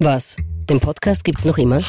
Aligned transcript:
Was? 0.00 0.36
Den 0.70 0.78
Podcast 0.78 1.24
gibt's 1.24 1.44
noch 1.44 1.58
immer? 1.58 1.80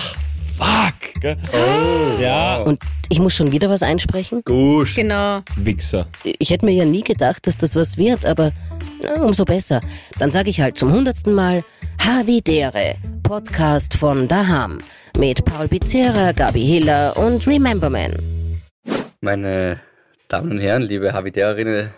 Fuck! 0.58 1.22
Gell? 1.22 1.38
Oh, 1.54 2.20
ja. 2.20 2.58
Und 2.64 2.80
ich 3.10 3.20
muss 3.20 3.36
schon 3.36 3.52
wieder 3.52 3.70
was 3.70 3.84
einsprechen? 3.84 4.42
Gusch. 4.46 4.96
Genau. 4.96 5.42
Wichser. 5.56 6.08
Ich 6.24 6.50
hätte 6.50 6.66
mir 6.66 6.72
ja 6.72 6.86
nie 6.86 7.04
gedacht, 7.04 7.46
dass 7.46 7.58
das 7.58 7.76
was 7.76 7.98
wird, 7.98 8.26
aber 8.26 8.52
na, 9.04 9.22
umso 9.22 9.46
besser. 9.46 9.80
Dann 10.18 10.32
sage 10.32 10.50
ich 10.50 10.60
halt 10.60 10.76
zum 10.78 10.92
hundertsten 10.92 11.34
Mal 11.34 11.64
Havidere, 12.04 12.96
Podcast 13.22 13.94
von 13.94 14.28
Daham 14.28 14.80
mit 15.18 15.46
Paul 15.46 15.68
Pizzera, 15.68 16.32
Gabi 16.32 16.66
Hiller 16.66 17.16
und 17.16 17.46
Remember 17.46 17.90
Man. 17.90 18.14
Meine 19.22 19.80
Damen 20.30 20.52
und 20.52 20.60
Herren, 20.60 20.82
liebe 20.82 21.14
Habitärinnen, 21.14 21.90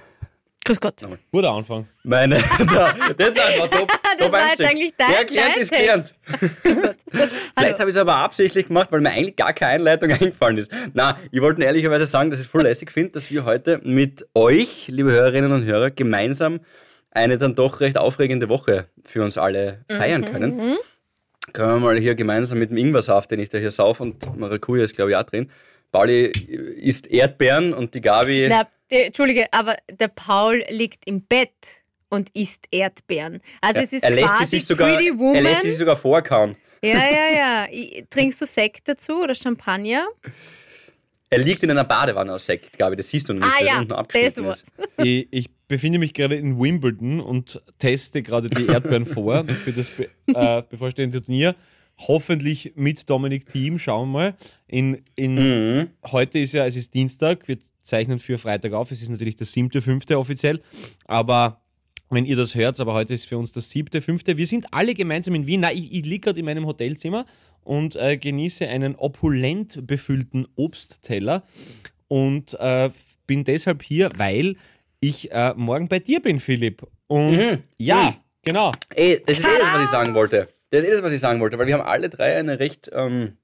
Grüß 0.63 0.79
Gott. 0.79 0.95
Guter 1.31 1.51
Anfang. 1.51 1.87
meine. 2.03 2.35
Da, 2.59 2.93
das, 3.17 3.33
das 3.33 3.59
war 3.59 3.69
top. 3.71 3.89
Das 3.89 4.17
top 4.19 4.31
war 4.31 4.39
jetzt 4.41 4.61
Einstieg. 4.61 4.67
eigentlich 4.67 4.93
dein- 4.97 5.09
Wer 5.11 5.25
gelernt, 5.25 5.51
dein 5.55 5.61
ist 5.61 5.71
gelernt. 5.71 6.15
Vielleicht 7.57 7.79
habe 7.79 7.89
ich 7.89 7.95
es 7.95 8.01
aber 8.01 8.15
absichtlich 8.17 8.67
gemacht, 8.67 8.91
weil 8.91 9.01
mir 9.01 9.09
eigentlich 9.09 9.35
gar 9.35 9.53
keine 9.53 9.71
Einleitung 9.73 10.11
eingefallen 10.11 10.57
ist. 10.57 10.71
Na, 10.93 11.17
ich 11.31 11.41
wollte 11.41 11.63
ehrlicherweise 11.63 12.05
sagen, 12.05 12.29
dass 12.29 12.39
ich 12.39 12.45
es 12.45 12.51
voll 12.51 12.61
lässig 12.63 12.91
finde, 12.91 13.11
dass 13.11 13.31
wir 13.31 13.45
heute 13.45 13.79
mit 13.83 14.27
euch, 14.35 14.87
liebe 14.87 15.11
Hörerinnen 15.11 15.51
und 15.51 15.65
Hörer, 15.65 15.89
gemeinsam 15.91 16.59
eine 17.09 17.37
dann 17.37 17.55
doch 17.55 17.79
recht 17.81 17.97
aufregende 17.97 18.47
Woche 18.47 18.85
für 19.03 19.23
uns 19.23 19.37
alle 19.37 19.83
feiern 19.89 20.23
können. 20.25 20.77
Können 21.53 21.69
wir 21.73 21.79
mal 21.79 21.97
hier 21.97 22.15
gemeinsam 22.15 22.59
mit 22.59 22.69
dem 22.69 22.77
Ingwersaft, 22.77 23.31
den 23.31 23.39
ich 23.39 23.49
da 23.49 23.57
hier 23.57 23.71
sauf 23.71 23.99
und 23.99 24.37
Maracuja 24.37 24.83
ist, 24.85 24.95
glaube 24.95 25.11
ich, 25.11 25.17
auch 25.17 25.23
drin. 25.23 25.49
Pauli 25.91 26.27
isst 26.27 27.07
Erdbeeren 27.07 27.73
und 27.73 27.93
die 27.93 28.01
Gabi. 28.01 28.47
Na, 28.49 28.67
die, 28.89 28.95
Entschuldige, 29.03 29.51
aber 29.51 29.75
der 29.89 30.07
Paul 30.07 30.63
liegt 30.69 31.05
im 31.07 31.21
Bett 31.21 31.51
und 32.09 32.29
isst 32.35 32.65
Erdbeeren. 32.71 33.41
Also 33.61 33.79
es 33.81 33.93
ist 33.93 34.03
er, 34.03 34.11
lässt 34.11 34.29
sie 34.29 34.33
quasi 34.35 34.55
sich 34.57 34.65
sogar, 34.65 34.95
Pretty 34.95 35.17
Woman. 35.17 35.35
er 35.35 35.41
lässt 35.43 35.61
sie 35.61 35.69
sich 35.69 35.77
sogar 35.77 35.97
vorkauen. 35.97 36.55
ja, 36.83 36.97
ja, 37.09 37.67
ja. 37.69 38.03
Trinkst 38.09 38.41
du 38.41 38.45
Sekt 38.45 38.87
dazu 38.87 39.21
oder 39.23 39.35
Champagner? 39.35 40.07
Er 41.29 41.37
liegt 41.39 41.63
in 41.63 41.71
einer 41.71 41.85
Badewanne 41.85 42.33
aus 42.33 42.45
Sekt, 42.45 42.77
Gabi, 42.77 42.97
das 42.97 43.07
siehst 43.07 43.29
du 43.29 43.33
noch 43.33 43.45
nicht, 43.45 43.55
Ah 43.55 43.59
weil 43.61 43.67
ja, 43.67 43.77
unten 43.77 43.89
das 43.89 43.97
abgeschnitten 43.99 44.45
war's. 44.45 44.61
ist. 44.63 44.71
Ich, 45.03 45.27
ich 45.31 45.49
befinde 45.69 45.97
mich 45.97 46.13
gerade 46.13 46.35
in 46.35 46.59
Wimbledon 46.59 47.21
und 47.21 47.61
teste 47.79 48.21
gerade 48.21 48.49
die 48.49 48.65
Erdbeeren 48.65 49.05
vor 49.05 49.45
für 49.63 49.71
das 49.71 49.89
äh, 49.97 50.61
bevorstehende 50.69 51.21
Turnier. 51.23 51.55
Hoffentlich 52.07 52.73
mit 52.75 53.09
Dominik 53.09 53.45
Team, 53.47 53.77
schauen 53.77 54.09
wir 54.09 54.13
mal. 54.19 54.35
In, 54.67 55.01
in, 55.15 55.35
Mhm. 55.35 55.87
Heute 56.11 56.39
ist 56.39 56.53
ja, 56.53 56.65
es 56.65 56.75
ist 56.75 56.93
Dienstag, 56.93 57.47
wir 57.47 57.57
zeichnen 57.83 58.19
für 58.19 58.37
Freitag 58.37 58.73
auf. 58.73 58.91
Es 58.91 59.01
ist 59.01 59.09
natürlich 59.09 59.35
der 59.35 59.45
siebte, 59.47 59.81
fünfte 59.81 60.17
offiziell. 60.17 60.61
Aber 61.05 61.61
wenn 62.09 62.25
ihr 62.25 62.35
das 62.35 62.55
hört, 62.55 62.79
aber 62.79 62.93
heute 62.93 63.13
ist 63.13 63.25
für 63.25 63.37
uns 63.37 63.51
das 63.51 63.69
siebte, 63.69 64.01
fünfte. 64.01 64.37
Wir 64.37 64.47
sind 64.47 64.67
alle 64.71 64.93
gemeinsam 64.93 65.35
in 65.35 65.47
Wien. 65.47 65.61
Na, 65.61 65.71
ich, 65.71 65.91
ich 65.93 66.05
liege 66.05 66.19
gerade 66.25 66.39
in 66.39 66.45
meinem 66.45 66.65
Hotelzimmer 66.65 67.25
und 67.63 67.95
äh, 67.95 68.17
genieße 68.17 68.67
einen 68.67 68.95
opulent 68.95 69.85
befüllten 69.87 70.47
Obstteller 70.55 71.43
und 72.07 72.53
äh, 72.59 72.89
bin 73.27 73.43
deshalb 73.43 73.83
hier, 73.83 74.09
weil 74.17 74.55
ich 74.99 75.31
äh, 75.31 75.53
morgen 75.55 75.87
bei 75.87 75.99
dir 75.99 76.19
bin, 76.21 76.39
Philipp. 76.39 76.85
Und 77.07 77.37
Mhm. 77.37 77.63
ja, 77.77 78.11
Mhm. 78.11 78.15
genau. 78.43 78.71
Ey, 78.95 79.21
das 79.25 79.39
ist 79.39 79.45
eh 79.45 79.57
das, 79.59 79.73
was 79.73 79.83
ich 79.83 79.89
sagen 79.89 80.13
wollte. 80.13 80.49
Das 80.71 80.83
ist 80.83 80.89
eh 80.89 80.91
das, 80.91 81.03
was 81.03 81.13
ich 81.13 81.19
sagen 81.19 81.39
wollte, 81.39 81.57
weil 81.57 81.67
wir 81.67 81.75
haben 81.75 81.87
alle 81.87 82.09
drei 82.09 82.35
eine 82.35 82.59
recht 82.59 82.89
ähm, 82.93 83.37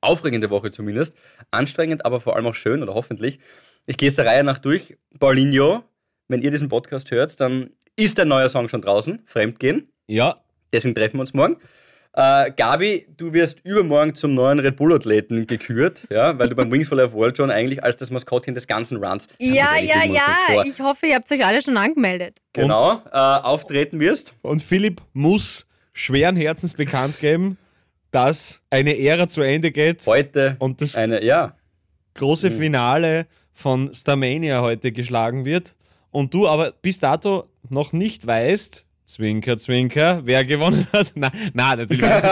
aufregende 0.00 0.50
Woche 0.50 0.70
zumindest. 0.70 1.14
Anstrengend, 1.50 2.04
aber 2.04 2.20
vor 2.20 2.36
allem 2.36 2.46
auch 2.46 2.54
schön 2.54 2.82
oder 2.82 2.94
hoffentlich. 2.94 3.38
Ich 3.86 3.96
gehe 3.96 4.08
es 4.08 4.16
der 4.16 4.26
Reihe 4.26 4.44
nach 4.44 4.58
durch. 4.58 4.96
Paulinho, 5.18 5.82
wenn 6.28 6.42
ihr 6.42 6.50
diesen 6.50 6.68
Podcast 6.68 7.10
hört, 7.10 7.40
dann 7.40 7.70
ist 7.96 8.20
ein 8.20 8.28
neuer 8.28 8.48
Song 8.48 8.68
schon 8.68 8.82
draußen, 8.82 9.22
Fremdgehen. 9.26 9.90
Ja, 10.06 10.34
Deswegen 10.72 10.94
treffen 10.94 11.16
wir 11.16 11.20
uns 11.22 11.34
morgen. 11.34 11.56
Äh, 12.12 12.50
Gabi, 12.56 13.06
du 13.16 13.32
wirst 13.34 13.60
übermorgen 13.64 14.14
zum 14.14 14.34
neuen 14.34 14.58
Red 14.58 14.76
Bull-Athleten 14.76 15.46
gekürt, 15.46 16.06
ja, 16.10 16.38
weil 16.38 16.48
du 16.48 16.54
beim 16.54 16.70
Wings 16.72 16.88
for 16.88 16.96
Life 16.96 17.12
World 17.12 17.36
schon 17.36 17.50
eigentlich 17.50 17.84
als 17.84 17.96
das 17.96 18.10
Maskottchen 18.10 18.54
des 18.54 18.66
ganzen 18.66 18.96
Runs. 19.04 19.24
Sagen 19.24 19.54
Ja, 19.54 19.74
ehrlich, 19.74 20.14
ja, 20.14 20.54
ja. 20.54 20.64
Ich 20.64 20.80
hoffe, 20.80 21.06
ihr 21.06 21.14
habt 21.16 21.30
euch 21.30 21.44
alle 21.44 21.60
schon 21.60 21.76
angemeldet. 21.76 22.38
Genau, 22.54 23.02
äh, 23.10 23.16
auftreten 23.16 24.00
wirst. 24.00 24.34
Und 24.40 24.62
Philipp 24.62 25.02
muss 25.12 25.65
schweren 25.96 26.36
Herzens 26.36 26.74
bekannt 26.74 27.18
geben, 27.20 27.56
dass 28.10 28.60
eine 28.70 28.98
Ära 28.98 29.28
zu 29.28 29.40
Ende 29.40 29.72
geht 29.72 30.06
Heute 30.06 30.56
und 30.58 30.80
das 30.80 30.94
eine, 30.94 31.24
ja, 31.24 31.56
große 32.14 32.50
Finale 32.50 33.26
von 33.52 33.92
Starmania 33.94 34.60
heute 34.60 34.92
geschlagen 34.92 35.44
wird. 35.44 35.74
Und 36.10 36.32
du 36.34 36.46
aber 36.46 36.72
bis 36.82 36.98
dato 36.98 37.48
noch 37.68 37.92
nicht 37.92 38.26
weißt, 38.26 38.84
Zwinker, 39.06 39.56
Zwinker, 39.58 40.20
wer 40.24 40.44
gewonnen 40.44 40.86
hat. 40.92 41.12
Nein, 41.14 41.30
nein, 41.54 41.78
natürlich. 41.78 42.00
Nein, 42.02 42.22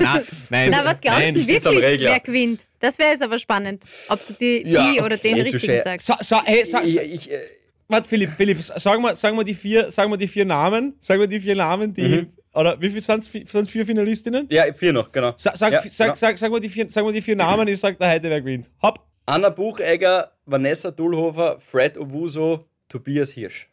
nein, 0.00 0.22
nein, 0.50 0.68
Na, 0.72 0.84
was 0.84 1.00
glaubst 1.00 1.20
nein. 1.20 1.34
du 1.34 1.46
wirklich, 1.46 1.84
Regler. 1.84 2.10
wer 2.10 2.20
gewinnt? 2.20 2.60
Das 2.80 2.98
wäre 2.98 3.10
jetzt 3.10 3.22
aber 3.22 3.38
spannend, 3.38 3.84
ob 4.08 4.18
du 4.26 4.32
die, 4.34 4.62
Ja, 4.66 4.92
die 4.92 5.00
oder 5.00 5.16
den 5.16 5.34
okay, 5.34 5.44
du 5.44 5.54
richtigen 5.54 5.82
sagst. 5.84 6.06
So, 6.06 6.14
so, 6.20 6.42
hey, 6.44 6.64
sag, 6.64 6.84
ich, 6.84 6.98
ich, 6.98 7.30
äh, 7.30 7.40
warte, 7.88 8.08
Philipp, 8.08 8.30
Philipp, 8.36 8.58
sag 8.60 9.00
mal, 9.00 9.14
sag 9.14 9.34
mal 9.34 9.44
die 9.44 9.54
vier, 9.54 9.90
sag 9.90 10.08
mal 10.08 10.16
die 10.16 10.28
vier 10.28 10.44
Namen, 10.44 10.94
sag 11.00 11.18
mal 11.18 11.28
die 11.28 11.40
vier 11.40 11.54
Namen, 11.56 11.92
die, 11.94 12.02
Mhm. 12.02 12.26
Oder 12.54 12.80
wie 12.80 12.90
viel 12.90 13.00
sind 13.00 13.20
es 13.20 13.68
vier 13.70 13.86
Finalistinnen? 13.86 14.46
ja, 14.50 14.72
vier 14.72 14.92
noch, 14.92 15.10
genau. 15.10 15.32
Sa 15.36 15.56
sag, 15.56 15.72
Ja, 15.72 15.82
sag, 15.82 16.06
genau. 16.06 16.14
sag, 16.16 16.38
sag, 16.38 16.50
mal 16.50 16.60
die 16.60 16.68
vier, 16.68 16.88
sag 16.90 17.04
mal 17.04 17.12
die 17.12 17.22
vier 17.22 17.36
Namen, 17.36 17.66
ich 17.68 17.80
sag 17.80 17.98
da 17.98 18.10
heute, 18.10 18.28
wer 18.30 18.40
gewinnt. 18.40 18.70
Hopp. 18.82 19.00
Anna 19.26 19.50
Buchegger, 19.50 20.32
Vanessa 20.46 20.90
Dulhofer, 20.90 21.58
Fred 21.60 21.96
Owuso, 21.96 22.66
Tobias 22.88 23.30
Hirsch. 23.32 23.68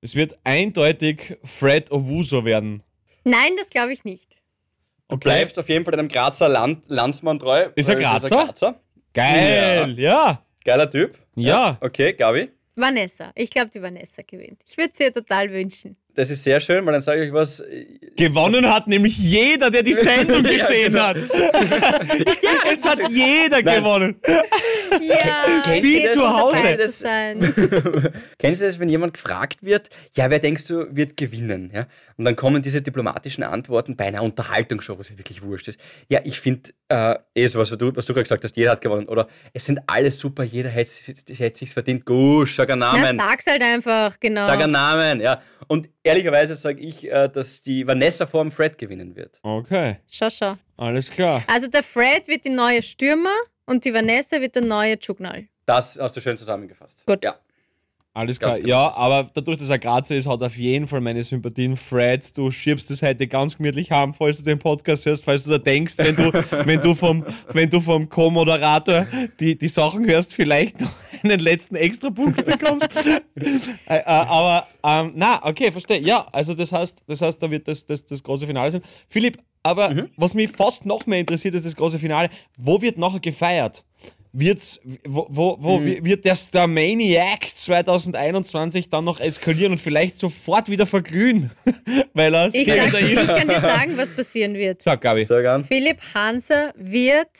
Es 0.00 0.14
wird 0.14 0.36
eindeutig 0.44 1.38
Fred 1.44 1.90
Owuso 1.90 2.44
werden. 2.44 2.82
Nein, 3.24 3.52
das 3.58 3.68
glaube 3.70 3.92
ich 3.92 4.04
nicht. 4.04 4.36
Du 5.08 5.16
bleibst 5.16 5.58
auf 5.58 5.68
jeden 5.68 5.84
Fall 5.84 5.92
deinem 5.96 6.08
Grazer 6.08 6.48
Land 6.48 6.82
Landsmann 6.88 7.38
treu. 7.38 7.68
Ist 7.74 7.88
er 7.88 7.96
weil 7.96 8.02
das 8.02 8.22
Grazer? 8.24 8.44
Grazer. 8.44 8.80
Geil, 9.14 9.98
ja. 9.98 10.42
Geiler 10.64 10.90
Typ. 10.90 11.18
Ja. 11.34 11.78
Okay, 11.80 12.12
Gabi. 12.12 12.50
Vanessa. 12.76 13.32
Ich 13.34 13.50
glaube, 13.50 13.70
die 13.70 13.80
Vanessa 13.82 14.22
gewinnt. 14.22 14.60
Ich 14.68 14.76
würde 14.76 14.90
es 14.92 15.00
ihr 15.00 15.12
total 15.12 15.50
wünschen. 15.50 15.96
Das 16.18 16.30
ist 16.30 16.42
sehr 16.42 16.58
schön, 16.58 16.84
weil 16.84 16.94
dann 16.94 17.00
sage 17.00 17.22
ich 17.22 17.28
euch 17.28 17.32
was. 17.32 17.62
Gewonnen 18.16 18.68
hat 18.68 18.88
nämlich 18.88 19.16
jeder, 19.16 19.70
der 19.70 19.84
die 19.84 19.94
Sendung 20.08 20.44
Ja, 20.44 20.66
gesehen 20.66 20.92
genau. 20.92 21.04
hat. 21.04 21.16
es 22.72 22.84
hat 22.84 23.08
jeder 23.08 23.62
Nein. 23.62 23.76
gewonnen. 23.84 24.20
Ja, 25.00 25.60
Kennst 25.62 25.82
Sie 25.82 26.00
schön, 26.02 26.14
zu 26.14 26.28
Hause. 26.28 26.88
sein. 26.88 27.54
Kennst 28.40 28.60
du 28.62 28.66
das, 28.66 28.80
wenn 28.80 28.88
jemand 28.88 29.14
gefragt 29.14 29.62
wird, 29.62 29.90
ja, 30.16 30.28
wer 30.28 30.40
denkst 30.40 30.66
du 30.66 30.86
wird 30.90 31.16
gewinnen? 31.16 31.70
Ja? 31.72 31.86
Und 32.16 32.24
dann 32.24 32.34
kommen 32.34 32.62
diese 32.62 32.82
diplomatischen 32.82 33.44
Antworten 33.44 33.94
bei 33.96 34.06
einer 34.06 34.22
Unterhaltungsshow, 34.24 34.98
was 34.98 35.10
ja 35.10 35.18
wirklich 35.18 35.42
wurscht 35.42 35.68
ist. 35.68 35.78
Ja, 36.08 36.18
ich 36.24 36.40
finde, 36.40 36.70
äh, 36.88 37.14
eh 37.36 37.46
so 37.46 37.60
was, 37.60 37.70
was 37.70 37.78
du, 37.78 37.94
was 37.94 38.06
du 38.06 38.12
gerade 38.12 38.24
gesagt 38.24 38.42
hast, 38.42 38.56
jeder 38.56 38.72
hat 38.72 38.80
gewonnen. 38.80 39.06
Oder 39.06 39.28
es 39.52 39.66
sind 39.66 39.80
alle 39.86 40.10
super, 40.10 40.42
jeder 40.42 40.70
hätte 40.70 40.90
es 40.90 41.58
sich 41.58 41.70
verdient. 41.70 42.04
Gusch, 42.04 42.56
sag 42.56 42.70
einen 42.70 42.80
Na, 42.80 42.92
Namen. 42.98 43.18
sag's 43.18 43.46
halt 43.46 43.62
einfach, 43.62 44.18
genau. 44.18 44.42
Sag 44.42 44.60
einen 44.60 44.72
Namen, 44.72 45.20
ja. 45.20 45.40
Und 45.68 45.88
ehrlicherweise 46.08 46.56
sage 46.56 46.80
ich, 46.80 47.04
äh, 47.10 47.28
dass 47.28 47.60
die 47.62 47.86
Vanessa 47.86 48.26
vor 48.26 48.42
dem 48.42 48.50
Fred 48.50 48.78
gewinnen 48.78 49.14
wird. 49.16 49.38
Okay, 49.42 49.96
Schau, 50.08 50.30
schau. 50.30 50.54
alles 50.76 51.10
klar. 51.10 51.42
Also 51.46 51.68
der 51.68 51.82
Fred 51.82 52.26
wird 52.28 52.44
die 52.44 52.50
neue 52.50 52.82
Stürmer 52.82 53.34
und 53.66 53.84
die 53.84 53.92
Vanessa 53.94 54.40
wird 54.40 54.54
der 54.56 54.64
neue 54.64 54.98
Chugnal. 54.98 55.46
Das 55.66 55.98
hast 56.00 56.16
du 56.16 56.20
schön 56.20 56.38
zusammengefasst. 56.38 57.04
Gut. 57.06 57.22
Ja. 57.24 57.36
Alles 58.18 58.40
klar. 58.40 58.56
genau 58.56 58.68
Ja, 58.68 58.96
aber 58.96 59.30
dadurch, 59.32 59.58
dass 59.58 59.68
er 59.68 59.78
Grazer 59.78 60.16
ist, 60.16 60.26
hat 60.26 60.40
er 60.40 60.48
auf 60.48 60.56
jeden 60.56 60.88
Fall 60.88 61.00
meine 61.00 61.22
Sympathien. 61.22 61.76
Fred, 61.76 62.36
du 62.36 62.50
schiebst 62.50 62.90
es 62.90 63.00
heute 63.00 63.28
ganz 63.28 63.56
gemütlich 63.56 63.92
haben, 63.92 64.12
falls 64.12 64.38
du 64.38 64.42
den 64.42 64.58
Podcast 64.58 65.06
hörst, 65.06 65.24
falls 65.24 65.44
du 65.44 65.50
da 65.50 65.58
denkst, 65.58 65.94
wenn 65.98 66.16
du, 66.16 66.32
wenn 66.66 66.80
du 66.80 66.94
vom, 66.96 67.24
wenn 67.52 67.70
du 67.70 67.80
vom 67.80 68.08
Co-Moderator 68.08 69.06
die, 69.38 69.56
die 69.56 69.68
Sachen 69.68 70.04
hörst, 70.06 70.34
vielleicht 70.34 70.80
noch 70.80 70.90
einen 71.22 71.38
letzten 71.38 71.76
Extrapunkt 71.76 72.44
bekommst. 72.44 72.88
äh, 73.36 73.50
äh, 73.86 74.02
aber, 74.04 74.66
ähm, 74.82 75.12
na, 75.14 75.44
okay, 75.46 75.70
verstehe. 75.70 76.00
Ja, 76.00 76.26
also 76.32 76.54
das 76.54 76.72
heißt, 76.72 77.04
das 77.06 77.22
heißt, 77.22 77.40
da 77.40 77.48
wird 77.50 77.68
das, 77.68 77.86
das, 77.86 78.04
das 78.04 78.20
große 78.22 78.46
Finale 78.48 78.72
sein. 78.72 78.82
Philipp, 79.08 79.38
aber 79.62 79.90
Mhm. 79.90 80.08
was 80.16 80.34
mich 80.34 80.50
fast 80.50 80.86
noch 80.86 81.06
mehr 81.06 81.20
interessiert, 81.20 81.54
ist 81.54 81.66
das 81.66 81.76
große 81.76 81.98
Finale. 81.98 82.30
Wo 82.56 82.80
wird 82.80 82.98
nachher 82.98 83.20
gefeiert? 83.20 83.84
Wird's, 84.32 84.78
wo, 85.06 85.26
wo, 85.30 85.56
wo 85.58 85.78
Mhm. 85.78 86.04
wird 86.04 86.24
der 86.24 86.36
Starmaniac 86.36 87.46
2021 87.54 88.90
dann 88.90 89.04
noch 89.04 89.20
eskalieren 89.20 89.72
und 89.72 89.78
vielleicht 89.78 90.16
sofort 90.18 90.68
wieder 90.68 90.86
verglühen? 90.86 91.50
Weil 92.14 92.34
er 92.34 92.54
Ich, 92.54 92.68
sag, 92.68 92.92
ich 93.00 93.14
kann 93.14 93.48
dir 93.48 93.60
sagen, 93.60 93.96
was 93.96 94.10
passieren 94.10 94.54
wird. 94.54 94.82
Sag, 94.82 95.00
Gabi. 95.00 95.24
Sag 95.24 95.44
an. 95.46 95.64
Philipp 95.64 95.98
Hanser 96.14 96.72
wird, 96.76 97.30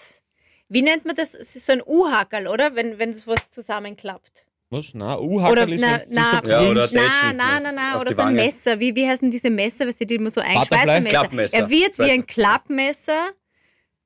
wie 0.68 0.82
nennt 0.82 1.04
man 1.04 1.14
das? 1.14 1.34
Es 1.34 1.56
ist 1.56 1.66
so 1.66 1.72
ein 1.72 1.82
U-Hackerl, 1.86 2.46
oder? 2.46 2.74
Wenn, 2.74 2.98
wenn 2.98 3.14
was 3.26 3.50
zusammenklappt. 3.50 4.46
Was? 4.70 4.92
Na, 4.94 5.18
U-Hackerl 5.18 5.72
ist, 5.72 5.80
na, 5.80 6.00
na, 6.10 6.40
so 6.42 6.48
Ja, 6.50 6.62
oder 6.70 6.88
na, 6.92 7.32
na, 7.32 7.60
na, 7.60 7.68
auf 7.68 7.72
na, 7.74 8.00
oder 8.00 8.14
so 8.14 8.22
ein. 8.22 8.34
Messer. 8.34 8.80
Wie, 8.80 8.94
wie 8.96 9.06
heißen 9.08 9.30
diese 9.30 9.50
Messer, 9.50 9.86
weißt 9.86 10.00
du, 10.00 10.06
die 10.06 10.14
immer 10.16 10.30
so 10.30 10.40
ein? 10.40 10.62
Schweizer 10.64 11.00
Messer. 11.00 11.08
Klappmesser. 11.08 11.56
Er 11.58 11.68
wird 11.70 11.98
wie 11.98 12.02
ein 12.02 12.08
Schweizer. 12.20 12.26
Klappmesser 12.26 13.28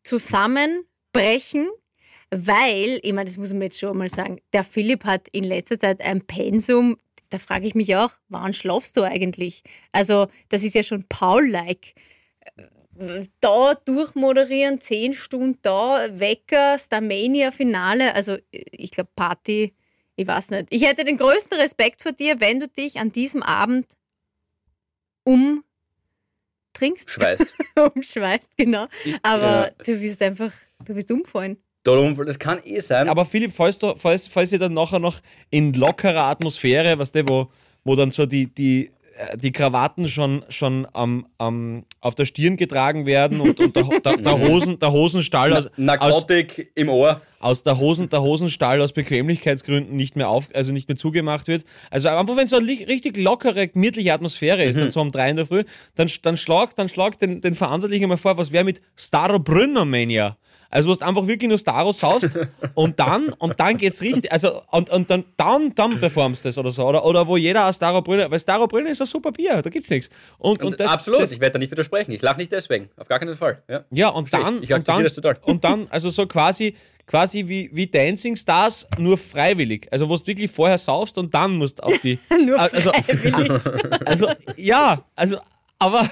zusammenbrechen, 0.05 1.69
weil, 2.35 2.99
ich 3.03 3.13
meine, 3.13 3.29
das 3.29 3.37
muss 3.37 3.53
man 3.53 3.63
jetzt 3.63 3.79
schon 3.79 3.97
mal 3.99 4.09
sagen, 4.09 4.41
der 4.55 4.65
Philipp 4.65 5.05
hat 5.05 5.29
in 5.33 5.45
letzter 5.45 5.79
Zeit 5.79 6.01
ein 6.01 6.23
Pensum, 6.23 6.97
da 7.29 7.39
frage 7.39 7.67
ich 7.67 7.75
mich 7.75 7.95
auch, 7.95 8.11
wann 8.29 8.55
schlafst 8.55 8.97
du 8.97 9.03
eigentlich? 9.03 9.63
Also, 9.93 10.29
das 10.49 10.63
ist 10.63 10.75
ja 10.75 10.83
schon 10.83 11.05
Paul-like. 11.09 11.95
da 13.41 13.75
durchmoderieren, 13.75 14.81
zehn 14.81 15.13
Stunden 15.13 15.59
da, 15.61 16.07
Wecker, 16.19 16.79
Starmania-Finale. 16.79 18.15
Also 18.15 18.39
ich 18.51 18.91
glaube, 18.91 19.11
Party, 19.15 19.75
ich 20.17 20.27
weiß 20.27 20.51
nicht. 20.51 20.67
Ich 20.71 20.87
hätte 20.87 21.05
den 21.05 21.17
größten 21.17 21.59
Respekt 21.59 22.03
vor 22.03 22.13
dir, 22.13 22.41
wenn 22.41 22.59
du 22.59 22.69
dich 22.69 22.99
an 22.99 23.13
diesem 23.13 23.43
Abend 23.43 23.87
umtrinkst. 25.25 27.11
Schweißt. 27.11 27.55
Umschweißt, 27.95 28.57
genau. 28.57 28.89
Aber 29.23 29.69
ja. 29.69 29.71
du 29.85 30.01
wirst 30.01 30.23
einfach, 30.23 30.53
du 30.85 30.95
wirst 30.95 31.11
umfallen. 31.11 31.57
Das 31.85 32.39
kann 32.39 32.61
eh 32.65 32.81
sein. 32.81 33.09
Aber 33.09 33.25
Philipp, 33.25 33.53
falls, 33.53 33.79
du, 33.79 33.95
falls, 33.97 34.29
falls 34.29 34.53
ihr 34.53 34.59
dann 34.59 34.75
nachher 34.75 34.99
noch 34.99 35.21
in 35.51 35.73
lockerer 35.73 36.25
Atmosphäre, 36.25 36.99
was 36.99 37.11
der, 37.11 37.29
wo, 37.29 37.49
wo 37.85 37.97
dann 37.97 38.11
so 38.11 38.27
die, 38.27 38.47
die 38.47 38.91
äh, 39.17 39.37
die 39.37 39.53
Krawatten 39.53 40.09
schon, 40.09 40.43
schon 40.49 40.87
am, 40.93 41.27
am, 41.39 41.85
auf 42.01 42.15
der 42.15 42.25
Stirn 42.25 42.57
getragen 42.57 43.07
werden 43.07 43.41
und, 43.41 43.59
und 43.61 43.77
der, 43.77 43.85
der, 44.01 44.17
der, 44.17 44.39
Hosen, 44.39 44.79
der 44.79 44.93
Hosenstall 44.93 45.53
aus, 45.53 45.69
Narkotik 45.77 46.59
aus, 46.59 46.67
im 46.75 46.89
Ohr. 46.89 47.21
Aus 47.39 47.63
der, 47.63 47.79
Hosen, 47.79 48.09
der 48.09 48.23
Hosenstall 48.23 48.81
aus 48.81 48.93
Bequemlichkeitsgründen 48.93 49.97
nicht 49.97 50.17
mehr 50.17 50.29
auf, 50.29 50.49
also 50.55 50.73
nicht 50.73 50.89
mehr 50.89 50.97
zugemacht 50.97 51.49
wird. 51.49 51.65
Also 51.91 52.09
einfach, 52.09 52.37
wenn 52.37 52.47
so 52.47 52.57
eine 52.57 52.67
richtig 52.67 53.17
lockere, 53.17 53.69
gemütliche 53.69 54.13
Atmosphäre 54.13 54.65
ist, 54.65 54.77
mhm. 54.77 54.81
dann 54.81 54.91
so 54.91 55.01
um 55.01 55.13
drei 55.13 55.31
in 55.31 55.37
der 55.37 55.47
Früh, 55.47 55.65
dann, 55.95 56.11
dann 56.23 56.37
schlag, 56.37 56.75
dann 56.77 56.89
schlag 56.89 57.19
den, 57.19 57.41
den 57.41 57.55
Verantwortlichen 57.55 58.09
mal 58.09 58.17
vor, 58.17 58.39
was 58.39 58.53
wäre 58.53 58.65
mit 58.65 58.81
Starobrünner 58.97 59.85
Mania? 59.85 60.37
Also 60.73 60.89
du 60.89 60.93
hast 60.93 61.03
einfach 61.03 61.27
wirklich 61.27 61.51
nur 61.51 61.59
Staros 61.59 62.03
haust 62.03 62.31
und 62.75 62.99
dann, 62.99 63.29
und 63.35 63.61
dann 63.61 63.77
geht's 63.77 64.01
richtig, 64.01 64.33
also 64.33 64.63
und, 64.71 64.89
und 64.89 65.11
dann, 65.11 65.25
dann, 65.37 65.75
dann 65.75 66.01
performst 66.01 66.45
du 66.45 66.49
das 66.49 66.57
oder 66.57 66.71
so. 66.71 66.87
Oder, 66.87 67.05
oder 67.05 67.27
wo 67.27 67.37
jeder 67.37 67.69
aus 67.69 67.77
Staro 67.77 68.01
Brünner, 68.01 68.31
weil 68.31 68.41
Staro 68.41 68.67
Brünner 68.67 68.89
ist 68.89 69.03
ein 69.03 69.07
super 69.07 69.33
Bier, 69.33 69.61
da 69.61 69.69
gibt's 69.69 69.91
nichts. 69.91 70.09
Und, 70.39 70.63
und, 70.63 70.81
das, 70.81 70.89
absolut, 70.89 71.21
das, 71.21 71.33
ich 71.33 71.41
werde 71.41 71.53
da 71.53 71.59
nicht 71.59 71.71
widersprechen. 71.71 72.13
Ich 72.13 72.23
lache 72.23 72.39
nicht 72.39 72.51
deswegen, 72.51 72.89
auf 72.97 73.07
gar 73.07 73.19
keinen 73.19 73.37
Fall. 73.37 73.63
Ja, 73.69 73.85
ja 73.91 74.09
und 74.09 74.33
dann, 74.33 74.63
ich, 74.63 74.71
ich 74.71 74.75
und 74.75 74.89
dann, 74.89 75.03
das 75.03 75.13
total. 75.13 75.37
und 75.43 75.63
dann, 75.63 75.89
also 75.91 76.09
so 76.09 76.27
quasi, 76.27 76.75
quasi 77.07 77.47
wie, 77.47 77.69
wie 77.75 77.87
Dancing 77.87 78.37
Stars, 78.37 78.87
nur 78.97 79.19
freiwillig. 79.19 79.89
Also 79.91 80.09
wo 80.09 80.17
du 80.17 80.27
wirklich 80.27 80.51
vorher 80.51 80.79
saufst 80.79 81.19
und 81.19 81.35
dann 81.35 81.55
musst 81.59 81.83
auf 81.83 81.99
die. 81.99 82.19
nur 82.47 82.59
also, 82.59 82.93
freiwillig. 82.93 83.63
Also, 84.07 84.29
ja, 84.57 85.05
also, 85.17 85.37
aber 85.79 86.09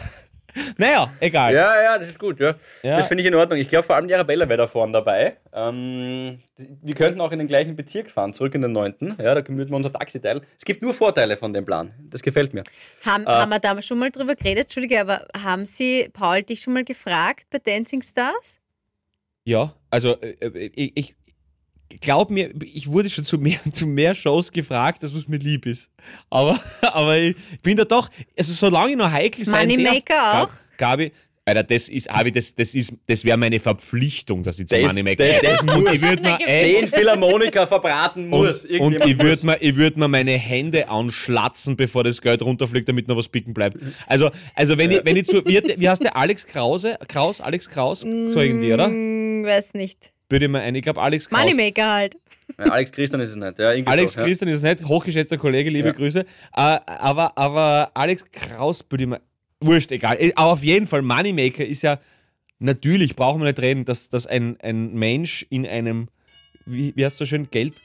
naja, 0.77 1.13
egal. 1.21 1.55
Ja, 1.55 1.83
ja, 1.83 1.99
das 1.99 2.09
ist 2.09 2.19
gut, 2.19 2.41
ja. 2.41 2.55
ja. 2.83 2.99
Das 2.99 3.09
finde 3.09 3.23
ich 3.23 3.29
in 3.29 3.35
Ordnung. 3.35 3.59
Ich 3.59 3.69
glaube, 3.69 3.85
vor 3.85 3.97
allem 3.97 4.09
die 4.09 4.15
Arabella 4.15 4.49
wäre 4.49 4.59
da 4.59 4.67
vorne 4.67 4.93
dabei. 4.93 5.37
Ähm, 5.53 6.41
wir 6.57 6.95
könnten 6.95 7.21
auch 7.21 7.33
in 7.33 7.39
den 7.39 7.49
gleichen 7.49 7.77
Bezirk 7.77 8.11
fahren, 8.11 8.35
zurück 8.35 8.55
in 8.55 8.63
den 8.63 8.73
9. 8.73 9.17
Ja, 9.19 9.35
da 9.35 9.41
gemüten 9.41 9.71
wir 9.71 9.77
unser 9.77 9.93
Taxiteil. 9.93 10.43
Es 10.57 10.65
gibt 10.65 10.83
nur 10.83 10.95
Vorteile 10.95 11.37
von 11.37 11.53
dem 11.53 11.65
Plan. 11.65 11.93
Das 12.11 12.23
gefällt 12.23 12.55
mir. 12.55 12.65
Haben, 13.05 13.25
äh, 13.25 13.31
haben 13.31 13.51
wir 13.51 13.59
da 13.59 13.81
schon 13.83 13.99
mal 13.99 14.11
drüber 14.11 14.35
geredet? 14.35 14.65
Entschuldige, 14.65 15.01
aber 15.01 15.27
haben 15.43 15.67
Sie, 15.67 16.09
Paul, 16.13 16.43
dich 16.43 16.63
schon 16.63 16.75
mal 16.75 16.85
gefragt 16.85 17.47
bei 17.51 17.59
Dancing 17.59 18.03
Stars? 18.03 18.61
Ja, 19.45 19.75
also 19.91 20.21
äh, 20.21 20.37
äh 20.41 20.71
ich, 20.75 20.97
ich 20.97 21.17
glaub 22.01 22.31
mir, 22.31 22.51
ich 22.63 22.89
wurde 22.89 23.11
schon 23.11 23.25
zu 23.25 23.39
mehr, 23.39 23.59
zu 23.73 23.87
mehr 23.87 24.15
Shows 24.15 24.53
gefragt, 24.53 25.03
dass 25.03 25.15
was 25.15 25.29
mir 25.29 25.39
lieb 25.39 25.67
ist. 25.67 25.91
Aber, 26.29 26.61
aber 26.83 27.19
ich 27.19 27.37
bin 27.63 27.77
da 27.77 27.85
doch, 27.85 28.11
also 28.39 28.53
solange 28.53 28.93
ich 28.93 28.97
noch 28.97 29.11
heikel 29.11 29.45
sein 29.45 29.69
Moneymaker 29.69 30.15
darf, 30.15 30.51
auch? 30.51 30.77
Gabi, 30.77 31.13
Alter, 31.47 31.65
das 31.65 31.89
ist, 31.89 32.09
Abi, 32.09 32.31
das, 32.31 32.55
das 32.55 32.77
das 33.07 33.25
wäre 33.25 33.37
meine 33.37 33.59
Verpflichtung, 33.59 34.45
dass 34.45 34.59
ich 34.59 34.69
zu 34.69 34.77
Moneymaker 34.77 35.25
das, 35.25 35.43
das, 35.43 35.67
das 35.67 35.95
ich 35.95 36.03
würd 36.03 36.23
mir, 36.23 36.39
Den 36.39 36.87
Philharmoniker 36.87 37.67
verbraten 37.67 38.29
muss. 38.29 38.65
Und, 38.67 38.81
und 38.81 39.07
ich 39.07 39.19
würde 39.19 39.47
mir, 39.47 39.77
würd 39.77 39.97
mir 39.97 40.07
meine 40.07 40.33
Hände 40.33 40.89
anschlatzen, 40.89 41.77
bevor 41.77 42.05
das 42.05 42.21
Geld 42.21 42.43
runterfliegt, 42.43 42.89
damit 42.89 43.09
noch 43.09 43.17
was 43.17 43.29
picken 43.29 43.53
bleibt. 43.53 43.79
Also, 44.07 44.31
also 44.55 44.79
wenn, 44.79 44.91
ich, 44.93 45.05
wenn 45.05 45.17
ich 45.17 45.27
zu, 45.27 45.45
wie, 45.45 45.61
wie 45.77 45.89
heißt 45.89 46.05
der, 46.05 46.17
Alex 46.17 46.47
Krause? 46.47 46.99
Kraus, 47.09 47.41
Alex 47.41 47.69
Kraus? 47.69 48.01
So 48.01 48.41
irgendwie, 48.41 48.73
oder? 48.73 48.89
Mm, 48.89 49.45
weiß 49.45 49.75
nicht 49.75 50.13
würde 50.31 50.47
ich 50.47 50.51
mal 50.51 50.61
ein. 50.61 50.75
Ich 50.75 50.83
glaube, 50.83 51.01
Alex 51.01 51.29
Kraus. 51.29 51.41
Moneymaker 51.41 51.93
halt. 51.93 52.17
Ja, 52.59 52.67
Alex 52.67 52.93
Christian 52.93 53.21
ist 53.21 53.31
es 53.31 53.37
nicht. 53.37 53.59
Ja, 53.59 53.69
Alex 53.69 54.13
so, 54.13 54.23
Christian 54.23 54.49
ja. 54.49 54.55
ist 54.55 54.63
es 54.63 54.81
nicht. 54.81 54.89
Hochgeschätzter 54.89 55.39
Kollege, 55.39 55.71
liebe 55.71 55.89
ja. 55.89 55.95
Grüße. 55.95 56.21
Uh, 56.21 56.25
aber, 56.55 57.37
aber 57.37 57.91
Alex 57.95 58.25
Kraus 58.31 58.85
würde 58.89 59.05
ich 59.05 59.11
mal. 59.11 59.21
Wurscht, 59.61 59.93
egal. 59.93 60.17
Äh, 60.19 60.33
aber 60.35 60.53
auf 60.53 60.65
jeden 60.65 60.87
Fall, 60.87 61.03
Moneymaker 61.03 61.65
ist 61.65 61.83
ja. 61.83 61.99
Natürlich 62.63 63.17
brauchen 63.17 63.41
wir 63.41 63.47
nicht 63.47 63.61
reden, 63.61 63.87
dass, 63.87 64.11
dass 64.11 64.27
ein, 64.27 64.59
ein 64.61 64.95
Mensch 64.95 65.47
in 65.49 65.67
einem. 65.67 66.09
Wie, 66.67 66.93
wie 66.95 67.05
heißt 67.05 67.19
so 67.19 67.25
schön? 67.25 67.51
Geld. 67.51 67.81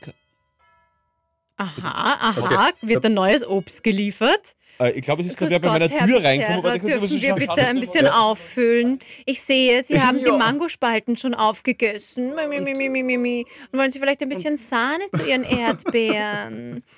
Aha, 1.58 2.18
aha. 2.20 2.70
Okay. 2.70 2.74
Wird 2.82 3.06
ein 3.06 3.14
neues 3.14 3.48
Obst 3.48 3.84
geliefert? 3.84 4.56
Äh, 4.80 4.92
ich 4.92 5.04
glaube, 5.04 5.22
es 5.22 5.30
ist 5.30 5.38
gerade 5.38 5.60
bei 5.60 5.70
meiner 5.70 5.88
Herr 5.88 6.06
Tür 6.06 6.24
reingekommen. 6.24 6.66
Aber 6.66 6.80
dürfen 6.80 7.22
wir 7.22 7.36
bitte 7.36 7.66
ein 7.66 7.80
bisschen 7.80 8.08
auffüllen? 8.08 9.00
Ich 9.26 9.42
sehe, 9.42 9.82
Sie 9.84 10.02
haben 10.02 10.20
ja. 10.20 10.32
die 10.32 10.38
Mangospalten 10.38 11.18
schon 11.18 11.34
aufgegessen. 11.34 12.32
Und 12.32 12.40
wollen 12.40 13.92
Sie 13.92 14.00
vielleicht 14.00 14.22
ein 14.22 14.30
bisschen 14.30 14.58
Sahne 14.58 15.06
zu 15.14 15.28
Ihren 15.28 15.44
Erdbeeren? 15.44 16.84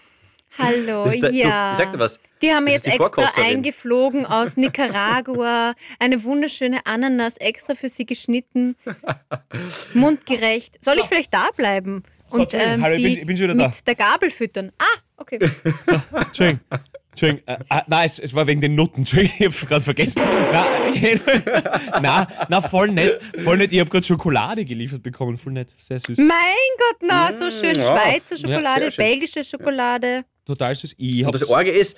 Hallo, 0.57 1.07
der, 1.07 1.31
ja. 1.31 1.71
Du, 1.74 1.77
sag 1.77 1.92
dir 1.92 2.00
was. 2.00 2.19
Die 2.42 2.51
haben 2.51 2.65
jetzt 2.68 2.88
die 2.88 2.92
extra 2.92 3.31
eingeflogen 3.36 4.25
aus 4.25 4.57
Nicaragua. 4.57 5.75
Eine 6.00 6.24
wunderschöne 6.24 6.83
Ananas 6.86 7.38
extra 7.38 7.75
für 7.75 7.89
Sie 7.89 8.07
geschnitten. 8.07 8.75
Mundgerecht. 9.94 10.83
Soll 10.83 10.98
ich 10.98 11.06
vielleicht 11.06 11.33
da 11.33 11.50
bleiben? 11.56 12.01
Und 12.29 12.53
ähm, 12.53 12.81
Hallo, 12.81 12.95
Sie 12.95 13.07
ich 13.07 13.25
bin, 13.25 13.35
ich 13.35 13.41
bin 13.41 13.57
mit 13.57 13.59
da. 13.59 13.74
der 13.85 13.95
Gabel 13.95 14.29
füttern. 14.29 14.71
Ah, 14.77 15.00
okay. 15.18 15.39
So, 15.85 16.18
Entschuldigung. 16.18 16.59
Entschuldigung, 17.12 17.47
äh, 17.47 17.77
äh, 17.77 17.81
nein, 17.88 18.06
es, 18.06 18.19
es, 18.19 18.33
war 18.35 18.45
wegen 18.45 18.62
den 18.62 18.75
Nutten. 18.75 18.97
Entschuldigung, 19.00 19.35
ich 19.39 19.45
hab's 19.45 19.65
gerade 19.68 19.83
vergessen. 19.83 20.21
nein, 22.01 22.27
na, 22.50 22.62
voll 22.62 22.91
nett. 22.91 23.19
Voll 23.39 23.57
nett. 23.57 23.71
Ich 23.71 23.79
habe 23.79 23.89
gerade 23.89 24.06
Schokolade 24.06 24.65
geliefert 24.65 25.01
bekommen. 25.01 25.38
Voll 25.38 25.53
nett. 25.53 25.69
Sehr 25.75 26.00
süß. 26.00 26.18
Mein 26.19 26.29
Gott, 26.77 26.97
na, 27.01 27.31
so 27.31 27.50
schön. 27.50 27.75
Ja. 27.75 27.91
Schweizer 27.91 28.38
Schokolade, 28.38 28.85
ja, 28.85 28.91
belgische 28.95 29.44
Schokolade. 29.44 30.25
Total 30.47 30.73
süß. 30.73 30.95
Ich 30.97 31.25
und 31.25 31.35
das 31.35 31.47
Orge 31.49 31.71
ist, 31.71 31.97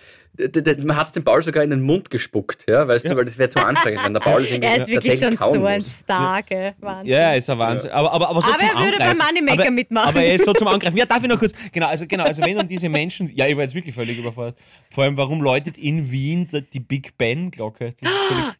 man 0.83 0.97
hat 0.97 1.05
es 1.05 1.11
dem 1.11 1.23
Paul 1.23 1.43
sogar 1.43 1.63
in 1.63 1.69
den 1.69 1.81
Mund 1.81 2.09
gespuckt, 2.09 2.65
ja, 2.67 2.87
weißt 2.87 3.05
ja. 3.05 3.11
du, 3.11 3.17
weil 3.17 3.25
das 3.25 3.37
wäre 3.37 3.49
zu 3.49 3.59
anstrengend, 3.63 4.03
wenn 4.03 4.13
der 4.13 4.21
Paul 4.21 4.41
das 4.43 4.51
Er 4.51 4.77
ist 4.77 4.87
wirklich 4.87 5.19
schon 5.19 5.37
so 5.37 5.65
ein 5.65 5.81
Star, 5.81 6.41
gell? 6.41 6.73
Wahnsinn. 6.79 7.13
Ja, 7.13 7.33
ist 7.35 7.47
ein 7.47 7.59
Wahnsinn. 7.59 7.91
Aber, 7.91 8.11
aber, 8.11 8.27
aber, 8.27 8.41
so 8.41 8.51
aber 8.51 8.63
er 8.63 8.83
würde 8.83 8.97
beim 8.97 9.17
Moneymaker 9.19 9.61
aber, 9.61 9.71
mitmachen. 9.71 10.09
Aber 10.09 10.23
er 10.23 10.33
ist 10.33 10.45
so 10.45 10.53
zum 10.53 10.67
Angreifen. 10.67 10.97
Ja, 10.97 11.05
darf 11.05 11.21
ich 11.21 11.29
noch 11.29 11.37
kurz, 11.37 11.53
genau, 11.71 11.87
also, 11.87 12.07
genau, 12.07 12.23
also 12.23 12.41
wenn 12.41 12.57
dann 12.57 12.67
diese 12.67 12.89
Menschen, 12.89 13.29
ja, 13.35 13.45
ich 13.45 13.55
war 13.55 13.61
jetzt 13.61 13.75
wirklich 13.75 13.93
völlig 13.93 14.17
überfordert. 14.17 14.57
Vor 14.89 15.03
allem, 15.03 15.15
warum 15.15 15.41
läutet 15.41 15.77
in 15.77 16.09
Wien 16.09 16.47
die 16.73 16.79
Big 16.79 17.19
Ben-Glocke? 17.19 17.85
Ist, 17.85 18.03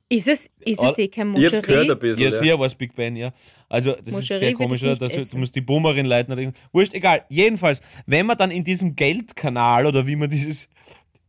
ist 0.09 0.27
es, 0.27 0.49
ist 0.59 0.81
es 0.81 0.97
eh 0.97 1.07
kein 1.07 1.27
Moscherie? 1.29 1.55
Jetzt 1.55 1.63
gehört 1.65 1.89
ein 1.89 1.99
bisschen. 1.99 2.23
Ja, 2.23 2.31
sehr 2.31 2.59
war 2.59 2.65
es 2.65 2.75
Big 2.75 2.95
Ben, 2.95 3.15
ja. 3.15 3.31
Also, 3.69 3.91
das 3.91 4.11
Moscherie 4.11 4.33
ist 4.33 4.39
sehr 4.39 4.53
komisch, 4.53 4.81
oder? 4.81 4.95
Dass, 4.95 5.29
du 5.29 5.37
musst 5.37 5.55
die 5.55 5.61
Boomerin 5.61 6.05
leiten 6.05 6.33
oder 6.33 6.41
irgendwas. 6.41 6.61
Wurscht, 6.71 6.93
egal. 6.95 7.25
Jedenfalls, 7.29 7.81
wenn 8.07 8.25
man 8.25 8.37
dann 8.37 8.49
in 8.49 8.63
diesem 8.63 8.95
Geldkanal 8.95 9.85
oder 9.85 10.07
wie 10.07 10.15
man 10.15 10.29
dieses 10.29 10.69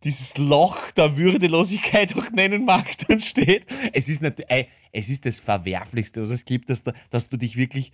dieses 0.02 0.38
Loch 0.38 0.90
der 0.92 1.18
Würdelosigkeit 1.18 2.16
auch 2.16 2.30
nennen 2.30 2.64
mag, 2.64 2.86
dann 3.08 3.20
steht. 3.20 3.66
Es 3.92 4.08
ist, 4.08 4.22
natürlich, 4.22 4.66
es 4.92 5.10
ist 5.10 5.26
das 5.26 5.40
Verwerflichste, 5.40 6.22
was 6.22 6.30
es 6.30 6.44
gibt, 6.46 6.70
dass, 6.70 6.82
du, 6.82 6.92
dass 7.10 7.28
du 7.28 7.36
dich 7.36 7.56
wirklich 7.56 7.92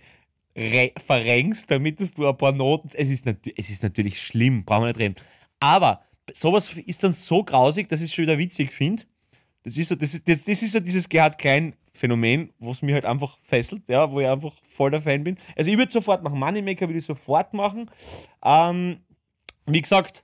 verrenkst, 1.05 1.69
damit 1.69 1.99
dass 1.99 2.13
du 2.13 2.27
ein 2.27 2.37
paar 2.37 2.51
Noten. 2.51 2.89
Es 2.93 3.09
ist, 3.09 3.25
es 3.27 3.69
ist 3.69 3.83
natürlich 3.83 4.21
schlimm, 4.21 4.65
brauchen 4.65 4.83
wir 4.83 4.87
nicht 4.87 4.99
reden. 4.99 5.15
Aber 5.59 6.01
sowas 6.33 6.73
ist 6.77 7.03
dann 7.03 7.13
so 7.13 7.43
grausig, 7.43 7.89
dass 7.89 8.01
ich 8.01 8.07
es 8.07 8.13
schon 8.13 8.23
wieder 8.23 8.37
witzig 8.37 8.71
finde. 8.71 9.03
Das 9.67 9.77
ist 9.77 9.89
so, 9.89 9.95
das 9.95 10.13
ist, 10.13 10.25
das, 10.29 10.45
das 10.45 10.61
ist 10.61 10.71
so 10.71 10.79
dieses 10.79 11.09
Gerhard 11.09 11.37
Klein 11.37 11.73
Phänomen, 11.91 12.51
was 12.59 12.81
mich 12.81 12.93
halt 12.93 13.05
einfach 13.05 13.37
fesselt, 13.41 13.89
ja, 13.89 14.09
wo 14.09 14.21
ich 14.21 14.27
einfach 14.27 14.53
voll 14.63 14.91
der 14.91 15.01
Fan 15.01 15.25
bin. 15.25 15.35
Also 15.57 15.69
ich 15.69 15.77
würde 15.77 15.91
sofort 15.91 16.23
machen, 16.23 16.39
Moneymaker 16.39 16.87
würde 16.87 16.99
ich 16.99 17.05
sofort 17.05 17.53
machen. 17.53 17.91
Ähm, 18.45 18.99
wie 19.65 19.81
gesagt, 19.81 20.23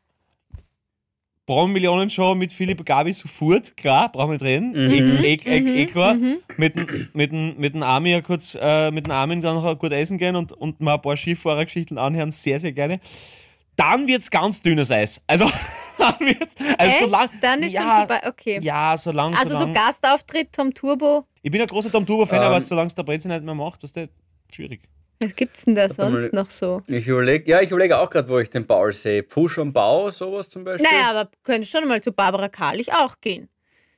Braun-Millionen-Show 1.45 2.35
mit 2.35 2.53
Philipp 2.53 2.85
Gabi 2.85 3.11
sofort, 3.11 3.75
klar, 3.75 4.09
brauchen 4.09 4.29
wir 4.29 4.33
nicht 4.35 4.43
reden. 4.43 4.69
Mhm. 4.69 5.23
Eh, 5.25 5.33
eh, 5.33 5.57
eh, 5.57 5.81
eh 5.81 5.85
klar. 5.87 6.13
Mhm. 6.13 6.37
Mit, 6.55 6.75
mit, 6.77 7.15
mit, 7.33 7.59
mit 7.59 7.73
dem 7.73 7.83
Armin 7.83 8.23
kurz, 8.23 8.55
äh, 8.57 8.91
mit 8.91 9.07
dem 9.07 9.11
Armin 9.11 9.41
dann 9.41 9.55
noch 9.55 9.77
gut 9.77 9.91
essen 9.91 10.17
gehen 10.17 10.37
und, 10.37 10.53
und 10.53 10.79
mal 10.79 10.93
ein 10.93 11.01
paar 11.01 11.17
Skifahrergeschichten 11.17 11.97
anhören, 11.97 12.31
sehr, 12.31 12.61
sehr 12.61 12.71
gerne. 12.71 13.01
Dann 13.75 14.07
wird 14.07 14.21
es 14.21 14.31
ganz 14.31 14.61
dünnes 14.61 14.89
Eis. 14.89 15.21
Also, 15.27 15.51
dann 16.03 16.27
wird's, 16.27 16.55
also 16.77 16.91
Echt? 16.91 17.03
so 17.05 17.09
lang, 17.09 17.29
Dann 17.41 17.63
ist 17.63 17.71
ja, 17.73 17.81
schon 17.81 18.07
vorbei, 18.07 18.21
okay. 18.27 18.59
Ja, 18.61 18.95
so 18.97 19.11
lang. 19.11 19.35
Also 19.35 19.51
so, 19.51 19.59
lang. 19.59 19.67
so 19.69 19.73
Gastauftritt 19.73 20.53
Tom 20.53 20.73
Turbo. 20.73 21.25
Ich 21.41 21.51
bin 21.51 21.61
ein 21.61 21.67
großer 21.67 21.91
Tom 21.91 22.05
Turbo-Fan, 22.05 22.39
um, 22.39 22.45
aber 22.45 22.57
ähm. 22.57 22.63
solange 22.63 22.87
es 22.87 22.95
der 22.95 23.03
Brezi 23.03 23.27
nicht 23.27 23.43
mehr 23.43 23.55
macht, 23.55 23.83
ist 23.83 23.95
das 23.95 24.09
schwierig. 24.51 24.81
Was 25.21 25.35
gibt's 25.35 25.65
denn 25.65 25.75
da 25.75 25.89
sonst 25.89 26.33
noch 26.33 26.49
so? 26.49 26.81
Ich 26.87 27.07
überlege, 27.07 27.49
ja, 27.49 27.61
ich 27.61 27.71
überlege 27.71 27.97
auch 27.97 28.09
gerade, 28.09 28.27
wo 28.27 28.39
ich 28.39 28.49
den 28.49 28.67
Paul 28.67 28.91
sehe. 28.91 29.23
Pfusch 29.23 29.57
am 29.57 29.71
Bau, 29.71 30.11
sowas 30.11 30.49
zum 30.49 30.63
Beispiel. 30.63 30.89
Naja, 30.89 31.11
aber 31.11 31.29
könnte 31.43 31.67
schon 31.67 31.87
mal 31.87 32.01
zu 32.01 32.11
Barbara 32.11 32.49
Karlich 32.49 32.91
auch 32.93 33.19
gehen. 33.21 33.49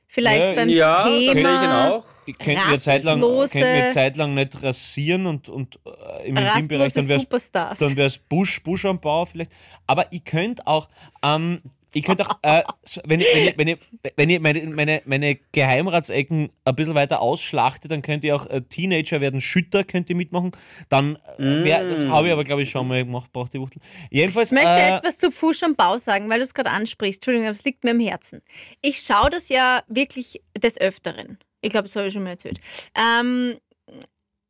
Vielleicht 0.06 0.44
ja, 0.44 0.52
beim 0.54 0.68
ja, 0.68 1.04
Thema. 1.04 1.26
Das 1.26 1.34
sehe 1.34 1.42
ich 1.42 1.68
auch. 1.68 2.04
Ich 2.26 2.38
könnte 2.38 2.70
mir 2.70 3.92
zeitlang, 3.92 4.34
nicht 4.34 4.62
rasieren 4.62 5.26
und, 5.26 5.48
und 5.48 5.78
äh, 5.84 6.28
im 6.28 6.36
Intimbereich, 6.36 6.92
dann 6.92 7.08
wäre 7.08 8.06
es 8.06 8.18
Busch, 8.18 8.62
Busch 8.64 8.84
am 8.84 9.00
Bau 9.00 9.24
vielleicht. 9.26 9.52
Aber 9.86 10.06
ich 10.10 10.24
könnte 10.24 10.66
auch, 10.66 10.88
ähm, 11.22 11.62
Ich 11.96 12.04
könnte 12.04 12.28
auch, 12.28 12.38
äh, 12.42 12.62
wenn 13.04 13.20
ich, 13.20 13.26
wenn 13.32 13.46
ich, 13.46 13.56
wenn 13.56 13.68
ich, 13.68 13.78
wenn 14.16 14.28
ich 14.30 14.40
meine, 14.40 14.62
meine, 14.66 15.02
meine 15.06 15.36
Geheimratsecken 15.52 16.50
ein 16.64 16.76
bisschen 16.76 16.94
weiter 16.94 17.20
ausschlachte, 17.20 17.88
dann 17.88 18.02
könnt 18.02 18.22
ihr 18.24 18.36
auch 18.36 18.46
äh, 18.46 18.60
Teenager 18.60 19.20
werden 19.20 19.40
Schütter, 19.40 19.82
könnt 19.82 20.10
ihr 20.10 20.16
mitmachen. 20.16 20.52
Dann 20.88 21.16
äh, 21.38 21.64
wär, 21.64 21.84
das 21.88 22.04
Mm. 22.04 22.10
habe 22.10 22.26
ich 22.26 22.32
aber, 22.32 22.44
glaube 22.44 22.62
ich, 22.62 22.70
schon 22.70 22.86
mal 22.86 23.02
gemacht, 23.04 23.32
braucht 23.32 23.54
die 23.54 23.60
Wuchtel. 23.60 23.80
Jedenfalls. 24.10 24.52
Ich 24.52 24.54
möchte 24.54 24.70
äh, 24.70 24.96
etwas 24.98 25.16
zu 25.18 25.30
Fuß 25.30 25.62
am 25.62 25.74
Bau 25.74 25.96
sagen, 25.98 26.28
weil 26.28 26.38
du 26.38 26.44
es 26.44 26.52
gerade 26.54 26.70
ansprichst. 26.70 27.20
Entschuldigung, 27.20 27.46
aber 27.46 27.56
es 27.56 27.64
liegt 27.64 27.82
mir 27.84 27.92
am 27.92 28.00
Herzen. 28.00 28.42
Ich 28.82 29.00
schaue 29.02 29.30
das 29.30 29.48
ja 29.48 29.82
wirklich 29.88 30.42
des 30.56 30.78
Öfteren. 30.78 31.38
Ich 31.62 31.70
glaube, 31.70 31.84
das 31.84 31.96
habe 31.96 32.08
ich 32.08 32.12
schon 32.12 32.22
mal 32.24 32.30
erzählt. 32.30 32.60
Ähm, 32.94 33.56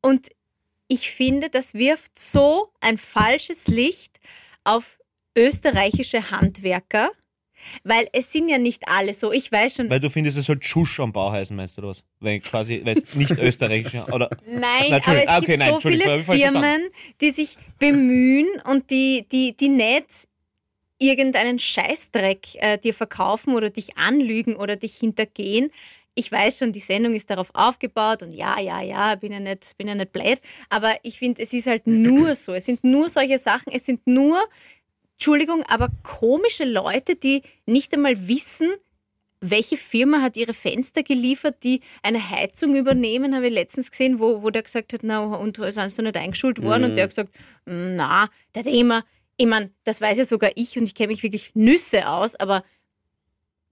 und 0.03 0.31
ich 0.89 1.11
finde, 1.11 1.49
das 1.49 1.75
wirft 1.75 2.19
so 2.19 2.71
ein 2.81 2.99
falsches 2.99 3.69
Licht 3.69 4.19
auf 4.65 4.99
österreichische 5.37 6.31
Handwerker, 6.31 7.11
weil 7.85 8.09
es 8.13 8.33
sind 8.33 8.49
ja 8.49 8.59
nicht 8.59 8.89
alle 8.89 9.15
so. 9.15 9.33
Ich 9.33 9.51
weiß 9.51 9.77
schon, 9.77 9.91
weil 9.91 10.01
du 10.01 10.11
findest, 10.11 10.37
es 10.37 10.47
soll 10.47 10.59
Tschusch 10.59 11.01
am 11.01 11.13
Bau 11.13 11.31
heißen, 11.31 11.57
meinst 11.57 11.77
du 11.79 11.83
das? 11.83 12.03
Weil 12.21 12.41
quasi, 12.41 12.83
weil 12.85 12.99
es 12.99 13.15
nicht 13.15 13.39
österreichisch 13.39 13.95
oder. 14.13 14.31
Nein, 14.47 14.87
Na, 14.91 14.97
aber 14.97 15.23
es. 15.23 15.29
Ah, 15.29 15.39
okay, 15.39 15.47
gibt 15.47 15.59
nein, 15.59 15.73
so 15.75 15.81
viele 15.81 16.23
Firmen, 16.23 16.89
die 17.21 17.31
sich 17.31 17.57
bemühen 17.79 18.49
und 18.65 18.91
die, 18.91 19.27
die, 19.31 19.57
die 19.57 19.69
nicht 19.69 20.29
irgendeinen 20.99 21.59
Scheißdreck 21.59 22.55
äh, 22.57 22.79
dir 22.79 22.95
verkaufen 22.95 23.55
oder 23.55 23.71
dich 23.71 23.97
anlügen 23.97 24.57
oder 24.57 24.77
dich 24.77 24.97
hintergehen. 24.97 25.71
Ich 26.15 26.33
weiß 26.33 26.59
schon, 26.59 26.73
die 26.73 26.81
Sendung 26.81 27.13
ist 27.13 27.29
darauf 27.29 27.51
aufgebaut 27.53 28.23
und 28.23 28.33
ja, 28.33 28.59
ja, 28.59 28.81
ja, 28.81 29.17
bin 29.17 29.33
ja 29.33 29.41
nicht, 29.41 29.77
bin 29.77 29.87
ja 29.87 29.95
nicht 29.95 30.13
blöd, 30.13 30.41
aber 30.71 30.97
ich 31.03 31.19
finde, 31.19 31.43
es 31.43 31.53
ist 31.53 31.67
halt 31.67 31.87
nur 31.87 32.35
so. 32.35 32.55
Es 32.55 32.65
sind 32.65 32.83
nur 32.83 33.11
solche 33.11 33.37
Sachen, 33.37 33.71
es 33.71 33.85
sind 33.85 34.07
nur, 34.07 34.39
Entschuldigung, 35.17 35.63
aber 35.65 35.89
komische 36.03 36.65
Leute, 36.65 37.17
die 37.17 37.43
nicht 37.65 37.95
einmal 37.95 38.29
wissen, 38.29 38.69
welche 39.41 39.77
Firma 39.77 40.21
hat 40.21 40.37
ihre 40.37 40.53
Fenster 40.55 41.03
geliefert, 41.03 41.57
die 41.63 41.81
eine 42.03 42.31
Heizung 42.31 42.77
übernehmen, 42.77 43.35
habe 43.35 43.49
ich 43.49 43.53
letztens 43.55 43.91
gesehen, 43.91 44.19
wo, 44.19 44.43
wo 44.43 44.51
der 44.51 44.63
gesagt 44.63 44.93
hat, 44.93 45.01
na, 45.03 45.23
und 45.25 45.57
sind 45.57 45.99
du 45.99 46.03
nicht 46.03 46.17
eingeschult 46.17 46.63
worden? 46.63 46.85
Und 46.85 46.95
der 46.97 47.05
hat 47.05 47.11
gesagt, 47.11 47.35
na, 47.65 48.29
der 48.55 48.65
hat 48.65 48.71
immer, 48.73 49.05
ich 49.37 49.47
meine, 49.47 49.71
das 49.85 50.01
weiß 50.01 50.19
ja 50.19 50.25
sogar 50.25 50.51
ich 50.55 50.77
und 50.79 50.85
ich 50.85 50.95
kenne 50.95 51.09
mich 51.09 51.23
wirklich 51.23 51.55
Nüsse 51.55 52.09
aus, 52.09 52.35
aber 52.35 52.65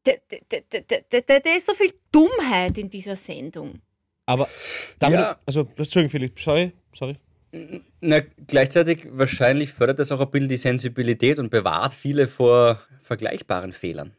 da 0.04 0.12
da- 0.28 0.36
da- 0.48 0.80
da- 0.80 0.96
da- 1.08 1.20
da- 1.20 1.40
da 1.40 1.50
ist 1.56 1.66
so 1.66 1.74
viel 1.74 1.92
Dummheit 2.12 2.76
in 2.78 2.88
dieser 2.90 3.16
Sendung. 3.16 3.80
Aber 4.26 4.48
damit, 4.98 5.18
Ja. 5.18 5.38
also, 5.46 5.60
Entschuldigung, 5.76 6.10
Philipp, 6.10 6.40
sorry, 6.40 6.72
sorry. 6.94 7.16
Na, 8.00 8.20
gleichzeitig 8.46 9.06
wahrscheinlich 9.10 9.72
fördert 9.72 9.98
das 9.98 10.12
auch 10.12 10.20
ein 10.20 10.30
bisschen 10.30 10.48
die 10.48 10.56
Sensibilität 10.56 11.38
und 11.38 11.50
bewahrt 11.50 11.92
viele 11.92 12.28
vor 12.28 12.80
vergleichbaren 13.02 13.72
Fehlern. 13.72 14.12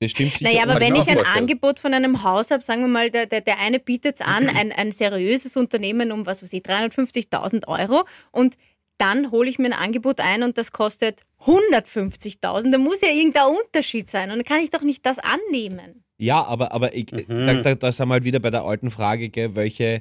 Das 0.00 0.12
stimmt 0.12 0.32
sicher. 0.34 0.50
Naja, 0.50 0.62
aber 0.62 0.80
wenn 0.80 0.94
ich 0.94 1.08
ein 1.08 1.16
vorstellen. 1.16 1.36
Angebot 1.36 1.78
von 1.78 1.92
einem 1.92 2.22
Haus 2.22 2.50
habe, 2.50 2.62
sagen 2.62 2.80
wir 2.80 2.88
mal, 2.88 3.10
der, 3.10 3.26
der, 3.26 3.42
der 3.42 3.58
eine 3.58 3.78
bietet 3.78 4.16
es 4.16 4.20
an, 4.22 4.48
ein, 4.56 4.72
ein 4.72 4.92
seriöses 4.92 5.56
Unternehmen 5.56 6.10
um, 6.10 6.26
was 6.26 6.42
weiß 6.42 6.52
ich, 6.52 6.62
350.000 6.62 7.68
Euro 7.68 8.04
und 8.32 8.56
dann 8.96 9.30
hole 9.30 9.48
ich 9.48 9.58
mir 9.58 9.66
ein 9.66 9.72
Angebot 9.72 10.20
ein 10.20 10.42
und 10.42 10.58
das 10.58 10.72
kostet 10.72 11.22
150.000, 11.46 12.70
da 12.70 12.78
muss 12.78 13.00
ja 13.00 13.08
irgendein 13.08 13.46
Unterschied 13.46 14.08
sein 14.08 14.30
und 14.30 14.36
dann 14.36 14.44
kann 14.44 14.58
ich 14.58 14.70
doch 14.70 14.82
nicht 14.82 15.06
das 15.06 15.18
annehmen. 15.18 16.04
Ja, 16.18 16.44
aber, 16.44 16.72
aber 16.72 16.94
ich, 16.94 17.06
da, 17.06 17.54
da, 17.62 17.74
da 17.74 17.92
sind 17.92 18.08
wir 18.08 18.12
halt 18.12 18.24
wieder 18.24 18.40
bei 18.40 18.50
der 18.50 18.62
alten 18.62 18.90
Frage, 18.90 19.30
gell, 19.30 19.54
welche, 19.54 19.84
äh, 19.84 20.00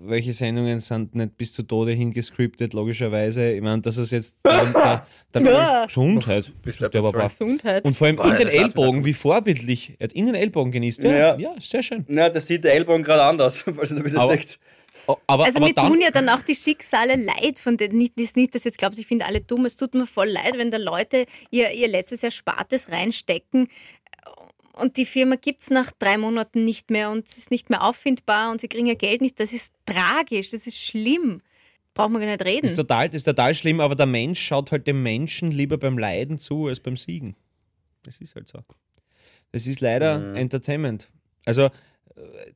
welche 0.00 0.32
Sendungen 0.32 0.80
sind 0.80 1.14
nicht 1.14 1.36
bis 1.38 1.52
zu 1.54 1.62
Tode 1.62 1.92
hingescriptet, 1.92 2.74
logischerweise. 2.74 3.52
Ich 3.52 3.62
meine, 3.62 3.80
das 3.80 3.96
ist 3.96 4.12
jetzt 4.12 4.36
der, 4.44 4.64
der, 4.72 5.06
der 5.34 5.52
Ja. 5.52 5.86
Gesundheit. 5.86 6.52
Der 6.64 6.88
brav. 7.00 7.12
brav. 7.12 7.38
Gesundheit. 7.38 7.84
Und 7.84 7.96
vor 7.96 8.06
allem 8.08 8.16
Boah, 8.16 8.30
in 8.32 8.36
den 8.36 8.46
das 8.46 8.54
Ellbogen, 8.54 9.00
da- 9.02 9.06
wie 9.06 9.14
vorbildlich. 9.14 9.96
Er 9.98 10.04
hat 10.04 10.12
in 10.12 10.26
den 10.26 10.34
Ellbogen 10.34 10.70
genießt. 10.72 11.02
Ja, 11.02 11.16
Ja. 11.16 11.36
ja 11.38 11.54
sehr 11.60 11.82
schön. 11.82 12.04
Na, 12.08 12.28
das 12.28 12.46
sieht 12.46 12.64
der 12.64 12.74
Ellbogen 12.74 13.02
gerade 13.02 13.22
anders, 13.22 13.62
falls 13.74 13.90
ihr 13.92 14.02
das 14.02 14.14
Aber- 14.16 14.28
sagt. 14.32 14.58
O- 15.06 15.16
Aber, 15.26 15.46
Also 15.46 15.56
aber 15.56 15.68
mir 15.68 15.72
dann, 15.72 15.88
tun 15.88 16.00
ja 16.02 16.10
dann 16.10 16.28
auch 16.28 16.42
die 16.42 16.54
Schicksale 16.54 17.16
leid 17.16 17.58
von 17.58 17.78
denen. 17.78 17.96
Nicht, 17.96 18.18
nicht, 18.18 18.36
nicht 18.36 18.54
dass 18.54 18.64
jetzt 18.64 18.76
glaubst, 18.76 18.98
ich 19.00 19.06
finde 19.06 19.24
alle 19.24 19.40
dumm. 19.40 19.64
Es 19.64 19.74
tut 19.74 19.94
mir 19.94 20.06
voll 20.06 20.28
leid, 20.28 20.58
wenn 20.58 20.70
da 20.70 20.76
Leute 20.76 21.24
ihr, 21.50 21.70
ihr 21.70 21.88
letztes 21.88 22.22
Erspartes 22.22 22.90
reinstecken 22.90 23.68
und 24.78 24.96
die 24.96 25.04
Firma 25.04 25.36
gibt 25.36 25.62
es 25.62 25.70
nach 25.70 25.90
drei 25.92 26.16
Monaten 26.18 26.64
nicht 26.64 26.90
mehr 26.90 27.10
und 27.10 27.28
ist 27.28 27.50
nicht 27.50 27.70
mehr 27.70 27.82
auffindbar 27.82 28.50
und 28.50 28.60
sie 28.60 28.68
kriegen 28.68 28.86
ihr 28.86 28.96
Geld 28.96 29.20
nicht. 29.20 29.38
Das 29.40 29.52
ist 29.52 29.72
tragisch, 29.86 30.50
das 30.50 30.66
ist 30.66 30.78
schlimm. 30.78 31.40
Braucht 31.94 32.10
man 32.10 32.20
gar 32.22 32.28
nicht 32.28 32.40
das 32.40 32.46
ist, 32.48 32.54
reden. 32.64 32.76
total, 32.76 33.08
das 33.08 33.16
ist 33.16 33.24
total 33.24 33.54
schlimm, 33.54 33.80
aber 33.80 33.94
der 33.96 34.06
Mensch 34.06 34.40
schaut 34.40 34.70
halt 34.70 34.86
dem 34.86 35.02
Menschen 35.02 35.50
lieber 35.50 35.78
beim 35.78 35.98
Leiden 35.98 36.38
zu 36.38 36.66
als 36.66 36.80
beim 36.80 36.96
Siegen. 36.96 37.34
Das 38.04 38.20
ist 38.20 38.34
halt 38.36 38.48
so. 38.48 38.60
Das 39.52 39.66
ist 39.66 39.80
leider 39.80 40.18
Mhm. 40.18 40.36
Entertainment. 40.36 41.08
Also 41.44 41.62
äh, 41.62 41.70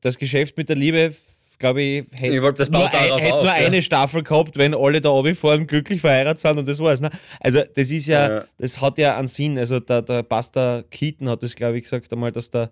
das 0.01 0.19
Geschäft 0.19 0.57
mit 0.57 0.69
der 0.69 0.77
Liebe, 0.77 1.15
glaube 1.63 1.81
ich, 1.81 2.05
hätte 2.13 2.35
Ich 2.37 2.43
wollte 2.43 2.59
das 2.59 2.69
nur, 2.71 2.85
ein, 2.85 2.91
hätte 2.91 3.35
auf, 3.35 3.43
nur 3.43 3.45
ja. 3.45 3.53
eine 3.53 3.81
Staffel 3.81 4.23
gehabt, 4.23 4.59
wenn 4.59 4.75
alle 4.75 5.01
da 5.01 5.09
oben 5.09 5.35
fahren, 5.35 5.67
glücklich 5.67 6.01
verheiratet 6.03 6.41
sind 6.41 6.59
und 6.59 6.69
das 6.69 6.79
war's. 6.79 7.01
Ne? 7.01 7.11
Also 7.41 7.63
das 7.75 7.91
ist 7.91 8.07
ja, 8.07 8.31
Ja. 8.39 8.45
das 8.59 8.81
hat 8.81 8.99
ja 8.99 9.17
einen 9.17 9.29
Sinn. 9.29 9.57
Also 9.59 9.81
der, 9.81 10.03
der 10.03 10.23
Pastor 10.23 10.85
Keaton 10.91 11.29
hat 11.31 11.43
das, 11.43 11.55
glaube 11.57 11.79
ich, 11.79 11.85
gesagt 11.85 12.13
einmal, 12.13 12.33
dass 12.33 12.51
da 12.51 12.71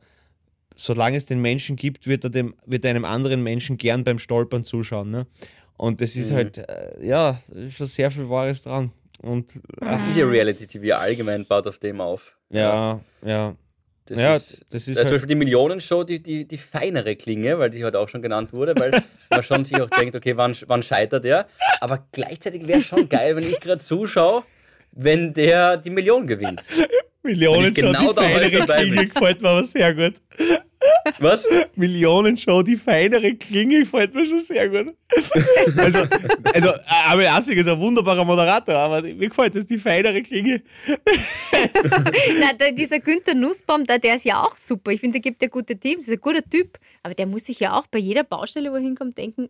solange 0.76 1.16
es 1.16 1.26
den 1.26 1.40
Menschen 1.40 1.76
gibt, 1.76 2.06
wird 2.06 2.25
er 2.25 2.30
dem, 2.30 2.54
wird 2.66 2.85
er 2.85 2.90
einem 2.90 3.04
anderen 3.04 3.42
Menschen 3.42 3.76
gern 3.78 4.02
beim 4.04 4.18
Stolpern 4.18 4.64
zuschauen. 4.64 5.11
Ne? 5.11 5.26
Und 5.76 6.00
das 6.00 6.16
ist 6.16 6.30
Mhm. 6.30 6.35
halt, 6.37 6.59
äh, 6.59 7.06
ja, 7.06 7.40
schon 7.70 7.87
sehr 7.87 8.11
viel 8.11 8.28
Wahres 8.28 8.62
dran. 8.62 8.92
Und 9.23 9.54
äh, 9.56 9.61
Das 9.80 10.02
ist 10.09 10.16
ja 10.16 10.26
Reality 10.26 10.66
TV 10.66 10.97
allgemein 10.99 11.44
baut 11.47 11.66
auf 11.66 11.78
dem 11.78 12.00
auf. 12.00 12.35
ja, 12.50 13.00
ja, 13.25 13.54
Das 14.11 14.19
ja, 14.19 14.35
ist, 14.35 14.67
das 14.71 14.88
ist 14.88 14.97
Da 14.97 15.02
zum 15.02 15.05
halt, 15.05 15.14
Beispiel 15.14 15.29
die 15.29 15.35
Millionenshow 15.37 16.02
die, 16.02 16.21
die, 16.21 16.45
die 16.47 16.59
feinere 16.59 17.14
Klinge, 17.14 17.61
weil 17.61 17.71
die 17.71 17.85
heute 17.85 18.00
auch 18.00 18.09
schon 18.09 18.23
genannt 18.23 18.52
wurde, 18.52 18.75
weil 18.76 19.05
man 19.31 19.43
schon 19.45 19.64
sich 19.64 19.81
auch 19.81 19.88
denkt, 19.88 20.17
okay, 20.17 20.37
wann, 20.37 20.57
wann 20.67 20.83
scheitert 20.83 21.25
er? 21.25 21.47
Aber 21.81 22.05
gleichzeitig 22.11 22.67
wäre 22.67 22.81
es 22.81 22.87
schon 22.87 23.09
geil, 23.09 23.37
wenn 23.37 23.45
ich 23.45 23.61
gerade 23.61 23.79
zuschaue, 23.81 24.43
wenn 24.90 25.33
der 25.33 25.76
die 25.76 25.90
Million 25.90 26.26
gewinnt. 26.26 26.61
Millionen 27.23 27.62
wenn 27.62 27.69
ich 27.69 27.75
genau 27.76 28.12
die 28.12 28.19
feinere 28.19 28.67
Klinge 28.67 29.07
gefällt 29.07 29.43
mir 29.43 29.49
aber 29.49 29.64
sehr 29.64 29.95
gut. 29.95 30.14
Was? 31.19 31.47
Millionenshow, 31.76 32.62
die 32.62 32.76
feinere 32.76 33.35
Klinge 33.35 33.80
gefällt 33.80 34.14
mir 34.14 34.25
schon 34.26 34.40
sehr 34.40 34.69
gut. 34.69 34.95
Also, 35.76 35.99
also 36.52 36.71
Abel 36.87 37.26
Assig 37.26 37.57
ist 37.59 37.69
ein 37.69 37.78
wunderbarer 37.78 38.25
Moderator, 38.25 38.75
aber 38.76 39.02
mir 39.02 39.28
gefällt 39.28 39.54
das, 39.54 39.66
die 39.66 39.78
feinere 39.78 40.23
Klinge. 40.23 40.62
Na, 42.40 42.52
der, 42.52 42.73
dieser 42.73 43.00
Günther 43.00 43.35
Nussbaum, 43.35 43.85
der, 43.85 43.99
der 43.99 44.16
ist 44.16 44.25
ja 44.25 44.42
auch 44.42 44.54
super. 44.57 44.90
Ich 44.92 45.00
finde, 45.00 45.21
der 45.21 45.23
gibt 45.23 45.42
ja 45.42 45.49
gute 45.49 45.76
Teams, 45.78 46.07
ist 46.07 46.12
ein 46.12 46.21
guter 46.21 46.42
Typ. 46.49 46.78
Aber 47.02 47.14
der 47.14 47.26
muss 47.26 47.45
sich 47.45 47.61
ja 47.61 47.78
auch 47.78 47.87
bei 47.87 47.99
jeder 47.99 48.25
Baustelle, 48.25 48.71
wo 48.71 48.76
er 48.76 48.80
hinkommt, 48.83 49.16
denken, 49.19 49.49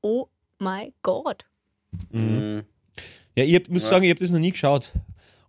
oh 0.00 0.26
mein 0.58 0.92
Gott. 1.02 1.44
Mhm. 2.10 2.62
Ja, 3.36 3.44
ich 3.44 3.54
hab, 3.54 3.68
muss 3.68 3.82
Ja. 3.82 3.90
sagen, 3.90 4.04
ich 4.04 4.10
habe 4.10 4.20
das 4.20 4.30
noch 4.30 4.38
nie 4.38 4.52
geschaut. 4.52 4.92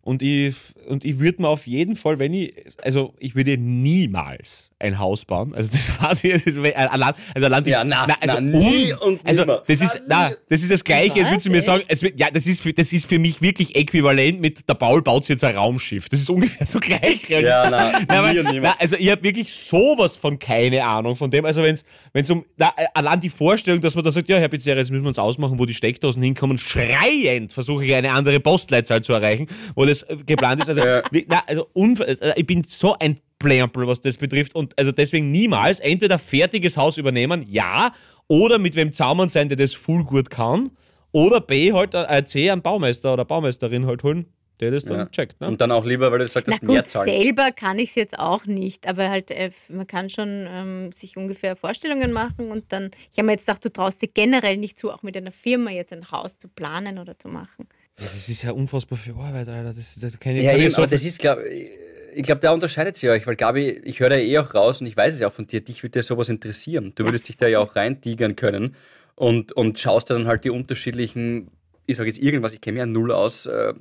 Und 0.08 0.22
ich, 0.22 0.54
und 0.88 1.04
ich 1.04 1.18
würde 1.18 1.42
mir 1.42 1.48
auf 1.48 1.66
jeden 1.66 1.96
Fall, 1.96 2.20
wenn 2.20 2.32
ich, 2.32 2.54
also 2.84 3.16
ich 3.18 3.34
würde 3.36 3.58
niemals 3.58 4.70
ein 4.78 5.00
Haus 5.00 5.26
bauen. 5.26 5.52
Also 5.56 5.72
das 5.72 6.02
weiß 6.04 6.24
ich, 6.26 6.34
das 6.34 6.44
ist, 6.44 6.58
allein, 6.60 7.14
also 7.34 7.46
allein 7.48 7.64
die, 7.64 7.72
Ja, 7.72 7.84
na, 7.84 8.04
also 8.20 8.36
na, 8.36 8.40
nie 8.40 8.94
un- 8.94 9.00
und 9.14 9.22
also 9.26 9.42
nimmer. 9.42 9.64
das 9.66 9.82
ist, 9.82 10.02
Na, 10.08 10.30
na, 10.30 10.36
das 10.48 10.62
ist 10.62 10.70
das 10.70 10.84
Gleiche, 10.84 11.22
als 11.22 11.30
würdest 11.30 11.48
du 11.48 11.50
mir 11.50 11.64
sagen, 11.64 11.84
es 11.88 12.04
wird, 12.04 12.20
ja, 12.20 12.30
das 12.30 12.46
ist, 12.46 12.62
für, 12.62 12.72
das 12.72 12.94
ist 12.94 13.08
für 13.08 13.18
mich 13.18 13.42
wirklich 13.42 13.76
äquivalent 13.76 14.40
mit, 14.42 14.70
der 14.70 14.76
Paul 14.76 15.02
baut 15.02 15.24
sich 15.24 15.30
jetzt 15.34 15.44
ein 15.44 15.56
Raumschiff. 15.56 16.08
Das 16.10 16.20
ist 16.20 16.30
ungefähr 16.30 16.68
so 16.68 16.80
gleich. 16.80 17.28
Ja, 17.30 17.68
na, 17.72 18.00
Na, 18.08 18.20
aber, 18.20 18.34
na, 18.34 18.76
also 18.78 18.96
ich 18.98 19.10
habe 19.10 19.24
wirklich 19.24 19.52
sowas 19.52 20.18
von 20.18 20.38
keine 20.38 20.86
Ahnung 20.86 21.16
von 21.16 21.32
dem. 21.32 21.46
Also 21.46 21.64
wenn 21.64 21.76
es 22.14 22.30
um 22.30 22.46
na, 22.58 22.74
äh, 22.78 22.86
allein 22.94 23.20
die 23.22 23.30
Vorstellung, 23.30 23.82
dass 23.82 23.96
man 23.96 24.04
da 24.04 24.12
sagt, 24.12 24.30
ja, 24.30 24.38
Herr 24.38 24.50
Pizzeria, 24.50 24.78
jetzt 24.80 24.92
müssen 24.92 25.04
wir 25.04 25.08
uns 25.10 25.18
ausmachen, 25.18 25.58
wo 25.58 25.66
die 25.66 25.74
Steckdosen 25.74 26.22
hinkommen, 26.22 26.60
schreiend 26.60 27.52
versuche 27.54 27.86
ich 27.86 27.94
eine 27.96 28.12
andere 28.12 28.40
Postleitzahl 28.40 29.02
zu 29.02 29.14
erreichen, 29.14 29.48
wo 29.74 29.86
das 29.86 29.95
äh, 30.04 30.18
geplant 30.26 30.62
ist. 30.62 30.70
Also, 30.70 30.82
Ja. 30.82 31.04
wie- 31.12 31.26
na, 31.30 31.44
also 31.48 31.68
unver- 31.74 32.06
also 32.08 32.22
ich 32.36 32.46
bin 32.48 32.64
so 32.64 32.96
ein 33.00 33.20
Plärmpel, 33.40 33.86
was 33.88 34.02
das 34.02 34.18
betrifft 34.18 34.56
und 34.56 34.78
also 34.78 34.92
deswegen 34.92 35.32
niemals 35.32 35.80
entweder 35.80 36.18
fertiges 36.18 36.78
Haus 36.78 36.98
übernehmen, 36.98 37.46
ja, 37.50 37.92
oder 38.28 38.58
mit 38.58 38.76
wem 38.76 38.92
zusammen 38.92 39.30
sein, 39.30 39.50
der 39.50 39.58
das 39.58 39.74
full 39.74 40.04
gut 40.04 40.30
kann, 40.30 40.72
oder 41.12 41.42
B, 41.42 41.72
halt 41.74 41.94
äh, 41.94 42.24
C, 42.26 42.50
einen 42.50 42.62
Baumeister 42.62 43.14
oder 43.14 43.24
Baumeisterin 43.26 43.86
halt 43.86 44.04
holen, 44.04 44.26
der 44.62 44.72
das 44.72 44.86
dann 44.86 45.00
Ja. 45.00 45.06
checkt. 45.08 45.40
Ne? 45.42 45.48
Und 45.48 45.60
dann 45.62 45.72
auch 45.72 45.86
lieber, 45.86 46.12
weil 46.12 46.20
du 46.20 46.26
das 46.26 46.62
mehr 46.62 46.84
zahlen. 46.86 47.06
selber 47.10 47.52
kann 47.52 47.78
ich 47.78 47.90
es 47.90 47.96
jetzt 47.96 48.18
auch 48.18 48.46
nicht, 48.46 48.88
aber 48.88 49.10
halt, 49.10 49.30
äh, 49.32 49.52
man 49.70 49.86
kann 49.86 50.10
schon 50.10 50.48
ähm, 50.50 50.92
sich 50.94 51.18
ungefähr 51.18 51.56
Vorstellungen 51.58 52.14
machen 52.14 52.52
und 52.52 52.72
dann, 52.72 52.90
ich 53.12 53.18
habe 53.18 53.26
mir 53.28 53.34
jetzt 53.34 53.46
gedacht, 53.46 53.64
du 53.66 53.70
traust 53.70 54.02
dir 54.02 54.08
generell 54.08 54.58
nicht 54.58 54.80
zu, 54.80 54.92
auch 54.92 55.04
mit 55.04 55.16
einer 55.18 55.32
Firma 55.32 55.72
jetzt 55.72 55.92
ein 55.94 56.10
Haus 56.10 56.38
zu 56.40 56.48
planen 56.48 57.00
oder 57.00 57.20
zu 57.20 57.28
machen. 57.28 57.68
Das 57.98 58.28
ist 58.28 58.44
ja 58.44 58.52
unfassbar 58.52 58.98
viel 58.98 59.14
Arbeit, 59.14 59.48
Alter. 59.48 59.74
Das, 59.74 59.96
das 60.00 60.20
kann 60.20 60.36
ich, 60.36 60.44
Ja, 60.44 60.56
eben, 60.56 60.72
so 60.72 60.78
aber 60.78 60.88
das 60.88 61.04
ist, 61.04 61.20
glaube 61.20 61.48
ich, 61.48 61.70
ich 62.16 62.24
glaube, 62.24 62.42
da 62.42 62.52
unterscheidet 62.52 62.96
sich 62.96 63.10
euch, 63.10 63.28
weil 63.28 63.36
Gabi, 63.36 63.70
ich 63.84 64.00
höre 64.00 64.10
da 64.10 64.16
eh 64.16 64.38
auch 64.38 64.54
raus 64.54 64.82
und 64.82 64.88
ich 64.88 64.96
weiß 64.96 65.14
es 65.14 65.20
ja 65.20 65.28
auch 65.28 65.34
von 65.34 65.48
dir, 65.48 65.62
dich 65.62 65.84
würde 65.84 66.00
ja 66.00 66.04
sowas 66.04 66.30
interessieren. 66.30 66.94
Du 66.96 67.06
würdest 67.06 67.28
dich 67.28 67.38
da 67.38 67.48
ja 67.48 67.60
auch 67.60 67.76
reintigern 67.76 68.36
können 68.36 68.76
und, 69.16 69.52
und 69.52 69.80
schaust 69.80 70.10
dann 70.10 70.28
halt 70.28 70.46
die 70.46 70.50
unterschiedlichen, 70.50 71.52
ich 71.86 71.98
sage 71.98 72.08
jetzt 72.08 72.20
irgendwas, 72.20 72.54
ich 72.54 72.62
kenne 72.62 72.76
mich 72.76 72.80
ja 72.80 72.86
null 72.86 73.12
aus, 73.12 73.46
äh, 73.46 73.74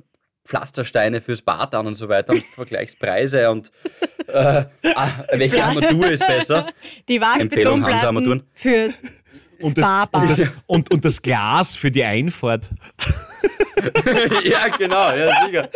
Pflastersteine 0.45 1.21
fürs 1.21 1.41
Bad 1.41 1.73
an 1.73 1.87
und 1.87 1.95
so 1.95 2.07
weiter 2.07 2.33
und 2.33 2.43
Vergleichspreise 2.55 3.49
und 3.49 3.71
äh, 4.27 4.65
ah, 4.95 5.09
welche 5.33 5.63
Armatur 5.63 6.07
ist 6.09 6.25
besser. 6.25 6.67
Die 7.09 7.17
Empfehlung, 7.17 7.83
Hansa 7.83 8.07
Armaturen. 8.07 8.43
Waschbetonplatten 8.53 8.53
fürs 8.53 8.93
Und 9.61 9.77
das, 9.77 10.37
und, 10.37 10.39
das, 10.39 10.49
und, 10.67 10.91
und 10.91 11.05
das 11.05 11.21
Glas 11.21 11.73
für 11.73 11.89
die 11.89 12.03
Einfahrt. 12.03 12.69
ja, 14.43 14.67
genau, 14.77 15.11
ja, 15.11 15.45
sicher. 15.45 15.69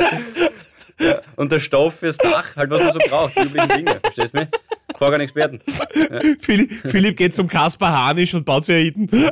Ja, 0.99 1.21
und 1.37 1.51
der 1.51 1.59
Stoff 1.59 1.99
fürs 1.99 2.17
Dach, 2.17 2.55
halt 2.55 2.69
was 2.69 2.81
man 2.83 2.91
so 2.93 2.99
braucht, 2.99 3.35
die 3.37 3.41
üblichen 3.43 3.69
Dinge. 3.69 3.99
Verstehst 4.01 4.33
du 4.33 4.39
mich? 4.39 4.47
Frage 4.97 5.15
an 5.15 5.21
Experten. 5.21 5.61
Philipp, 6.39 6.71
Philipp 6.89 7.15
geht 7.17 7.33
zum 7.35 7.47
Kaspar 7.47 7.91
Hanisch 8.07 8.33
und 8.33 8.43
baut 8.45 8.65
sich 8.65 8.75
ein 8.75 9.07
Iden. 9.07 9.31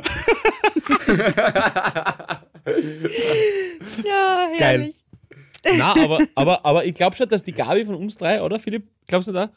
Ja, 4.04 4.48
Geil. 4.58 4.78
herrlich. 4.78 4.96
Na, 5.76 5.92
aber, 5.92 6.18
aber, 6.34 6.64
aber 6.64 6.84
ich 6.84 6.94
glaube 6.94 7.16
schon, 7.16 7.28
dass 7.28 7.42
die 7.42 7.52
Gabi 7.52 7.84
von 7.84 7.94
uns 7.96 8.16
drei, 8.16 8.42
oder 8.42 8.58
Philipp? 8.58 8.86
Glaubst 9.06 9.28
du 9.28 9.32
da? 9.32 9.50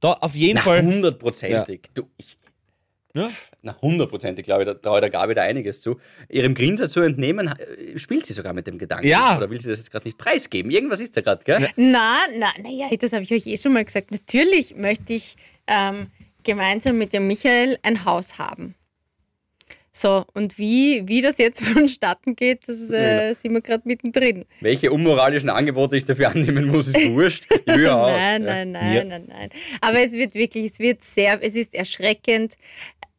Da 0.00 0.12
auf 0.12 0.34
jeden 0.34 0.56
Na, 0.56 0.62
Fall. 0.62 0.82
hundertprozentig. 0.82 1.82
Du, 1.94 2.08
ich, 2.16 2.38
Ja? 3.14 3.28
Na, 3.66 3.76
hundertprozentig, 3.82 4.44
glaube 4.44 4.62
ich, 4.62 4.66
da 4.68 4.74
traue 4.74 5.00
der 5.00 5.10
Gabi 5.10 5.34
da 5.34 5.42
einiges 5.42 5.80
zu. 5.80 5.98
Ihrem 6.28 6.54
Grinser 6.54 6.88
zu 6.88 7.00
entnehmen, 7.00 7.52
spielt 7.96 8.24
sie 8.24 8.32
sogar 8.32 8.52
mit 8.52 8.66
dem 8.66 8.78
Gedanken. 8.78 9.06
Ja. 9.08 9.36
Oder 9.36 9.50
will 9.50 9.60
sie 9.60 9.68
das 9.68 9.80
jetzt 9.80 9.90
gerade 9.90 10.06
nicht 10.06 10.18
preisgeben? 10.18 10.70
Irgendwas 10.70 11.00
ist 11.00 11.16
da 11.16 11.20
gerade, 11.20 11.42
gell? 11.44 11.68
Na, 11.76 12.18
na, 12.38 12.48
naja, 12.62 12.88
das 12.98 13.12
habe 13.12 13.24
ich 13.24 13.32
euch 13.32 13.46
eh 13.46 13.56
schon 13.56 13.72
mal 13.72 13.84
gesagt. 13.84 14.12
Natürlich 14.12 14.76
möchte 14.76 15.12
ich 15.14 15.36
ähm, 15.66 16.06
gemeinsam 16.44 16.96
mit 16.96 17.12
dem 17.12 17.26
Michael 17.26 17.78
ein 17.82 18.04
Haus 18.04 18.38
haben. 18.38 18.76
So, 19.98 20.26
und 20.34 20.58
wie, 20.58 21.08
wie 21.08 21.22
das 21.22 21.38
jetzt 21.38 21.60
vonstatten 21.64 22.36
geht, 22.36 22.68
das 22.68 22.90
äh, 22.90 23.32
sind 23.32 23.54
wir 23.54 23.62
gerade 23.62 23.82
mittendrin. 23.86 24.44
Welche 24.60 24.92
unmoralischen 24.92 25.48
Angebote 25.48 25.96
ich 25.96 26.04
dafür 26.04 26.28
annehmen 26.28 26.66
muss, 26.66 26.88
ist 26.88 27.08
wurscht. 27.12 27.46
Nein, 27.64 27.82
nein, 28.42 28.72
nein, 28.72 28.94
Ja. 28.94 29.04
nein, 29.04 29.24
nein. 29.26 29.48
Aber 29.80 30.00
es 30.00 30.12
wird 30.12 30.34
wirklich, 30.34 30.66
es 30.66 30.78
wird 30.80 31.02
sehr, 31.02 31.42
es 31.42 31.54
ist 31.54 31.74
erschreckend, 31.74 32.56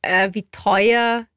äh, 0.02 0.30
wie 0.34 0.44
teuer 0.52 1.28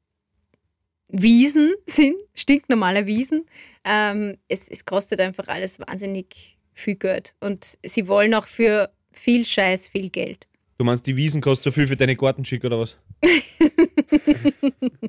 Wiesen 1.07 1.73
sind, 1.87 2.15
stinknormale 2.33 3.05
Wiesen. 3.07 3.45
Ähm, 3.83 4.37
es, 4.47 4.67
es 4.67 4.85
kostet 4.85 5.19
einfach 5.19 5.47
alles 5.47 5.79
wahnsinnig 5.79 6.57
viel 6.73 6.95
Geld. 6.95 7.35
Und 7.39 7.77
sie 7.83 8.07
wollen 8.07 8.33
auch 8.33 8.47
für 8.47 8.91
viel 9.11 9.45
Scheiß 9.45 9.87
viel 9.87 10.09
Geld. 10.09 10.47
Du 10.77 10.85
meinst, 10.85 11.05
die 11.05 11.15
Wiesen 11.15 11.41
kostet 11.41 11.65
so 11.65 11.71
viel 11.71 11.87
für 11.87 11.95
deine 11.95 12.15
Gartenschick 12.15 12.63
oder 12.63 12.79
was? 12.79 12.97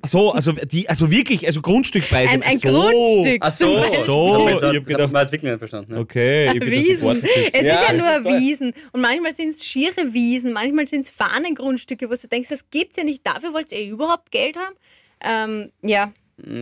Ach 0.02 0.08
so, 0.08 0.32
also, 0.32 0.52
die, 0.52 0.88
also 0.88 1.10
wirklich, 1.10 1.46
also 1.46 1.60
Grundstückpreise. 1.62 2.30
Ein, 2.32 2.42
ein 2.42 2.58
Ach 2.58 2.62
so. 2.62 2.80
Grundstück. 2.90 3.38
Ach 3.42 3.52
so, 3.52 3.66
so, 3.66 4.48
ich 4.48 4.52
hab 4.52 4.60
das 4.60 4.62
haben 4.62 4.84
gedacht- 4.84 5.12
jetzt 5.14 5.32
wirklich 5.32 5.42
nicht 5.50 5.58
verstanden. 5.58 5.92
Ja. 5.94 6.00
Okay, 6.00 6.46
ich 6.48 6.52
gedacht, 6.54 6.70
Wiesen. 6.70 7.06
Gartenschick. 7.06 7.50
Es 7.54 7.64
Ja, 7.66 7.80
ist 7.82 7.88
ja 7.88 8.20
nur 8.22 8.32
ist. 8.32 8.40
Wiesen. 8.40 8.72
Und 8.92 9.00
manchmal 9.00 9.32
sind 9.34 9.50
es 9.50 9.64
schiere 9.64 10.12
Wiesen, 10.12 10.52
manchmal 10.52 10.86
sind 10.86 11.00
es 11.02 11.10
Fahnengrundstücke, 11.10 12.08
wo 12.10 12.14
du 12.14 12.28
denkst, 12.28 12.48
das 12.48 12.68
gibt's 12.70 12.96
ja 12.96 13.04
nicht. 13.04 13.26
Dafür 13.26 13.52
wollt 13.52 13.72
ihr 13.72 13.88
überhaupt 13.88 14.30
Geld 14.30 14.56
haben? 14.56 14.74
Ähm, 15.24 15.72
ja, 15.82 16.12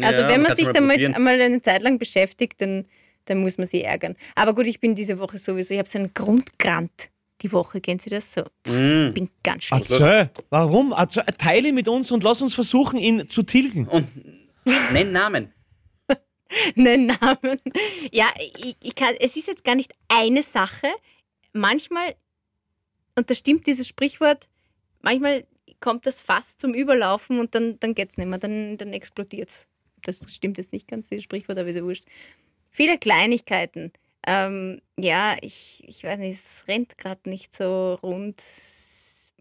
also 0.03 0.23
Ja, 0.23 0.29
wenn 0.29 0.43
man 0.43 0.49
kann's 0.49 0.59
sich 0.59 0.67
mal 0.67 0.73
damit 0.75 0.91
probieren. 0.97 1.15
einmal 1.15 1.41
eine 1.41 1.63
Zeit 1.63 1.83
lang 1.83 1.99
beschäftigt, 1.99 2.61
dann, 2.61 2.85
dann 3.25 3.39
muss 3.39 3.59
man 3.59 3.67
sich 3.67 3.85
ärgern. 3.85 4.17
Aber 4.35 4.55
gut, 4.55 4.67
ich 4.67 4.81
bin 4.81 4.95
diese 4.95 5.19
Woche 5.19 5.39
sowieso, 5.39 5.73
ich 5.75 5.79
habe 5.79 5.89
so 5.89 5.99
einen 5.99 6.13
Grundgrant 6.15 7.11
die 7.43 7.53
Woche. 7.53 7.81
Kennen 7.81 7.99
Sie 7.99 8.11
das 8.11 8.33
so? 8.35 8.43
Mm. 8.67 9.09
Ich 9.09 9.15
bin 9.15 9.31
ganz 9.43 9.65
schlecht. 9.65 9.91
Erzähl, 9.91 10.31
warum? 10.51 10.93
Erzähl, 10.93 11.25
teile 11.39 11.73
mit 11.73 11.89
uns 11.89 12.11
und 12.11 12.23
lass 12.23 12.43
uns 12.43 12.55
versuchen, 12.55 12.99
ihn 12.99 13.29
zu 13.29 13.43
tilgen. 13.43 13.89
Und 13.89 14.09
nenn 14.93 15.13
Namen. 15.13 15.53
einen 16.77 17.07
Namen. 17.07 17.61
Ja, 18.13 18.27
ich, 18.39 18.77
ich 18.83 18.95
kann, 18.95 19.15
es 19.19 19.37
ist 19.37 19.49
jetzt 19.49 19.65
gar 19.65 19.75
nicht 19.75 19.95
eine 20.09 20.43
Sache. 20.43 20.89
Manchmal, 21.53 22.15
und 23.17 23.31
da 23.31 23.35
stimmt 23.35 23.67
dieses 23.67 23.89
Sprichwort, 23.89 24.49
manchmal 25.01 25.47
kommt 25.81 26.07
das 26.07 26.23
Fass 26.23 26.57
zum 26.57 26.75
Überlaufen 26.75 27.41
und 27.41 27.55
dann, 27.55 27.79
dann 27.81 27.95
geht 27.95 28.11
es 28.11 28.19
nicht 28.19 28.27
mehr, 28.27 28.39
dann, 28.39 28.77
dann 28.77 28.93
explodiert 28.93 29.51
es. 29.51 29.67
Das 30.03 30.33
stimmt 30.33 30.59
jetzt 30.59 30.73
nicht 30.73 30.89
ganz, 30.89 31.09
dieses 31.09 31.25
Sprichwort, 31.25 31.59
aber 31.59 31.69
ist 31.69 31.77
ja 31.77 31.85
wurscht. 31.85 32.05
Viele 32.71 32.99
Kleinigkeiten. 32.99 33.93
Ähm, 34.27 34.81
ja, 34.99 35.37
ich, 35.41 35.83
ich 35.87 36.05
weiß 36.05 36.19
nicht, 36.19 36.41
es 36.45 36.69
rennt 36.69 36.99
gerade 36.99 37.29
nicht 37.29 37.57
so 37.57 37.95
rund. 38.03 38.41
Es 38.41 39.33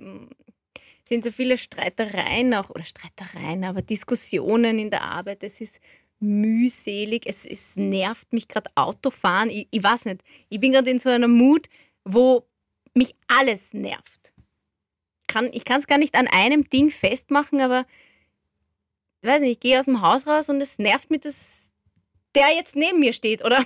sind 1.08 1.24
so 1.24 1.32
viele 1.32 1.58
Streitereien 1.58 2.54
auch, 2.54 2.70
oder 2.70 2.84
Streitereien, 2.84 3.64
aber 3.64 3.82
Diskussionen 3.82 4.80
in 4.80 4.90
der 4.90 5.04
Arbeit. 5.04 5.44
Es 5.44 5.60
ist 5.60 5.82
mühselig, 6.20 7.26
es, 7.26 7.46
es 7.46 7.76
nervt 7.76 8.32
mich 8.34 8.48
gerade 8.48 8.70
Autofahren. 8.76 9.50
Ich, 9.50 9.68
ich 9.72 9.84
weiß 9.84 10.06
nicht, 10.06 10.22
ich 10.50 10.60
bin 10.60 10.72
gerade 10.72 10.90
in 10.90 11.00
so 11.00 11.10
einer 11.10 11.28
Mut, 11.28 11.68
wo 12.06 12.46
mich 12.94 13.16
alles 13.28 13.74
nervt. 13.74 14.34
Kann, 15.28 15.50
ich 15.54 15.66
kann 15.66 15.80
es 15.80 15.88
gar 15.88 15.98
nicht 15.98 16.16
an 16.16 16.28
einem 16.28 16.64
Ding 16.64 16.90
festmachen, 16.90 17.62
aber 17.62 17.86
ich 19.22 19.30
weiß 19.30 19.42
nicht, 19.42 19.52
ich 19.52 19.60
gehe 19.60 19.80
aus 19.80 19.86
dem 19.86 20.02
Haus 20.02 20.28
raus 20.28 20.50
und 20.50 20.62
es 20.62 20.80
nervt 20.80 21.12
mich, 21.12 21.22
dass 21.22 21.59
der 22.40 22.56
jetzt 22.56 22.76
neben 22.76 23.00
mir 23.00 23.14
steht, 23.14 23.44
oder? 23.44 23.64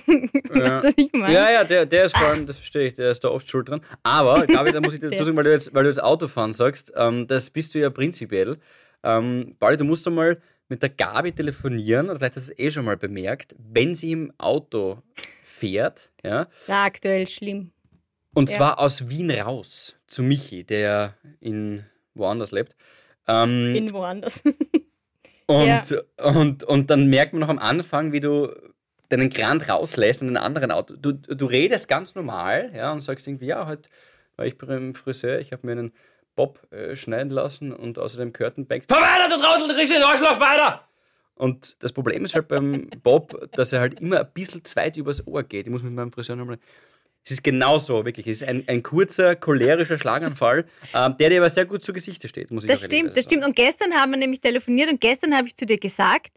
Ja. 0.54 0.82
weißt 0.82 0.98
du? 0.98 1.18
Ja, 1.32 1.50
ja, 1.50 1.64
der, 1.64 1.86
der 1.86 2.04
ist 2.06 2.16
vor 2.16 2.26
allem, 2.26 2.44
das 2.46 2.56
verstehe 2.56 2.88
ich, 2.88 2.94
der 2.94 3.10
ist 3.10 3.22
da 3.24 3.28
oft 3.28 3.48
schuld 3.48 3.68
dran. 3.68 3.80
Aber, 4.02 4.46
Gabi, 4.46 4.72
da 4.72 4.80
muss 4.80 4.92
ich 4.94 5.00
dir 5.00 5.10
dazu 5.10 5.24
sagen, 5.24 5.36
weil 5.36 5.44
du 5.44 5.52
jetzt, 5.52 5.74
weil 5.74 5.84
du 5.84 5.88
jetzt 5.88 6.02
Autofahren 6.02 6.52
sagst, 6.52 6.92
ähm, 6.96 7.26
das 7.26 7.50
bist 7.50 7.74
du 7.74 7.78
ja 7.78 7.90
prinzipiell. 7.90 8.58
Ähm, 9.02 9.56
Pauli, 9.58 9.76
du 9.76 9.84
musst 9.84 10.06
einmal 10.06 10.40
mit 10.68 10.82
der 10.82 10.88
Gabi 10.88 11.32
telefonieren, 11.32 12.08
oder 12.10 12.18
vielleicht 12.18 12.36
hast 12.36 12.48
du 12.48 12.52
es 12.52 12.58
eh 12.58 12.70
schon 12.70 12.84
mal 12.86 12.96
bemerkt, 12.96 13.54
wenn 13.58 13.94
sie 13.94 14.12
im 14.12 14.32
Auto 14.38 15.02
fährt, 15.44 16.10
ja, 16.24 16.48
Ja, 16.66 16.84
aktuell 16.84 17.26
schlimm. 17.26 17.70
und 18.34 18.50
Ja. 18.50 18.56
zwar 18.56 18.78
aus 18.78 19.08
Wien 19.08 19.30
raus 19.30 19.96
zu 20.06 20.22
Michi, 20.22 20.64
der 20.64 21.14
in 21.40 21.84
woanders 22.14 22.50
lebt. 22.50 22.74
Ähm, 23.28 23.72
Bin 23.74 23.92
woanders. 23.92 24.42
Und, 25.46 25.66
Ja. 25.66 25.82
und, 26.22 26.64
und 26.64 26.90
dann 26.90 27.08
merkt 27.08 27.32
man 27.32 27.40
noch 27.40 27.48
am 27.48 27.58
Anfang, 27.58 28.12
wie 28.12 28.20
du 28.20 28.48
deinen 29.08 29.30
Grand 29.30 29.68
rauslässt 29.68 30.22
in 30.22 30.28
den 30.28 30.36
anderen 30.36 30.70
Auto. 30.70 30.94
Du, 30.96 31.12
du 31.12 31.46
redest 31.46 31.88
ganz 31.88 32.14
normal 32.14 32.72
ja, 32.74 32.92
und 32.92 33.02
sagst 33.02 33.26
irgendwie, 33.26 33.46
ja, 33.46 33.66
heute 33.66 33.90
war 34.36 34.46
ich 34.46 34.58
beim 34.58 34.94
Friseur, 34.94 35.38
ich 35.38 35.52
habe 35.52 35.66
mir 35.66 35.72
einen 35.72 35.92
Bob 36.34 36.60
äh, 36.72 36.96
schneiden 36.96 37.30
lassen 37.30 37.72
und 37.72 37.98
außerdem 37.98 38.32
Curtain 38.32 38.66
Fahr 38.66 38.80
weiter, 39.00 39.36
du 39.36 39.40
Trottel, 39.40 39.68
du 39.68 39.74
den 39.94 40.02
Arschloch 40.02 40.40
weiter! 40.40 40.80
Und 41.36 41.82
das 41.82 41.92
Problem 41.92 42.24
ist 42.24 42.34
halt 42.34 42.48
beim 42.48 42.88
Bob, 43.02 43.48
dass 43.52 43.72
er 43.72 43.80
halt 43.80 44.00
immer 44.00 44.20
ein 44.20 44.30
bisschen 44.32 44.64
zu 44.64 44.76
weit 44.76 44.96
übers 44.96 45.26
Ohr 45.26 45.42
geht. 45.42 45.66
Ich 45.66 45.72
muss 45.72 45.82
mit 45.82 45.92
meinem 45.92 46.12
Friseur 46.12 46.36
nochmal. 46.36 46.58
Es 47.24 47.30
ist 47.30 47.42
genauso, 47.44 48.04
wirklich. 48.04 48.26
Es 48.26 48.42
ist 48.42 48.48
ein, 48.48 48.64
ein 48.66 48.82
kurzer, 48.82 49.34
cholerischer 49.34 49.98
Schlaganfall, 49.98 50.66
ähm, 50.94 51.16
der 51.18 51.30
dir 51.30 51.38
aber 51.38 51.48
sehr 51.48 51.64
gut 51.64 51.84
zu 51.84 51.92
Gesichte 51.92 52.28
steht, 52.28 52.50
muss 52.50 52.64
ich 52.64 52.70
Das 52.70 52.80
auch 52.82 52.84
stimmt, 52.86 53.16
das 53.16 53.24
stimmt. 53.24 53.44
Und 53.44 53.56
gestern 53.56 53.94
haben 53.94 54.10
wir 54.12 54.18
nämlich 54.18 54.40
telefoniert 54.40 54.90
und 54.90 55.00
gestern 55.00 55.34
habe 55.34 55.48
ich 55.48 55.56
zu 55.56 55.64
dir 55.64 55.78
gesagt, 55.78 56.32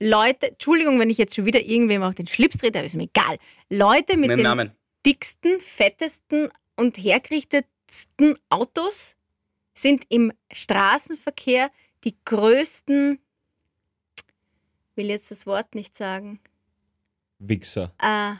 Leute, 0.00 0.48
Entschuldigung, 0.48 0.98
wenn 0.98 1.10
ich 1.10 1.18
jetzt 1.18 1.34
schon 1.36 1.44
wieder 1.44 1.60
irgendwem 1.60 2.02
auf 2.02 2.14
den 2.14 2.26
Schlips 2.26 2.56
trete, 2.58 2.78
aber 2.78 2.86
ist 2.86 2.94
mir 2.94 3.04
egal. 3.04 3.36
Leute 3.68 4.16
mit 4.16 4.28
Mit 4.28 4.38
den 4.38 4.44
Namen. 4.44 4.72
dicksten, 5.06 5.60
fettesten 5.60 6.50
und 6.76 6.96
hergerichtetsten 6.96 8.36
Autos 8.48 9.16
sind 9.74 10.04
im 10.08 10.32
Straßenverkehr 10.50 11.70
die 12.04 12.16
größten, 12.24 13.18
will 14.96 15.06
jetzt 15.10 15.30
das 15.30 15.46
Wort 15.46 15.74
nicht 15.74 15.96
sagen. 15.96 16.40
Wichser. 17.38 17.92
Äh, 18.00 18.32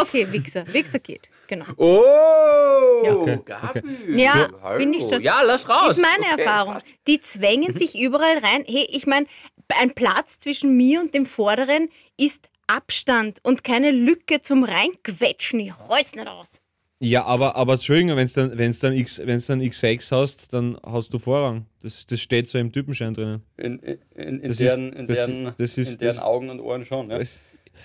okay, 0.00 0.26
Wichser. 0.32 0.64
Wichser 0.72 0.98
geht, 0.98 1.28
genau. 1.46 1.66
Oh, 1.76 3.04
Ja. 3.04 3.14
Okay, 3.14 3.38
Gabi. 3.44 3.82
Ja, 4.20 4.48
finde 4.76 4.98
ich 4.98 5.04
schon. 5.08 5.22
Ja, 5.22 5.42
lass 5.42 5.68
raus. 5.68 5.96
ist 5.96 6.02
meine 6.02 6.32
Okay, 6.32 6.42
Erfahrung. 6.42 6.74
passt. 6.74 6.86
Die 7.06 7.20
zwängen 7.20 7.74
sich 7.76 7.98
überall 7.98 8.38
rein. 8.38 8.64
Hey, 8.66 8.86
ich 8.90 9.06
meine, 9.06 9.26
ein 9.80 9.94
Platz 9.94 10.38
zwischen 10.38 10.76
mir 10.76 11.00
und 11.00 11.14
dem 11.14 11.26
Vorderen 11.26 11.88
ist 12.16 12.48
Abstand 12.66 13.38
und 13.42 13.64
keine 13.64 13.90
Lücke 13.90 14.40
zum 14.42 14.64
Reinquetschen. 14.64 15.60
Ich 15.60 15.72
hol's 15.88 16.14
nicht 16.14 16.26
aus. 16.28 16.48
Ja, 17.00 17.24
aber, 17.24 17.54
aber 17.54 17.74
Entschuldigung, 17.74 18.16
wenn 18.16 18.26
du 18.26 18.32
dann, 18.34 18.58
wenn's 18.58 18.80
dann, 18.80 18.92
X, 18.92 19.20
wenn's 19.24 19.46
dann 19.46 19.60
X6 19.60 20.10
hast, 20.10 20.52
dann 20.52 20.76
hast 20.84 21.14
du 21.14 21.20
Vorrang. 21.20 21.64
Das, 21.80 22.04
das 22.06 22.20
steht 22.20 22.48
so 22.48 22.58
im 22.58 22.72
Typenschein 22.72 23.14
drinnen. 23.14 23.42
In, 23.56 23.78
in, 23.78 23.98
in, 24.16 24.42
Das 24.42 24.50
ist- 24.50 24.60
deren, 24.60 24.92
in 24.92 25.06
das 25.06 25.16
deren, 25.16 25.46
ist- 25.46 25.54
das 25.60 25.78
ist- 25.78 25.92
in 25.92 25.98
deren 25.98 26.18
Augen 26.18 26.50
und 26.50 26.58
Ohren 26.60 26.84
schon. 26.84 27.08
Ja. 27.10 27.18
Das, 27.18 27.40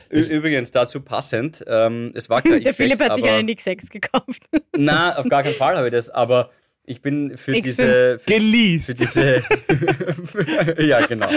Übrigens, 0.09 0.71
dazu 0.71 1.01
passend, 1.01 1.63
ähm, 1.67 2.11
es 2.15 2.29
war 2.29 2.41
kein 2.41 2.51
Der 2.63 2.73
X6, 2.73 2.75
Philipp 2.75 2.99
hat 2.99 3.15
sich 3.15 3.25
einen 3.25 3.49
X6 3.49 3.89
gekauft. 3.89 4.43
Na, 4.77 5.17
auf 5.17 5.27
gar 5.27 5.43
keinen 5.43 5.55
Fall 5.55 5.75
habe 5.75 5.87
ich 5.87 5.93
das, 5.93 6.09
aber 6.09 6.51
ich 6.83 7.01
bin 7.01 7.37
für 7.37 7.51
X5. 7.51 7.61
diese... 7.63 8.19
Für, 8.19 8.25
geleast. 8.25 8.85
für 8.85 8.93
diese... 8.93 9.43
ja, 10.85 11.05
genau. 11.05 11.29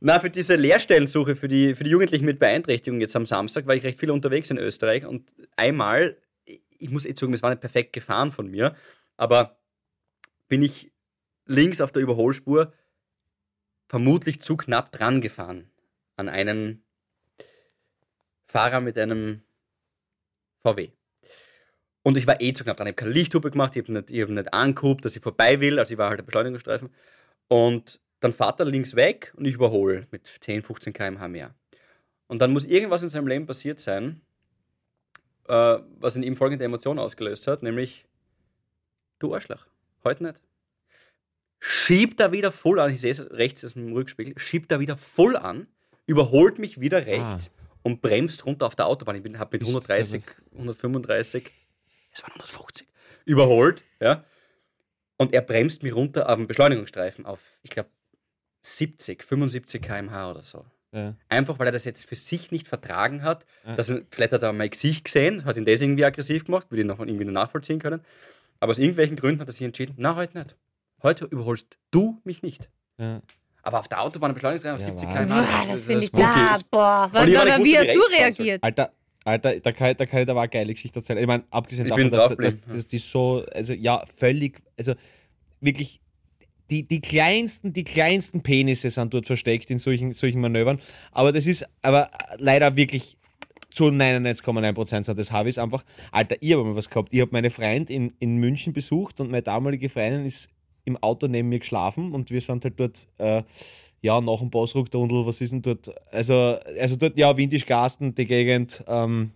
Na, 0.00 0.20
für 0.20 0.30
diese 0.30 0.56
Lehrstellensuche 0.56 1.34
für 1.34 1.48
die, 1.48 1.74
für 1.74 1.84
die 1.84 1.90
Jugendlichen 1.90 2.26
mit 2.26 2.38
Beeinträchtigung 2.38 3.00
jetzt 3.00 3.16
am 3.16 3.26
Samstag 3.26 3.66
war 3.66 3.74
ich 3.74 3.84
recht 3.84 3.98
viel 3.98 4.10
unterwegs 4.10 4.50
in 4.50 4.58
Österreich 4.58 5.06
und 5.06 5.32
einmal, 5.56 6.18
ich 6.44 6.90
muss 6.90 7.06
eh 7.06 7.14
zugeben, 7.14 7.34
es 7.34 7.42
war 7.42 7.50
nicht 7.50 7.60
perfekt 7.60 7.92
gefahren 7.92 8.30
von 8.30 8.50
mir, 8.50 8.74
aber 9.16 9.58
bin 10.48 10.62
ich 10.62 10.92
links 11.46 11.80
auf 11.80 11.92
der 11.92 12.02
Überholspur 12.02 12.72
vermutlich 13.88 14.40
zu 14.40 14.56
knapp 14.56 14.92
dran 14.92 15.20
gefahren 15.20 15.70
an 16.16 16.28
einen 16.28 16.84
Fahrer 18.46 18.80
mit 18.80 18.98
einem 18.98 19.42
VW. 20.62 20.90
Und 22.02 22.16
ich 22.18 22.26
war 22.26 22.40
eh 22.40 22.52
zu 22.52 22.64
knapp 22.64 22.76
dran. 22.76 22.86
Ich 22.86 22.92
habe 22.92 22.96
keine 22.96 23.12
Lichthupe 23.12 23.50
gemacht, 23.50 23.74
ich 23.76 23.82
habe 23.82 23.92
nicht, 23.92 24.10
ich 24.10 24.22
hab 24.22 24.28
nicht 24.28 24.52
angehobt, 24.52 25.04
dass 25.04 25.16
ich 25.16 25.22
vorbei 25.22 25.60
will. 25.60 25.78
Also 25.78 25.94
ich 25.94 25.98
war 25.98 26.10
halt 26.10 26.20
der 26.20 26.24
Beschleunigungsstreifen. 26.24 26.90
Und 27.48 28.00
dann 28.20 28.32
fährt 28.32 28.60
er 28.60 28.66
links 28.66 28.94
weg 28.94 29.32
und 29.36 29.44
ich 29.46 29.54
überhole 29.54 30.06
mit 30.10 30.26
10, 30.26 30.62
15 30.62 30.92
km/h 30.92 31.28
mehr. 31.28 31.54
Und 32.26 32.40
dann 32.40 32.52
muss 32.52 32.64
irgendwas 32.66 33.02
in 33.02 33.10
seinem 33.10 33.26
Leben 33.26 33.46
passiert 33.46 33.80
sein, 33.80 34.20
äh, 35.46 35.78
was 35.98 36.16
in 36.16 36.22
ihm 36.22 36.36
folgende 36.36 36.64
Emotion 36.64 36.98
ausgelöst 36.98 37.46
hat, 37.46 37.62
nämlich 37.62 38.06
du 39.18 39.34
Arschloch, 39.34 39.66
heute 40.04 40.24
nicht. 40.24 40.42
Schiebt 41.58 42.20
er 42.20 42.32
wieder 42.32 42.52
voll 42.52 42.80
an, 42.80 42.92
ich 42.92 43.00
sehe 43.00 43.10
es 43.10 43.30
rechts 43.30 43.64
aus 43.64 43.74
dem 43.74 43.92
Rückspiegel, 43.92 44.38
schiebt 44.38 44.70
er 44.72 44.80
wieder 44.80 44.96
voll 44.96 45.36
an, 45.36 45.66
überholt 46.06 46.58
mich 46.58 46.80
wieder 46.80 47.06
rechts 47.06 47.52
und 47.82 48.02
bremst 48.02 48.46
runter 48.46 48.66
auf 48.66 48.76
der 48.76 48.86
Autobahn. 48.86 49.16
Ich 49.16 49.38
habe 49.38 49.56
mit 49.56 49.62
130, 49.62 50.22
135, 50.52 51.50
es 52.12 52.22
waren 52.22 52.32
150, 52.32 52.86
überholt, 53.24 53.82
ja. 54.00 54.24
Und 55.16 55.32
er 55.32 55.42
bremst 55.42 55.82
mich 55.82 55.94
runter 55.94 56.28
auf 56.28 56.36
dem 56.36 56.46
Beschleunigungsstreifen 56.46 57.24
auf, 57.24 57.40
ich 57.62 57.70
glaube, 57.70 57.88
70, 58.62 59.22
75 59.22 59.82
km/h 59.82 60.30
oder 60.30 60.42
so. 60.42 60.64
Ja. 60.92 61.14
Einfach 61.28 61.58
weil 61.58 61.66
er 61.66 61.72
das 61.72 61.84
jetzt 61.84 62.06
für 62.06 62.14
sich 62.14 62.52
nicht 62.52 62.68
vertragen 62.68 63.22
hat. 63.22 63.44
Ja. 63.66 63.74
Dass 63.74 63.90
er, 63.90 64.02
vielleicht 64.10 64.32
hat 64.32 64.42
er 64.42 64.52
mein 64.52 64.70
Gesicht 64.70 65.04
gesehen, 65.04 65.44
hat 65.44 65.56
ihn 65.56 65.64
das 65.64 65.80
irgendwie 65.80 66.04
aggressiv 66.04 66.44
gemacht, 66.44 66.70
würde 66.70 66.82
ich 66.82 66.86
noch 66.86 67.00
irgendwie 67.00 67.24
nachvollziehen 67.24 67.80
können. 67.80 68.00
Aber 68.60 68.70
aus 68.70 68.78
irgendwelchen 68.78 69.16
Gründen 69.16 69.40
hat 69.40 69.48
er 69.48 69.52
sich 69.52 69.62
entschieden, 69.62 69.94
na, 69.98 70.14
heute 70.14 70.38
nicht. 70.38 70.56
Heute 71.02 71.26
überholst 71.26 71.78
du 71.90 72.20
mich 72.24 72.42
nicht. 72.42 72.70
Ja. 72.98 73.20
Aber 73.64 73.80
auf 73.80 73.88
der 73.88 74.02
Autobahn 74.02 74.34
Beschleunigungsstreifen 74.34 74.92
auf 74.92 75.02
Ja, 75.02 75.06
70 75.08 75.08
Wahnsinn. 75.08 75.28
km/h. 75.28 75.62
Ah, 75.62 75.72
das 75.72 75.86
finde 75.86 76.04
ich 76.04 76.10
da, 76.12 76.58
boah. 76.70 77.10
Und 77.12 77.28
ich 77.28 77.34
war 77.34 77.44
nicht 77.58 77.64
Wie 77.64 77.78
hast 77.78 77.94
du 77.94 78.00
reagiert? 78.14 78.62
Alter, 78.62 78.92
Alter, 79.24 79.60
da 79.60 79.72
kann, 79.72 79.96
da 79.96 80.06
kann 80.06 80.22
ich 80.22 80.28
aber 80.28 80.40
eine 80.40 80.48
geile 80.50 80.74
Geschichte 80.74 80.98
erzählen. 80.98 81.18
Ich 81.18 81.26
meine, 81.26 81.44
abgesehen 81.50 81.86
Ich 81.86 81.90
davon, 81.90 82.10
dass, 82.10 82.36
dass, 82.36 82.60
dass, 82.60 82.86
die 82.86 82.98
so, 82.98 83.44
also 83.54 83.72
ja, 83.72 84.04
völlig, 84.14 84.60
also 84.76 84.92
wirklich, 85.60 86.00
die, 86.70 86.86
die 86.86 87.00
kleinsten, 87.00 87.72
die 87.72 87.84
kleinsten 87.84 88.42
Penisse 88.42 88.90
sind 88.90 89.14
dort 89.14 89.26
versteckt 89.26 89.70
in 89.70 89.78
solchen, 89.78 90.12
solchen 90.12 90.40
Manövern. 90.42 90.78
Aber 91.12 91.32
das 91.32 91.46
ist 91.46 91.66
aber 91.80 92.10
leider 92.38 92.76
wirklich 92.76 93.16
zu 93.70 93.86
99,9% 93.86 95.04
sind 95.04 95.18
das 95.18 95.32
Harvis 95.32 95.58
einfach. 95.58 95.84
Alter, 96.12 96.36
ich 96.40 96.52
habe 96.52 96.64
mal 96.64 96.76
was 96.76 96.88
gehabt. 96.88 97.12
Ich 97.12 97.20
habe 97.20 97.30
meine 97.32 97.50
Freundin 97.50 98.08
in, 98.08 98.12
in 98.20 98.36
München 98.36 98.72
besucht 98.72 99.20
und 99.20 99.30
meine 99.30 99.42
damalige 99.42 99.88
Freundin 99.88 100.24
ist 100.26 100.48
im 100.84 100.96
Auto 100.98 101.26
neben 101.26 101.48
mir 101.48 101.58
geschlafen 101.58 102.12
und 102.12 102.30
wir 102.30 102.40
sind 102.40 102.64
halt 102.64 102.78
dort, 102.78 103.08
äh, 103.18 103.42
ja, 104.02 104.20
nach 104.20 104.38
dem 104.38 104.50
Bossruck-Tunnel, 104.50 105.26
was 105.26 105.40
ist 105.40 105.52
denn 105.52 105.62
dort? 105.62 105.90
Also, 106.12 106.58
also 106.78 106.96
dort, 106.96 107.16
ja, 107.16 107.36
Windisch-Garsten, 107.36 108.14
die 108.14 108.26
Gegend, 108.26 108.84
ähm, 108.86 109.30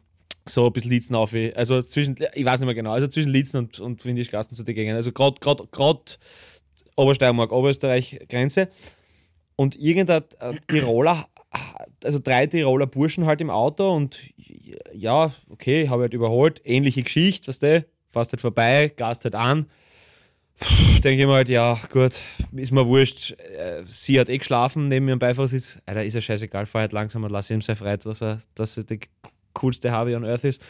so 0.46 0.70
bisschen 0.70 0.90
Lietzen 0.90 1.14
auf. 1.14 1.34
Also 1.54 1.80
zwischen, 1.82 2.16
ich 2.34 2.44
weiß 2.44 2.60
nicht 2.60 2.66
mehr 2.66 2.74
genau, 2.74 2.92
also 2.92 3.06
zwischen 3.06 3.30
Lietzen 3.30 3.58
und, 3.58 3.80
und 3.80 4.04
Windisch-Garsten 4.04 4.56
so 4.56 4.62
die 4.62 4.74
Gegend. 4.74 4.96
Also 4.96 5.12
gerade 5.12 5.36
Obersteiermark, 6.96 7.52
Oberösterreich 7.52 8.20
Grenze. 8.28 8.68
Und 9.56 9.76
irgendein 9.76 10.24
äh, 10.40 10.54
Tiroler, 10.68 11.26
also 12.04 12.18
drei 12.18 12.46
Tiroler 12.46 12.86
Burschen 12.86 13.26
halt 13.26 13.40
im 13.40 13.50
Auto 13.50 13.90
und 13.92 14.20
ja, 14.92 15.32
okay, 15.48 15.88
habe 15.88 16.02
halt 16.02 16.14
überholt, 16.14 16.60
ähnliche 16.64 17.02
Geschichte, 17.02 17.48
weißt 17.48 17.62
du, 17.62 17.86
fast 18.10 18.32
halt 18.32 18.40
vorbei, 18.40 18.92
Gast 18.96 19.24
halt 19.24 19.34
an. 19.34 19.66
Denke 21.04 21.22
ich 21.22 21.26
mir 21.26 21.34
halt, 21.34 21.48
ja, 21.48 21.78
gut, 21.92 22.14
ist 22.52 22.72
mir 22.72 22.86
wurscht. 22.86 23.32
Äh, 23.32 23.82
Sie 23.86 24.18
hat 24.18 24.28
eh 24.28 24.38
geschlafen 24.38 24.88
neben 24.88 25.06
mir 25.06 25.12
im 25.12 25.18
Beifahrersitz. 25.18 25.78
Alter, 25.86 26.04
ist 26.04 26.14
ja 26.14 26.20
scheißegal, 26.20 26.66
fahr 26.66 26.82
halt 26.82 26.92
langsam 26.92 27.24
und 27.24 27.30
lass 27.30 27.50
ihm 27.50 27.60
sein 27.60 27.76
frei, 27.76 27.96
dass 27.96 28.22
er, 28.22 28.40
dass 28.54 28.76
er 28.76 28.84
die 28.84 29.00
coolste 29.54 29.90
Harvey 29.92 30.14
on 30.14 30.24
Earth 30.24 30.44
ist. 30.44 30.62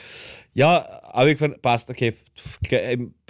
Ja, 0.55 1.01
aber 1.05 1.29
ich 1.29 1.39
gefunden, 1.39 1.61
passt, 1.61 1.91
okay. 1.91 2.15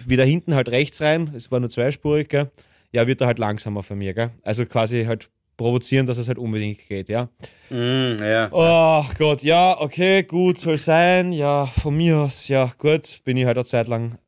Wieder 0.05 0.25
hinten 0.25 0.55
halt 0.55 0.69
rechts 0.69 1.01
rein, 1.01 1.33
es 1.37 1.51
war 1.51 1.61
nur 1.61 1.71
zweispurig, 1.71 2.29
gell? 2.29 2.51
Ja, 2.93 3.07
wird 3.07 3.21
er 3.21 3.27
halt 3.27 3.39
langsamer 3.39 3.83
von 3.83 3.99
mir, 3.99 4.15
gell? 4.15 4.31
Also 4.43 4.67
quasi 4.67 5.05
halt 5.05 5.29
provozieren, 5.57 6.07
dass 6.07 6.19
es 6.19 6.29
halt 6.29 6.39
unbedingt 6.39 6.87
geht, 6.89 7.09
ja. 7.09 7.29
Mm, 7.71 8.17
ja. 8.23 8.49
Oh 8.51 9.05
Gott, 9.19 9.43
ja, 9.43 9.79
okay, 9.81 10.23
gut, 10.23 10.59
soll 10.59 10.79
sein. 10.79 11.33
Ja, 11.33 11.67
von 11.67 11.97
mir 11.97 12.19
aus, 12.19 12.49
ja, 12.49 12.73
gut, 12.79 13.21
bin 13.25 13.37
ich 13.37 13.45
halt 13.45 13.59
eine 13.59 13.65
Zeit 13.65 13.89
lang, 13.89 14.19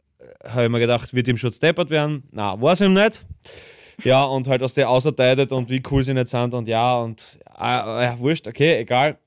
habe 0.44 0.64
ich 0.64 0.70
mir 0.70 0.78
gedacht, 0.78 1.12
wird 1.14 1.28
ihm 1.28 1.36
schon 1.36 1.52
steppert 1.52 1.90
werden. 1.90 2.24
Na, 2.30 2.60
war 2.60 2.72
es 2.72 2.80
ihm 2.80 2.94
nicht. 2.94 3.24
Ja, 4.04 4.24
und 4.24 4.48
halt 4.48 4.62
aus 4.62 4.74
der 4.74 4.88
auserteilt 4.88 5.52
und 5.52 5.68
wie 5.68 5.82
cool 5.90 6.02
sie 6.02 6.14
nicht 6.14 6.28
sind 6.28 6.54
und 6.54 6.68
ja, 6.68 6.96
und 6.96 7.38
äh, 7.58 7.62
ja, 7.62 8.18
wurscht, 8.18 8.46
okay, 8.46 8.78
egal. 8.78 9.18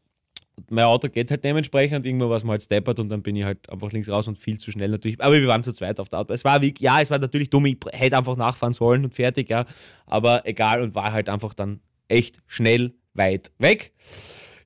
Mein 0.69 0.85
Auto 0.85 1.09
geht 1.09 1.31
halt 1.31 1.43
dementsprechend, 1.43 2.05
irgendwo 2.05 2.29
war 2.29 2.37
es 2.37 2.43
mal 2.43 2.51
halt 2.51 2.63
steppert 2.63 2.99
und 2.99 3.09
dann 3.09 3.23
bin 3.23 3.35
ich 3.35 3.43
halt 3.43 3.69
einfach 3.69 3.91
links 3.91 4.09
raus 4.09 4.27
und 4.27 4.37
viel 4.37 4.59
zu 4.59 4.71
schnell 4.71 4.89
natürlich. 4.89 5.21
Aber 5.21 5.33
wir 5.33 5.47
waren 5.47 5.63
zu 5.63 5.73
zweit 5.73 5.99
auf 5.99 6.09
der 6.09 6.19
Auto. 6.19 6.33
Es 6.33 6.43
war 6.43 6.61
wie, 6.61 6.73
ja, 6.79 7.01
es 7.01 7.09
war 7.09 7.19
natürlich 7.19 7.49
dumm, 7.49 7.65
ich 7.65 7.77
hätte 7.91 8.17
einfach 8.17 8.35
nachfahren 8.35 8.73
sollen 8.73 9.03
und 9.03 9.13
fertig, 9.13 9.49
ja. 9.49 9.65
Aber 10.05 10.45
egal 10.45 10.81
und 10.81 10.95
war 10.95 11.11
halt 11.11 11.29
einfach 11.29 11.53
dann 11.53 11.79
echt 12.07 12.37
schnell 12.47 12.93
weit 13.13 13.51
weg. 13.57 13.93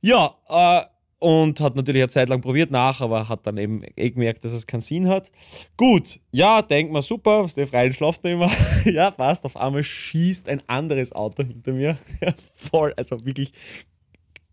Ja, 0.01 0.35
äh, 0.49 0.85
und 1.19 1.59
hat 1.61 1.75
natürlich 1.75 2.03
eine 2.03 2.09
Zeit 2.09 2.29
lang 2.29 2.41
probiert 2.41 2.69
nach, 2.71 3.01
aber 3.01 3.27
hat 3.27 3.47
dann 3.47 3.57
eben 3.57 3.81
eh 3.95 4.11
gemerkt, 4.11 4.45
dass 4.45 4.51
es 4.51 4.67
keinen 4.67 4.81
Sinn 4.81 5.07
hat. 5.07 5.31
Gut, 5.75 6.19
ja, 6.31 6.61
denkt 6.61 6.91
man 6.93 7.01
super, 7.01 7.47
der 7.55 7.67
freien 7.67 7.93
schlaft 7.93 8.23
nicht 8.23 8.33
immer. 8.33 8.51
ja, 8.85 9.09
passt, 9.11 9.45
auf 9.45 9.57
einmal 9.57 9.83
schießt 9.83 10.47
ein 10.49 10.61
anderes 10.67 11.11
Auto 11.13 11.43
hinter 11.43 11.73
mir. 11.73 11.97
Ja, 12.21 12.33
voll, 12.55 12.93
also 12.97 13.23
wirklich 13.25 13.51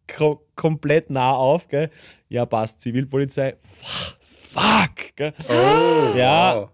ko 0.07 0.43
komplett 0.55 1.11
nah 1.11 1.35
auf, 1.35 1.69
gell. 1.69 1.91
Ja, 2.29 2.45
passt, 2.47 2.81
Zivilpolizei. 2.81 3.57
Fuck, 3.81 4.19
fuck, 4.53 5.17
gell. 5.17 5.33
Oh, 5.49 6.17
Ja. 6.17 6.57
wow. 6.57 6.71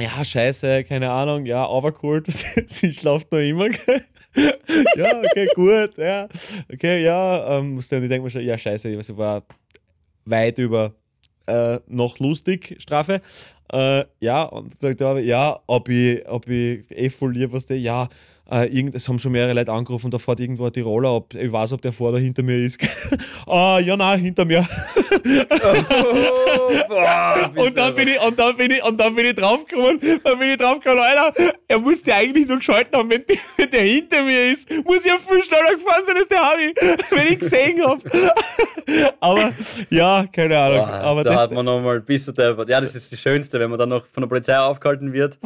Ja, 0.00 0.24
scheiße, 0.24 0.84
keine 0.84 1.10
Ahnung, 1.10 1.44
ja, 1.46 1.68
overcooled, 1.68 2.26
sie 2.66 2.92
schlaft 2.94 3.30
noch 3.30 3.38
immer, 3.40 3.68
gell? 3.68 4.02
ja, 4.96 5.18
okay, 5.20 5.48
gut, 5.54 5.98
ja, 5.98 6.28
okay, 6.72 7.02
ja, 7.02 7.58
ähm, 7.58 7.76
dann- 7.88 8.02
ich 8.02 8.08
denke 8.08 8.22
mir 8.24 8.30
schon, 8.30 8.42
ja, 8.44 8.56
scheiße, 8.56 8.88
ich 8.88 9.16
war 9.16 9.42
weit 10.24 10.58
über 10.58 10.94
äh, 11.46 11.78
noch 11.88 12.18
lustig 12.18 12.76
Strafe. 12.80 13.20
Äh, 13.72 14.04
ja, 14.20 14.44
und 14.44 14.78
sagt 14.80 15.00
er, 15.00 15.18
ja, 15.20 15.58
ob 15.66 15.88
ich, 15.88 16.26
ob 16.28 16.48
ich 16.48 16.84
eh 16.90 17.10
voll 17.10 17.34
was 17.52 17.66
der, 17.66 17.78
ja, 17.80 18.08
äh, 18.52 18.66
irgend, 18.66 18.94
es 18.94 19.08
haben 19.08 19.18
schon 19.18 19.32
mehrere 19.32 19.54
Leute 19.54 19.72
angerufen, 19.72 20.10
da 20.10 20.18
fährt 20.18 20.40
irgendwo 20.40 20.66
ein 20.66 20.72
Tiroler, 20.72 21.12
ob, 21.12 21.34
ich 21.34 21.50
weiß, 21.50 21.72
ob 21.72 21.80
der 21.80 21.92
vor 21.92 22.10
oder 22.10 22.18
hinter 22.18 22.42
mir 22.42 22.58
ist. 22.58 22.78
Ah, 23.46 23.78
ja, 23.80 23.96
nein, 23.96 24.20
hinter 24.20 24.44
mir. 24.44 24.66
Oh, 25.10 26.72
boah, 26.88 27.50
Und 27.56 27.76
dann, 27.76 27.94
bin 27.94 28.08
ich, 28.08 28.20
und, 28.20 28.38
dann 28.38 28.56
bin 28.56 28.70
ich, 28.70 28.82
und 28.82 28.98
dann 28.98 29.14
bin 29.14 29.26
ich 29.26 29.34
draufgekommen, 29.34 30.00
dann 30.22 30.38
bin 30.38 30.50
ich 30.50 30.56
draufgekommen, 30.56 31.02
Alter, 31.02 31.54
er 31.68 31.78
musste 31.78 32.14
eigentlich 32.14 32.46
nur 32.46 32.58
geschalten 32.58 32.96
haben, 32.96 33.10
wenn, 33.10 33.22
die, 33.28 33.38
wenn 33.56 33.70
der 33.70 33.82
hinter 33.82 34.22
mir 34.22 34.52
ist. 34.52 34.70
Muss 34.84 35.00
ich 35.00 35.06
ja 35.06 35.18
viel 35.18 35.42
schneller 35.42 35.74
gefahren 35.74 36.02
sein 36.06 36.16
als 36.16 36.28
der 36.28 36.38
Harvey, 36.38 36.74
wenn 37.10 37.32
ich 37.32 37.38
gesehen 37.40 37.84
habe. 37.84 38.02
aber 39.20 39.52
ja, 39.90 40.24
keine 40.32 40.58
Ahnung. 40.58 40.86
Boah, 40.86 40.92
aber 40.92 41.24
da 41.24 41.30
das, 41.30 41.40
hat 41.40 41.52
man 41.52 41.64
nochmal 41.64 42.00
bis 42.00 42.24
zu 42.24 42.32
der. 42.32 42.56
Ja, 42.68 42.80
das 42.80 42.94
ist 42.94 43.12
das 43.12 43.20
Schönste, 43.20 43.58
wenn 43.60 43.70
man 43.70 43.78
dann 43.78 43.88
noch 43.88 44.06
von 44.06 44.22
der 44.22 44.28
Polizei 44.28 44.58
aufgehalten 44.58 45.12
wird 45.12 45.38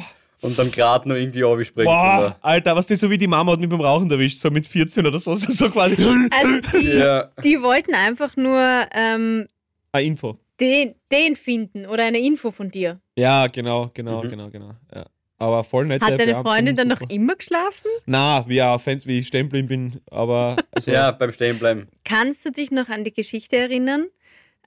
und 0.43 0.59
dann 0.59 0.71
gerade 0.71 1.09
noch 1.09 1.17
irgendwie 1.17 1.45
abspringt. 1.45 1.87
boah, 1.87 2.37
Alter, 2.43 2.77
was 2.77 2.87
das 2.87 3.01
so 3.01 3.11
wie 3.11 3.19
die 3.19 3.27
Mama 3.27 3.53
hat 3.53 3.61
mich 3.61 3.69
beim 3.69 3.81
Rauchen 3.81 4.11
erwischt, 4.11 4.39
so 4.41 4.51
mit 4.51 4.67
14 4.67 5.07
oder 5.07 5.19
so, 5.19 5.35
so, 5.35 5.51
so 5.53 5.71
quasi. 5.71 5.97
Also 6.31 6.61
die, 6.79 6.87
Ja. 6.99 7.31
die 7.43 7.61
wollten 7.63 7.95
einfach 7.95 8.37
nur 8.37 8.87
ähm, 8.93 9.49
Ah, 9.93 10.01
Info. 10.01 10.39
den, 10.61 10.95
den 11.11 11.37
finden 11.37 11.87
oder 11.87 12.05
eine 12.05 12.19
Info 12.19 12.51
von 12.51 12.71
dir. 12.71 13.01
Ja, 13.17 13.47
genau, 13.47 13.91
genau, 13.95 14.23
Mhm. 14.23 14.29
genau, 14.29 14.51
genau. 14.51 14.71
Ja. 14.95 15.07
Aber 15.39 15.65
voll 15.65 15.85
nett. 15.85 16.01
Hat 16.03 16.19
deine 16.19 16.35
Freundin 16.37 16.77
dann 16.77 16.89
noch 16.89 17.03
immer 17.11 17.35
geschlafen? 17.37 17.89
Na, 18.07 18.43
wie 18.49 18.55
ja, 18.55 18.79
Fans, 18.79 19.07
wie 19.07 19.19
ich 19.19 19.27
stehen 19.29 19.51
geblieben 19.51 19.69
bin, 19.69 20.01
aber. 20.11 20.57
Also, 20.73 20.91
ja, 20.91 21.11
beim 21.11 21.31
Stehenbleiben. 21.31 21.89
Kannst 22.05 22.47
du 22.47 22.51
dich 22.51 22.71
noch 22.71 22.89
an 22.89 23.05
die 23.05 23.13
Geschichte 23.13 23.57
erinnern, 23.57 24.07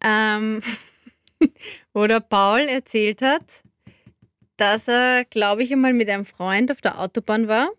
ähm, 0.03 0.61
wo 1.93 2.05
der 2.05 2.19
Paul 2.19 2.61
erzählt 2.61 3.21
hat, 3.23 3.63
dass 4.59 4.87
er, 4.87 5.25
glaube 5.25 5.63
ich, 5.63 5.71
einmal 5.71 5.93
mit 5.93 6.09
einem 6.09 6.25
Freund 6.25 6.71
auf 6.71 6.81
der 6.81 6.99
Autobahn 6.99 7.47
war 7.47 7.69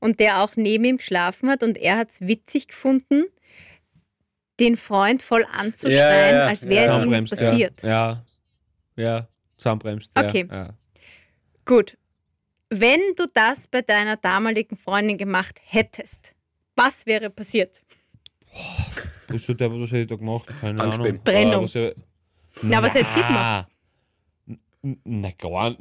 und 0.00 0.20
der 0.20 0.42
auch 0.42 0.56
neben 0.56 0.84
ihm 0.84 0.96
geschlafen 0.98 1.48
hat 1.50 1.62
und 1.62 1.78
er 1.78 1.96
hat 1.98 2.10
es 2.10 2.20
witzig 2.20 2.68
gefunden, 2.68 3.24
den 4.60 4.76
Freund 4.76 5.22
voll 5.22 5.46
anzuschreien, 5.52 6.34
Ja, 6.34 6.38
ja, 6.40 6.46
als 6.46 6.68
wäre 6.68 6.86
ja. 6.86 6.98
irgendwas 6.98 7.30
passiert. 7.30 7.82
Ja, 7.82 8.24
ja, 8.96 9.02
ja 9.04 9.28
zusammenbremst. 9.56 10.10
Okay. 10.18 10.48
Gut. 11.64 11.96
Wenn 12.70 13.00
du 13.16 13.26
das 13.32 13.66
bei 13.68 13.82
deiner 13.82 14.16
damaligen 14.16 14.76
Freundin 14.76 15.16
gemacht 15.16 15.58
hättest, 15.64 16.34
was 16.76 17.06
wäre 17.06 17.30
passiert? 17.30 17.82
Der, 19.28 19.70
was 19.70 19.90
hätte 19.90 19.98
ich 20.00 20.06
da 20.08 20.16
gemacht? 20.16 20.46
Keine. 20.60 20.82
Ahnung. 20.82 21.22
Trennung. 21.24 21.54
Ah, 21.60 21.62
was 21.64 21.74
er- 21.74 21.94
Na, 22.62 22.82
was 22.82 22.94
erzählt 22.94 23.24
man? 23.30 23.32
Na, 23.34 23.68
Na 24.82 25.30
gar 25.36 25.76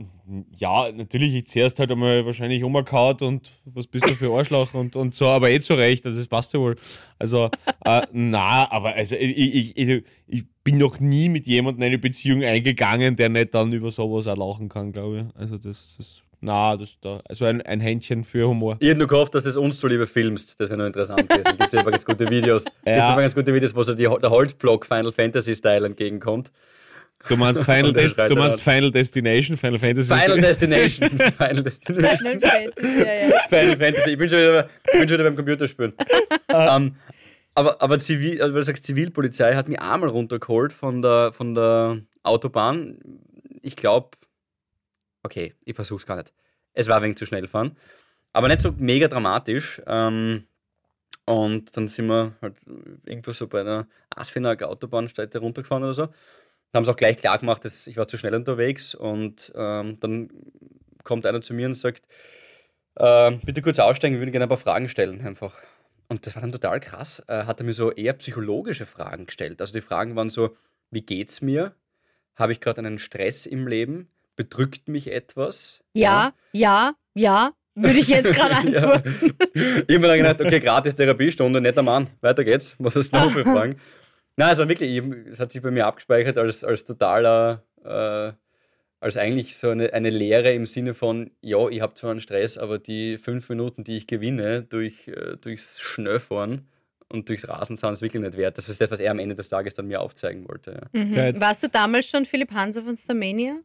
Ja, 0.57 0.91
natürlich, 0.91 1.35
ich 1.35 1.47
zuerst 1.47 1.77
halt 1.77 1.91
einmal 1.91 2.25
wahrscheinlich 2.25 2.63
umgehauen 2.63 3.17
und 3.21 3.51
was 3.65 3.85
bist 3.85 4.09
du 4.09 4.15
für 4.15 4.35
Arschloch 4.35 4.73
und, 4.73 4.95
und 4.95 5.13
so, 5.13 5.27
aber 5.27 5.51
eh 5.51 5.59
zu 5.59 5.75
Recht, 5.75 6.05
also 6.05 6.17
das 6.17 6.27
passt 6.27 6.53
ja 6.53 6.59
wohl. 6.59 6.77
Also, 7.19 7.51
äh, 7.85 8.01
na, 8.11 8.71
aber 8.71 8.93
also 8.95 9.15
ich, 9.15 9.37
ich, 9.37 9.77
ich, 9.77 10.03
ich 10.25 10.43
bin 10.63 10.79
noch 10.79 10.99
nie 10.99 11.29
mit 11.29 11.45
jemandem 11.45 11.83
eine 11.83 11.99
Beziehung 11.99 12.43
eingegangen, 12.43 13.15
der 13.15 13.29
nicht 13.29 13.53
dann 13.53 13.71
über 13.71 13.91
sowas 13.91 14.25
auch 14.25 14.35
lachen 14.35 14.67
kann, 14.67 14.91
glaube 14.91 15.19
ich. 15.19 15.39
Also 15.39 15.59
das, 15.59 15.95
das 15.97 16.23
na, 16.39 16.77
das 16.77 16.97
da, 17.01 17.21
also 17.27 17.45
ein, 17.45 17.61
ein 17.63 17.79
Händchen 17.79 18.23
für 18.23 18.47
Humor. 18.47 18.77
Ich 18.79 18.87
hätte 18.87 18.99
nur 18.99 19.07
gehofft, 19.07 19.33
dass 19.33 19.45
es 19.45 19.57
uns 19.57 19.79
zuliebe 19.79 20.05
filmst. 20.05 20.59
Das 20.59 20.69
wäre 20.69 20.77
noch 20.77 20.85
interessant 20.85 21.27
gewesen. 21.27 21.57
Gibt 21.57 21.73
es 21.73 21.81
immer 21.81 21.91
ganz 21.91 22.05
gute 22.05 22.29
Videos. 22.29 22.65
Ja. 22.85 22.95
Gibt 22.95 23.07
immer 23.09 23.21
ganz 23.21 23.35
gute 23.35 23.53
Videos, 23.53 23.75
wo 23.75 23.83
so 23.83 23.93
die, 23.93 24.03
der 24.03 24.29
Holzblock 24.29 24.85
Final 24.85 25.11
Fantasy 25.11 25.55
Style 25.55 25.85
entgegenkommt. 25.85 26.51
Du 27.29 27.37
meinst 27.37 27.63
Final, 27.63 27.93
Des 27.93 28.15
du 28.15 28.35
meinst 28.35 28.61
Final 28.61 28.91
Destination, 28.91 29.57
Final 29.57 29.79
Fantasy? 29.79 30.07
Final 30.07 30.41
Destination. 30.41 31.09
Final 31.37 31.63
Destination. 31.63 32.17
Final 32.17 32.41
Fantasy, 32.41 32.99
ja, 32.99 33.13
ja. 33.13 33.39
Final 33.49 33.77
Fantasy. 33.77 34.11
Ich 34.11 34.17
bin 34.17 34.29
schon 34.29 34.39
wieder, 34.39 34.69
bin 34.91 35.01
schon 35.01 35.09
wieder 35.09 35.23
beim 35.23 35.35
Computerspielen. 35.35 35.93
um, 35.93 36.55
ähm, 36.55 36.95
aber 37.55 37.81
aber 37.81 37.97
Zivil, 37.97 38.41
also 38.41 38.53
du 38.53 38.61
sagst, 38.61 38.85
Zivilpolizei 38.85 39.55
hat 39.55 39.67
mich 39.67 39.79
einmal 39.79 40.09
runtergeholt 40.09 40.71
von 40.71 41.01
der, 41.01 41.31
von 41.33 41.55
der 41.55 42.01
Autobahn. 42.23 42.99
Ich 43.63 43.75
glaube, 43.75 44.11
okay, 45.23 45.55
ich 45.65 45.75
versuch's 45.75 46.05
gar 46.05 46.17
nicht. 46.17 46.33
Es 46.73 46.87
war 46.87 46.97
ein 46.97 47.03
wenig 47.03 47.17
zu 47.17 47.25
schnell 47.25 47.47
fahren. 47.47 47.75
Aber 48.33 48.47
nicht 48.47 48.61
so 48.61 48.73
mega 48.77 49.07
dramatisch. 49.07 49.81
Ähm, 49.87 50.43
und 51.25 51.75
dann 51.75 51.87
sind 51.87 52.07
wir 52.07 52.33
halt 52.41 52.55
irgendwo 53.05 53.33
so 53.33 53.47
bei 53.47 53.61
einer 53.61 53.87
Asfinag 54.15 54.61
Autobahnstrecke 54.63 55.39
runtergefahren 55.39 55.83
oder 55.83 55.93
so 55.93 56.09
haben 56.73 56.83
es 56.83 56.89
auch 56.89 56.95
gleich 56.95 57.17
klar 57.17 57.37
gemacht, 57.37 57.65
dass 57.65 57.87
ich 57.87 57.97
war 57.97 58.07
zu 58.07 58.17
schnell 58.17 58.35
unterwegs 58.35 58.95
und 58.95 59.51
ähm, 59.55 59.99
dann 59.99 60.29
kommt 61.03 61.25
einer 61.25 61.41
zu 61.41 61.53
mir 61.53 61.67
und 61.67 61.75
sagt, 61.75 62.03
äh, 62.95 63.31
bitte 63.43 63.61
kurz 63.61 63.79
aussteigen, 63.79 64.15
wir 64.15 64.21
würden 64.21 64.31
gerne 64.31 64.45
ein 64.45 64.49
paar 64.49 64.57
Fragen 64.57 64.89
stellen 64.89 65.25
einfach. 65.25 65.55
Und 66.09 66.25
das 66.25 66.35
war 66.35 66.41
dann 66.41 66.51
total 66.51 66.79
krass. 66.79 67.23
Äh, 67.27 67.45
hat 67.45 67.59
er 67.59 67.65
mir 67.65 67.73
so 67.73 67.91
eher 67.91 68.13
psychologische 68.13 68.85
Fragen 68.85 69.25
gestellt. 69.25 69.61
Also 69.61 69.73
die 69.73 69.81
Fragen 69.81 70.15
waren 70.15 70.29
so, 70.29 70.55
wie 70.89 71.01
geht's 71.01 71.41
mir? 71.41 71.73
Habe 72.35 72.53
ich 72.53 72.59
gerade 72.59 72.79
einen 72.79 72.99
Stress 72.99 73.45
im 73.45 73.67
Leben? 73.67 74.09
Bedrückt 74.35 74.87
mich 74.87 75.11
etwas? 75.11 75.81
Ja, 75.93 76.33
ja, 76.53 76.95
ja, 77.13 77.21
ja 77.21 77.53
würde 77.77 77.99
ich 77.99 78.07
jetzt 78.07 78.33
gerade 78.33 78.55
antworten. 78.55 79.15
ja. 79.53 79.61
Ich 79.87 79.95
habe 79.95 79.99
mir 79.99 80.07
dann 80.07 80.17
gedacht, 80.17 80.41
okay, 80.41 80.59
gratis 80.59 80.95
Therapiestunde, 80.95 81.61
netter 81.61 81.83
Mann, 81.83 82.09
weiter 82.21 82.43
geht's. 82.43 82.75
Was 82.79 82.95
hast 82.95 83.11
du 83.11 83.17
noch 83.17 83.31
für 83.31 83.43
Fragen? 83.43 83.77
Nein, 84.37 84.49
also 84.49 84.69
wirklich, 84.69 84.97
es 85.29 85.39
hat 85.39 85.51
sich 85.51 85.63
bei 85.63 85.71
mir 85.71 85.87
abgespeichert 85.87 86.37
als, 86.37 86.63
als 86.63 86.85
totaler, 86.85 87.63
äh, 87.83 88.31
als 88.99 89.17
eigentlich 89.17 89.57
so 89.57 89.69
eine, 89.69 89.93
eine 89.93 90.11
Lehre 90.11 90.53
im 90.53 90.67
Sinne 90.67 90.93
von, 90.93 91.31
ja, 91.41 91.67
ich 91.69 91.81
habe 91.81 91.95
zwar 91.95 92.11
einen 92.11 92.21
Stress, 92.21 92.57
aber 92.59 92.77
die 92.77 93.17
fünf 93.17 93.49
Minuten, 93.49 93.83
die 93.83 93.97
ich 93.97 94.05
gewinne 94.07 94.61
durch, 94.61 95.07
äh, 95.07 95.37
durchs 95.41 95.79
Schnellfahren 95.79 96.67
und 97.09 97.29
durchs 97.29 97.47
Rasen 97.47 97.77
sind 97.77 97.91
es 97.93 98.01
wirklich 98.01 98.21
nicht 98.21 98.37
wert. 98.37 98.59
Das 98.59 98.69
ist 98.69 98.79
das, 98.79 98.91
was 98.91 98.99
er 98.99 99.11
am 99.11 99.19
Ende 99.19 99.33
des 99.33 99.49
Tages 99.49 99.73
dann 99.73 99.87
mir 99.87 100.01
aufzeigen 100.01 100.47
wollte. 100.47 100.87
Ja. 100.93 101.03
Mhm. 101.03 101.39
Warst 101.39 101.63
du 101.63 101.69
damals 101.69 102.07
schon 102.07 102.25
Philipp 102.25 102.51
Hanser 102.51 102.83
von 102.83 102.95
Starmania? 102.95 103.61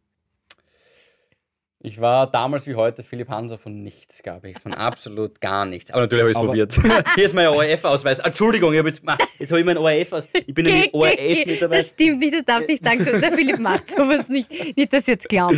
Ich 1.85 2.01
war 2.01 2.31
damals 2.31 2.69
wie 2.69 2.77
heute 2.77 3.03
Philipp 3.03 3.29
Hanser 3.29 3.59
von 3.59 3.83
nichts, 3.83 4.23
glaube 4.23 4.51
ich. 4.51 4.59
Von 4.61 4.73
absolut 4.73 5.41
gar 5.41 5.67
nichts. 5.67 5.91
Aber 5.91 6.03
natürlich 6.03 6.37
habe 6.37 6.57
ich 6.57 6.61
es 6.61 6.77
probiert. 6.79 7.07
Hier 7.17 7.25
ist 7.25 7.35
mein 7.35 7.49
ORF-Ausweis. 7.49 8.21
Entschuldigung, 8.21 8.73
ich 8.73 8.79
hab 8.79 8.87
jetzt, 8.87 9.03
jetzt 9.41 9.51
habe 9.51 9.59
ich 9.59 9.67
meinen 9.67 9.79
ORF 9.79 10.13
aus. 10.13 10.29
Ich 10.33 10.55
bin 10.55 10.67
nämlich 10.67 10.95
ORF 10.95 11.45
mit 11.45 11.61
dabei. 11.61 11.79
Das 11.79 11.89
stimmt 11.89 12.21
nicht, 12.21 12.35
das 12.35 12.45
darf 12.45 12.65
nicht 12.69 12.85
sagen. 12.85 13.05
Der 13.05 13.33
Philipp 13.33 13.59
macht 13.59 13.91
sowas 13.91 14.29
nicht. 14.29 14.77
Nicht, 14.77 14.93
dass 14.93 15.09
jetzt 15.09 15.29
glaubt. 15.29 15.57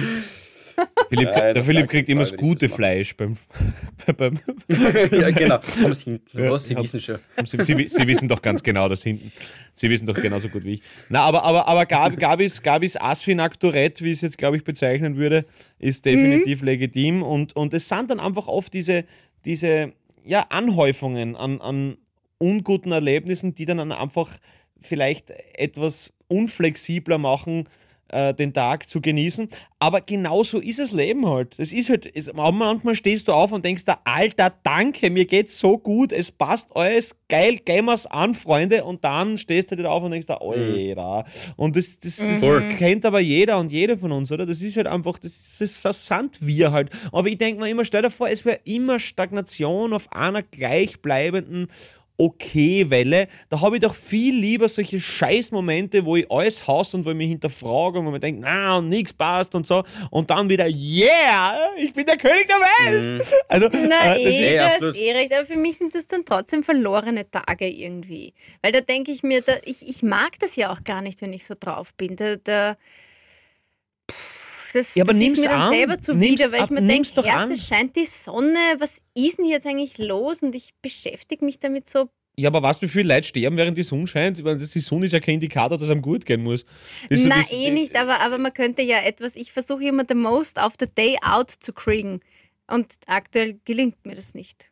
Philipp, 1.09 1.31
Nein, 1.31 1.55
der 1.55 1.63
Philipp 1.63 1.89
kriegt 1.89 2.09
immer 2.09 2.23
das 2.23 2.37
gute 2.37 2.69
Fleisch 2.69 3.17
beim, 3.17 3.37
beim 4.17 4.39
Ja, 4.69 5.31
genau. 5.31 5.61
Haben 5.61 5.93
es 5.93 6.03
hinten. 6.03 6.39
Ja, 6.39 6.51
Was? 6.51 6.67
Sie 6.67 6.77
wissen 6.77 7.01
schon. 7.01 7.19
Sie, 7.45 7.63
Sie, 7.63 7.89
Sie, 7.89 8.09
wissen 8.09 8.29
doch 8.29 8.43
ganz 8.43 8.63
genau 8.63 8.89
das 8.89 9.03
hinten. 9.03 9.33
Sie 9.75 9.91
wissen 9.91 10.07
doch 10.07 10.15
genauso 10.15 10.49
gut 10.49 10.65
wie 10.65 10.75
ich. 10.75 10.83
Na, 11.09 11.21
aber, 11.21 11.43
aber, 11.45 11.69
aber 11.69 11.87
Gab, 11.87 12.17
Gabis, 12.17 12.63
Gabis 12.63 12.97
Asfinaktorett, 12.97 14.03
wie 14.03 14.13
ich 14.13 14.19
es 14.19 14.23
jetzt, 14.23 14.39
glaube 14.39 14.57
ich, 14.57 14.65
bezeichnen 14.65 15.17
würde, 15.17 15.45
ist 15.79 16.05
definitiv 16.05 16.61
mhm. 16.61 16.67
legitim. 16.67 17.23
Und, 17.23 17.55
und 17.57 17.75
es 17.75 17.89
sind 17.89 18.11
dann 18.11 18.21
einfach 18.21 18.47
oft 18.47 18.73
diese, 18.73 19.05
diese 19.45 19.93
ja, 20.25 20.47
Anhäufungen 20.49 21.37
an, 21.37 21.61
an 21.61 21.97
unguten 22.39 22.93
Erlebnissen, 22.93 23.55
die 23.55 23.67
dann 23.67 23.93
einfach 23.93 24.37
vielleicht 24.81 25.31
etwas 25.55 26.13
unflexibler 26.29 27.19
machen, 27.19 27.69
äh, 28.15 28.33
den 28.33 28.53
Tag 28.53 28.89
zu 28.89 29.01
genießen. 29.01 29.49
Aber 29.81 30.01
genauso 30.01 30.61
ist 30.61 30.79
das 30.79 30.93
Leben 30.93 31.27
halt. 31.27 31.59
Das 31.59 31.73
ist 31.73 31.91
halt, 31.91 32.09
es, 32.15 32.33
manchmal 32.33 32.95
stehst 32.95 33.29
du 33.29 33.33
auf 33.33 33.53
und 33.53 33.65
denkst 33.65 33.85
da, 33.85 33.99
Alter, 34.05 34.53
danke, 34.63 35.11
mir 35.11 35.27
geht's 35.27 35.59
so 35.59 35.77
gut, 35.77 36.13
es 36.13 36.31
passt 36.31 36.75
alles, 36.77 37.17
geil, 37.29 37.59
gehen 37.65 37.85
wir's 37.87 38.07
an, 38.07 38.35
Freunde. 38.35 38.85
Und 38.85 39.05
dann 39.05 39.37
stehst 39.37 39.73
du 39.73 39.77
wieder 39.77 39.91
auf 39.91 40.03
und 40.03 40.13
denkst 40.13 40.29
da, 40.29 40.37
Alter. 40.37 41.25
Und 41.57 41.77
das, 41.77 41.99
das, 41.99 42.17
das 42.17 42.41
mhm. 42.41 42.69
kennt 42.79 43.05
aber 43.05 43.21
jeder 43.21 43.59
und 43.59 43.73
jede 43.73 43.99
von 43.99 44.13
uns, 44.13 44.31
oder? 44.31 44.47
Das 44.47 44.63
ist 44.63 44.77
halt 44.77 44.87
einfach, 44.87 45.19
das, 45.19 45.57
das, 45.59 45.83
das 45.83 46.07
sind 46.07 46.39
wir 46.41 46.71
halt. 46.71 46.91
Aber 47.11 47.29
ich 47.29 47.39
denke 47.39 47.61
mir 47.61 47.69
immer, 47.69 47.85
stell 47.85 48.03
dir 48.03 48.11
vor, 48.11 48.29
es 48.29 48.45
wäre 48.45 48.61
immer 48.65 48.99
Stagnation 48.99 49.93
auf 49.93 50.13
einer 50.13 50.43
gleichbleibenden 50.43 51.69
Okay-Welle. 52.17 53.29
Da 53.49 53.61
habe 53.61 53.77
ich 53.77 53.83
doch 53.83 53.95
viel 53.95 54.35
lieber 54.35 54.69
solche 54.69 55.01
Scheißmomente, 55.01 56.05
wo 56.05 56.17
ich 56.17 56.31
alles 56.31 56.67
hasse 56.67 56.97
und 56.97 57.05
wo 57.05 57.11
ich 57.11 57.17
mich 57.17 57.29
hinterfrage 57.29 57.99
und 57.99 58.07
wo 58.07 58.11
man 58.11 58.21
denkt, 58.21 58.41
na, 58.43 58.79
und 58.79 58.89
nichts 58.89 59.13
passt 59.13 59.55
und 59.55 59.67
so. 59.67 59.83
Und 60.11 60.31
dann 60.31 60.49
wieder, 60.49 60.67
yeah, 60.67 61.71
ich 61.77 61.93
bin 61.93 62.07
der 62.07 62.17
König 62.17 62.47
der 62.47 62.57
Welt. 62.57 63.19
Mhm. 63.19 63.35
Also, 63.49 63.69
na, 63.73 64.17
äh, 64.17 64.23
eh, 64.23 64.57
das 64.57 64.79
du 64.79 64.89
hast 64.89 64.97
eh 64.97 65.13
recht, 65.13 65.33
aber 65.33 65.47
für 65.47 65.57
mich 65.57 65.79
sind 65.79 65.95
das 65.95 66.07
dann 66.07 66.25
trotzdem 66.25 66.63
verlorene 66.63 67.29
Tage 67.31 67.69
irgendwie. 67.69 68.33
Weil 68.63 68.73
da 68.73 68.81
denke 68.81 69.11
ich 69.11 69.23
mir, 69.23 69.43
da, 69.43 69.55
ich, 69.65 69.89
ich 69.89 70.03
mag 70.03 70.39
das 70.39 70.57
ja 70.57 70.73
auch 70.73 70.85
gar 70.85 71.03
nicht, 71.03 71.21
wenn 71.21 71.33
ich 71.33 71.45
so 71.45 71.55
drauf 71.59 71.95
bin. 71.95 72.17
Da, 72.17 72.37
da 72.37 72.77
das, 74.75 74.95
ja, 74.95 75.05
aber 75.05 75.13
das 75.13 75.23
ist 75.23 75.39
mir 75.39 75.49
dann 75.49 75.61
an. 75.61 75.73
selber 75.73 76.01
zuwider, 76.01 76.53
weil 76.53 76.65
ich 76.65 76.71
mir 76.71 76.83
denke, 76.83 77.09
erst 77.25 77.53
es 77.53 77.67
scheint 77.67 77.97
die 77.97 78.05
Sonne, 78.05 78.59
was 78.79 78.99
ist 79.15 79.39
denn 79.39 79.47
jetzt 79.47 79.67
eigentlich 79.67 79.99
los? 79.99 80.43
Und 80.43 80.55
ich 80.55 80.71
beschäftige 80.83 81.45
mich 81.45 81.59
damit 81.59 81.89
so. 81.89 82.09
Ja, 82.37 82.49
aber 82.49 82.63
was, 82.63 82.83
wie 82.83 82.89
viele 82.89 83.15
Leute 83.15 83.29
sterben, 83.29 83.57
während 83.57 83.79
die 83.79 83.85
Sonne 83.85 84.09
scheint? 84.09 84.39
Die 84.39 84.81
Sonne 84.81 85.07
ist 85.07 85.13
ja 85.13 85.21
kein 85.21 85.35
Indikator, 85.35 85.79
dass 85.79 85.87
es 85.87 85.91
einem 85.91 86.03
gut 86.03 86.27
gehen 86.27 86.43
muss. 86.43 86.65
Das 87.09 87.21
Na, 87.23 87.39
das, 87.39 87.53
eh 87.53 87.71
nicht, 87.71 87.95
aber, 87.95 88.21
aber 88.21 88.39
man 88.39 88.53
könnte 88.53 88.83
ja 88.83 88.99
etwas, 88.99 89.37
ich 89.37 89.53
versuche 89.53 89.85
immer 89.85 90.05
the 90.09 90.17
most 90.17 90.59
of 90.59 90.75
the 90.81 90.87
day 90.87 91.17
out 91.23 91.51
zu 91.51 91.73
kriegen. 91.73 92.21
Und 92.67 92.95
aktuell 93.07 93.61
gelingt 93.65 94.05
mir 94.05 94.17
das 94.17 94.35
nicht. 94.35 94.71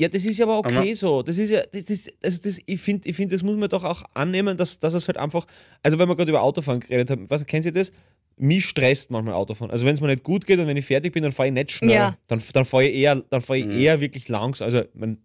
Ja, 0.00 0.08
das 0.08 0.24
ist 0.24 0.38
ja 0.38 0.46
aber 0.46 0.58
okay 0.58 0.76
aber 0.76 0.96
so. 0.96 1.22
Das 1.22 1.38
ist 1.38 1.50
ja, 1.50 1.62
das 1.62 1.90
ist, 1.90 2.12
also 2.22 2.40
das, 2.42 2.60
ich 2.64 2.80
finde, 2.80 3.08
ich 3.08 3.16
find, 3.16 3.32
das 3.32 3.42
muss 3.42 3.56
man 3.56 3.68
doch 3.68 3.82
auch 3.82 4.04
annehmen, 4.14 4.56
dass, 4.56 4.78
dass 4.78 4.94
es 4.94 5.08
halt 5.08 5.16
einfach, 5.16 5.46
also 5.82 5.98
wenn 5.98 6.08
wir 6.08 6.14
gerade 6.14 6.30
über 6.30 6.42
Autofahren 6.42 6.80
geredet 6.80 7.10
haben, 7.10 7.28
was, 7.28 7.44
kennen 7.46 7.64
Sie 7.64 7.72
das? 7.72 7.90
Mich 8.38 8.66
stresst 8.66 9.10
manchmal 9.10 9.34
Autofahren. 9.34 9.70
Also 9.70 9.86
wenn 9.86 9.94
es 9.94 10.00
mir 10.00 10.08
nicht 10.08 10.22
gut 10.22 10.46
geht 10.46 10.58
und 10.58 10.66
wenn 10.66 10.76
ich 10.76 10.86
fertig 10.86 11.12
bin, 11.12 11.22
dann 11.22 11.32
fahre 11.32 11.48
ich 11.48 11.54
nicht 11.54 11.72
schnell. 11.72 11.94
Ja. 11.94 12.16
Dann, 12.26 12.42
dann 12.52 12.64
fahre 12.64 12.84
ich 12.84 12.96
eher, 12.96 13.22
dann 13.30 13.40
fahre 13.40 13.58
ich 13.58 13.66
mhm. 13.66 13.78
eher 13.78 14.00
wirklich 14.00 14.28
langsam. 14.28 14.66
Also 14.66 14.82
man, 14.94 15.18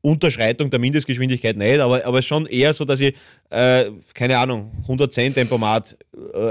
Unterschreitung 0.00 0.70
der 0.70 0.78
Mindestgeschwindigkeit 0.78 1.56
nicht, 1.56 1.80
aber, 1.80 2.04
aber 2.04 2.22
schon 2.22 2.46
eher 2.46 2.72
so, 2.72 2.84
dass 2.84 3.00
ich, 3.00 3.14
äh, 3.50 3.90
keine 4.14 4.38
Ahnung, 4.38 4.70
110 4.82 5.34
Tempomat. 5.34 5.96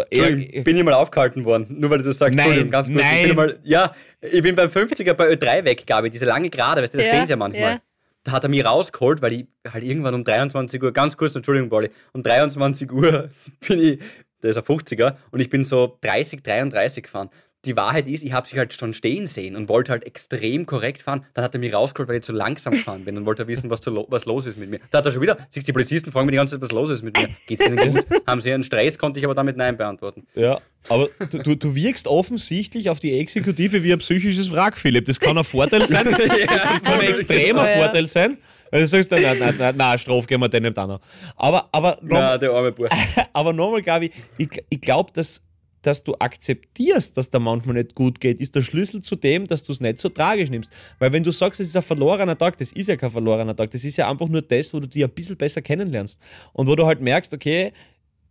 Äh, 0.10 0.62
bin 0.64 0.78
ich 0.78 0.84
mal 0.84 0.94
aufgehalten 0.94 1.46
worden, 1.46 1.68
nur 1.80 1.90
weil 1.90 2.00
du 2.00 2.06
das 2.06 2.18
sagst. 2.18 2.38
Nein, 2.38 2.70
ganz 2.70 2.90
kurz. 2.90 3.02
Nein. 3.02 3.30
Ich 3.30 3.36
mal, 3.36 3.58
ja, 3.64 3.94
ich 4.22 4.42
bin 4.42 4.56
beim 4.56 4.70
50er 4.70 5.14
bei 5.14 5.32
Ö3 5.32 5.64
weg, 5.64 5.88
Gabi, 5.88 6.10
diese 6.10 6.26
lange 6.26 6.50
Gerade, 6.50 6.82
weißt 6.82 6.94
du, 6.94 6.98
da 6.98 7.04
ja, 7.04 7.10
stehen 7.10 7.26
sie 7.26 7.32
ja 7.32 7.38
manchmal. 7.38 7.72
Ja. 7.74 7.82
Da 8.24 8.34
hat 8.34 8.44
er 8.44 8.50
mich 8.50 8.66
rausgeholt, 8.66 9.22
weil 9.22 9.34
ich 9.34 9.46
halt 9.72 9.86
irgendwann 9.86 10.14
um 10.14 10.26
23 10.26 10.84
Uhr, 10.84 10.92
ganz 10.92 11.16
kurz, 11.16 11.34
Entschuldigung, 11.36 11.70
Pauli, 11.70 11.90
um 12.12 12.24
23 12.24 12.92
Uhr 12.92 13.30
bin 13.68 13.80
ich 13.80 14.00
der 14.44 14.52
ist 14.52 14.58
ein 14.58 14.64
50er 14.64 15.16
und 15.32 15.40
ich 15.40 15.50
bin 15.50 15.64
so 15.66 15.98
30, 16.02 16.44
33 16.44 17.04
gefahren. 17.04 17.30
Die 17.68 17.76
Wahrheit 17.76 18.08
ist, 18.08 18.24
ich 18.24 18.32
habe 18.32 18.48
sich 18.48 18.58
halt 18.58 18.72
schon 18.72 18.94
stehen 18.94 19.28
sehen 19.28 19.58
und 19.58 19.68
wollte 19.68 19.92
halt 19.92 20.06
extrem 20.06 20.66
korrekt 20.66 21.02
fahren. 21.02 21.26
Dann 21.34 21.44
hat 21.44 21.54
er 21.54 21.60
mich 21.60 21.74
rausgeholt, 21.74 22.08
weil 22.08 22.16
ich 22.16 22.24
zu 22.24 22.32
langsam 22.32 22.74
gefahren 22.74 23.04
bin 23.04 23.18
und 23.18 23.26
wollte 23.26 23.46
wissen, 23.48 23.70
was, 23.70 23.82
zu, 23.82 24.06
was 24.08 24.24
los 24.24 24.46
ist 24.46 24.58
mit 24.58 24.70
mir. 24.70 24.80
Da 24.90 25.00
hat 25.00 25.06
er 25.06 25.12
schon 25.12 25.22
wieder, 25.22 25.38
sich 25.50 25.66
die 25.66 25.74
Polizisten 25.74 26.14
fragen 26.14 26.28
mich 26.28 26.32
die 26.32 26.38
ganze 26.38 26.56
Zeit, 26.56 26.62
was 26.62 26.72
los 26.72 26.90
ist 26.90 27.04
mit 27.04 27.18
mir. 27.18 27.28
Geht 27.46 27.60
es 27.60 27.66
ihnen 27.68 27.94
gut? 27.94 28.06
Haben 28.26 28.40
sie 28.40 28.54
einen 28.54 28.64
Stress? 28.64 28.98
Konnte 28.98 29.20
ich 29.20 29.26
aber 29.26 29.36
damit 29.36 29.58
Nein 29.58 29.76
beantworten. 29.76 30.26
Ja, 30.34 30.62
aber 30.88 31.10
du, 31.30 31.40
du, 31.40 31.56
du 31.56 31.76
wirkst 31.76 32.08
offensichtlich 32.08 32.90
auf 32.90 33.02
die 33.02 33.20
Exekutive 33.20 33.84
wie 33.84 33.92
ein 33.92 34.00
psychisches 34.00 34.50
Wrack, 34.52 34.78
Philipp. 34.78 35.06
Das 35.06 35.20
kann 35.20 35.38
ein 35.38 35.44
Vorteil 35.44 35.86
sein. 35.88 36.06
das 36.12 36.84
kann 36.84 37.02
ein 37.02 37.08
extremer. 37.08 37.66
Vorteil 37.66 38.08
sein. 38.08 38.38
Weil 38.72 38.82
du 38.82 38.88
sagst 38.88 39.12
nein, 39.12 39.38
nein, 39.40 39.56
nein, 39.58 39.76
nein 39.78 40.00
Straf 40.00 40.28
gehen 40.28 40.40
wir 40.40 40.50
den 40.50 40.64
nicht 40.64 40.78
an. 40.78 41.00
Aber, 41.36 41.70
aber, 41.72 41.98
der 42.02 42.52
arme 42.52 42.72
Bub. 42.72 42.90
aber 43.34 43.54
nochmal, 43.54 43.82
Gabi, 43.82 44.12
ich, 44.38 44.50
ich 44.70 44.82
glaube, 44.82 45.12
dass, 45.14 45.42
dass 45.88 46.04
du 46.04 46.16
akzeptierst, 46.20 47.16
dass 47.16 47.30
da 47.30 47.40
manchmal 47.40 47.76
nicht 47.76 47.96
gut 47.96 48.20
geht, 48.20 48.42
ist 48.42 48.54
der 48.56 48.62
Schlüssel 48.62 49.02
zu 49.02 49.16
dem, 49.16 49.48
dass 49.48 49.64
du 49.64 49.72
es 49.72 49.80
nicht 49.80 50.00
so 50.00 50.10
tragisch 50.10 50.50
nimmst. 50.50 50.72
Weil 51.00 51.14
wenn 51.14 51.24
du 51.24 51.32
sagst, 51.32 51.62
es 51.62 51.70
ist 51.70 51.78
ein 51.78 51.82
verlorener 51.82 52.38
Tag, 52.38 52.58
das 52.58 52.74
ist 52.74 52.88
ja 52.88 52.98
kein 52.98 53.10
verlorener 53.10 53.56
Tag, 53.56 53.72
das 53.72 53.86
ist 53.86 53.96
ja 53.96 54.10
einfach 54.10 54.28
nur 54.28 54.42
das, 54.42 54.74
wo 54.74 54.82
du 54.82 54.88
dich 54.88 55.02
ein 55.04 55.10
bisschen 55.10 55.38
besser 55.38 55.62
kennenlernst. 55.62 56.20
Und 56.52 56.68
wo 56.68 56.76
du 56.76 56.86
halt 56.86 57.00
merkst, 57.00 57.34
okay, 57.34 57.72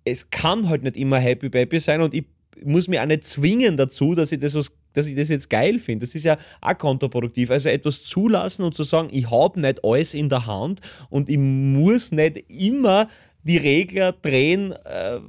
es 0.05 0.29
kann 0.29 0.69
halt 0.69 0.83
nicht 0.83 0.99
immer 0.99 1.19
happy 1.19 1.49
baby 1.49 1.81
sein 1.81 2.03
und 2.03 2.13
ich 2.13 2.27
muss 2.63 2.89
mich 2.89 3.01
auch 3.01 3.07
nicht 3.07 3.25
zwingen 3.25 3.79
dazu, 3.79 4.15
dass 4.15 4.33
ich 4.33 4.39
das, 4.39 4.55
was, 4.55 4.71
dass 4.93 5.07
ich 5.07 5.17
das 5.17 5.31
jetzt 5.31 5.49
geil 5.49 5.79
finde. 5.79 6.07
Das 6.07 6.15
ist 6.15 6.25
ja 6.25 6.37
auch 6.61 6.77
kontraproduktiv. 6.77 7.51
Also 7.51 7.71
etwas 7.71 8.03
zulassen 8.03 8.65
und 8.65 8.75
zu 8.75 8.85
sagen, 8.85 9.09
ich 9.13 9.31
habe 9.31 9.61
nicht 9.61 9.83
alles 9.83 10.13
in 10.13 10.29
der 10.29 10.47
Hand 10.47 10.81
und 11.09 11.31
ich 11.31 11.39
muss 11.39 12.13
nicht 12.13 12.51
immer 12.51 13.09
die 13.43 13.57
Regler 13.57 14.13
drehen. 14.13 14.73
Äh, 14.73 15.21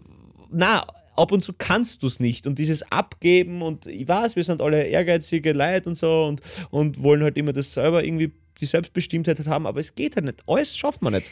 na, 0.51 0.85
ab 1.17 1.31
und 1.31 1.41
zu 1.41 1.53
kannst 1.53 2.03
du 2.03 2.07
es 2.07 2.19
nicht. 2.19 2.47
Und 2.47 2.59
dieses 2.59 2.91
Abgeben 2.91 3.61
und 3.61 3.85
ich 3.85 4.07
weiß, 4.07 4.35
wir 4.35 4.43
sind 4.43 4.61
alle 4.61 4.83
ehrgeizige 4.83 5.53
Leute 5.53 5.89
und 5.89 5.95
so 5.95 6.25
und, 6.25 6.41
und 6.69 7.03
wollen 7.03 7.23
halt 7.23 7.37
immer 7.37 7.53
das 7.53 7.73
selber 7.73 8.03
irgendwie 8.03 8.31
die 8.59 8.65
Selbstbestimmtheit 8.65 9.45
haben, 9.47 9.67
aber 9.67 9.79
es 9.79 9.95
geht 9.95 10.15
halt 10.15 10.25
nicht. 10.25 10.43
Alles 10.47 10.75
schafft 10.75 11.01
man 11.01 11.13
nicht. 11.13 11.31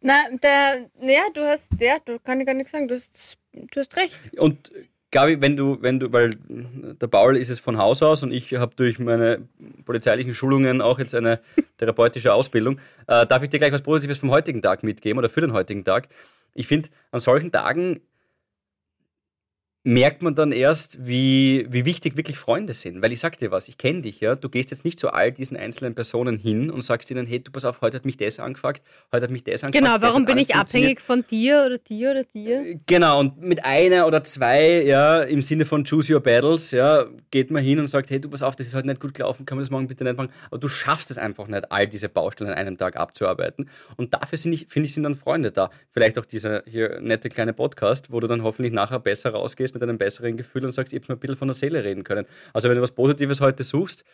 Na, 0.00 0.24
der, 0.42 0.90
ja, 1.00 1.22
du 1.32 1.42
hast, 1.42 1.72
ja, 1.80 1.96
du 2.04 2.18
kann 2.18 2.40
ich 2.40 2.46
gar 2.46 2.54
nichts 2.54 2.72
sagen, 2.72 2.88
du 2.88 2.94
hast, 2.94 3.38
du 3.52 3.80
hast 3.80 3.96
recht. 3.96 4.30
Und 4.38 4.70
Gabi, 5.10 5.40
wenn 5.40 5.56
du, 5.56 5.78
wenn 5.80 5.98
du, 5.98 6.12
weil 6.12 6.36
der 6.48 7.06
Paul 7.06 7.36
ist 7.36 7.48
es 7.48 7.60
von 7.60 7.78
Haus 7.78 8.02
aus 8.02 8.22
und 8.22 8.32
ich 8.32 8.54
habe 8.54 8.74
durch 8.76 8.98
meine 8.98 9.48
polizeilichen 9.84 10.34
Schulungen 10.34 10.82
auch 10.82 10.98
jetzt 10.98 11.14
eine 11.14 11.40
therapeutische 11.78 12.34
Ausbildung, 12.34 12.78
äh, 13.06 13.26
darf 13.26 13.42
ich 13.42 13.48
dir 13.48 13.58
gleich 13.58 13.72
was 13.72 13.82
Positives 13.82 14.18
vom 14.18 14.30
heutigen 14.30 14.60
Tag 14.60 14.82
mitgeben 14.82 15.18
oder 15.18 15.30
für 15.30 15.40
den 15.40 15.52
heutigen 15.52 15.84
Tag. 15.84 16.08
Ich 16.54 16.66
finde, 16.66 16.88
an 17.12 17.20
solchen 17.20 17.52
Tagen 17.52 18.00
merkt 19.86 20.20
man 20.20 20.34
dann 20.34 20.50
erst, 20.50 21.06
wie, 21.06 21.64
wie 21.70 21.84
wichtig 21.84 22.16
wirklich 22.16 22.36
Freunde 22.36 22.74
sind. 22.74 23.02
Weil 23.02 23.12
ich 23.12 23.20
sag 23.20 23.38
dir 23.38 23.52
was, 23.52 23.68
ich 23.68 23.78
kenne 23.78 24.00
dich, 24.00 24.18
ja. 24.18 24.34
Du 24.34 24.48
gehst 24.48 24.72
jetzt 24.72 24.84
nicht 24.84 24.98
zu 24.98 25.10
all 25.12 25.30
diesen 25.30 25.56
einzelnen 25.56 25.94
Personen 25.94 26.36
hin 26.38 26.72
und 26.72 26.84
sagst 26.84 27.08
ihnen, 27.12 27.24
hey, 27.24 27.38
du 27.38 27.52
pass 27.52 27.64
auf, 27.64 27.82
heute 27.82 27.98
hat 27.98 28.04
mich 28.04 28.16
das 28.16 28.40
angefragt, 28.40 28.82
heute 29.12 29.24
hat 29.24 29.30
mich 29.30 29.44
das 29.44 29.62
angefragt. 29.62 29.84
Genau, 29.84 30.04
warum 30.04 30.26
bin 30.26 30.38
ich 30.38 30.56
abhängig 30.56 31.00
von 31.00 31.24
dir 31.30 31.62
oder 31.66 31.78
dir 31.78 32.10
oder 32.10 32.24
dir? 32.24 32.80
Genau, 32.86 33.20
und 33.20 33.40
mit 33.40 33.64
einer 33.64 34.08
oder 34.08 34.24
zwei, 34.24 34.82
ja, 34.82 35.22
im 35.22 35.40
Sinne 35.40 35.64
von 35.64 35.84
Choose 35.84 36.14
Your 36.14 36.20
Battles, 36.20 36.72
ja, 36.72 37.06
geht 37.30 37.52
man 37.52 37.62
hin 37.62 37.78
und 37.78 37.86
sagt, 37.86 38.10
hey, 38.10 38.20
du 38.20 38.28
pass 38.28 38.42
auf, 38.42 38.56
das 38.56 38.66
ist 38.66 38.74
heute 38.74 38.88
nicht 38.88 39.00
gut 39.00 39.14
gelaufen, 39.14 39.46
kann 39.46 39.56
man 39.56 39.62
das 39.62 39.70
morgen 39.70 39.86
bitte 39.86 40.02
nicht 40.02 40.16
machen. 40.16 40.30
Aber 40.50 40.58
du 40.58 40.66
schaffst 40.66 41.12
es 41.12 41.18
einfach 41.18 41.46
nicht, 41.46 41.70
all 41.70 41.86
diese 41.86 42.08
Baustellen 42.08 42.50
an 42.50 42.56
einem 42.56 42.76
Tag 42.76 42.96
abzuarbeiten. 42.96 43.70
Und 43.96 44.14
dafür 44.14 44.36
finde 44.36 44.56
ich, 44.56 44.66
find 44.66 44.84
ich, 44.84 44.94
sind 44.94 45.04
dann 45.04 45.14
Freunde 45.14 45.52
da. 45.52 45.70
Vielleicht 45.92 46.18
auch 46.18 46.26
dieser 46.26 46.64
hier 46.66 46.98
nette 47.00 47.28
kleine 47.28 47.52
Podcast, 47.52 48.10
wo 48.10 48.18
du 48.18 48.26
dann 48.26 48.42
hoffentlich 48.42 48.72
nachher 48.72 48.98
besser 48.98 49.30
rausgehst 49.30 49.75
mit 49.76 49.88
einem 49.88 49.98
besseren 49.98 50.36
Gefühl 50.36 50.64
und 50.64 50.72
sagst, 50.72 50.92
ich 50.92 51.00
habe 51.00 51.12
mir 51.12 51.16
ein 51.16 51.20
bisschen 51.20 51.36
von 51.36 51.48
der 51.48 51.54
Seele 51.54 51.84
reden 51.84 52.04
können. 52.04 52.26
Also 52.52 52.68
wenn 52.68 52.76
du 52.76 52.82
was 52.82 52.92
Positives 52.92 53.40
heute 53.40 53.64
suchst, 53.64 54.04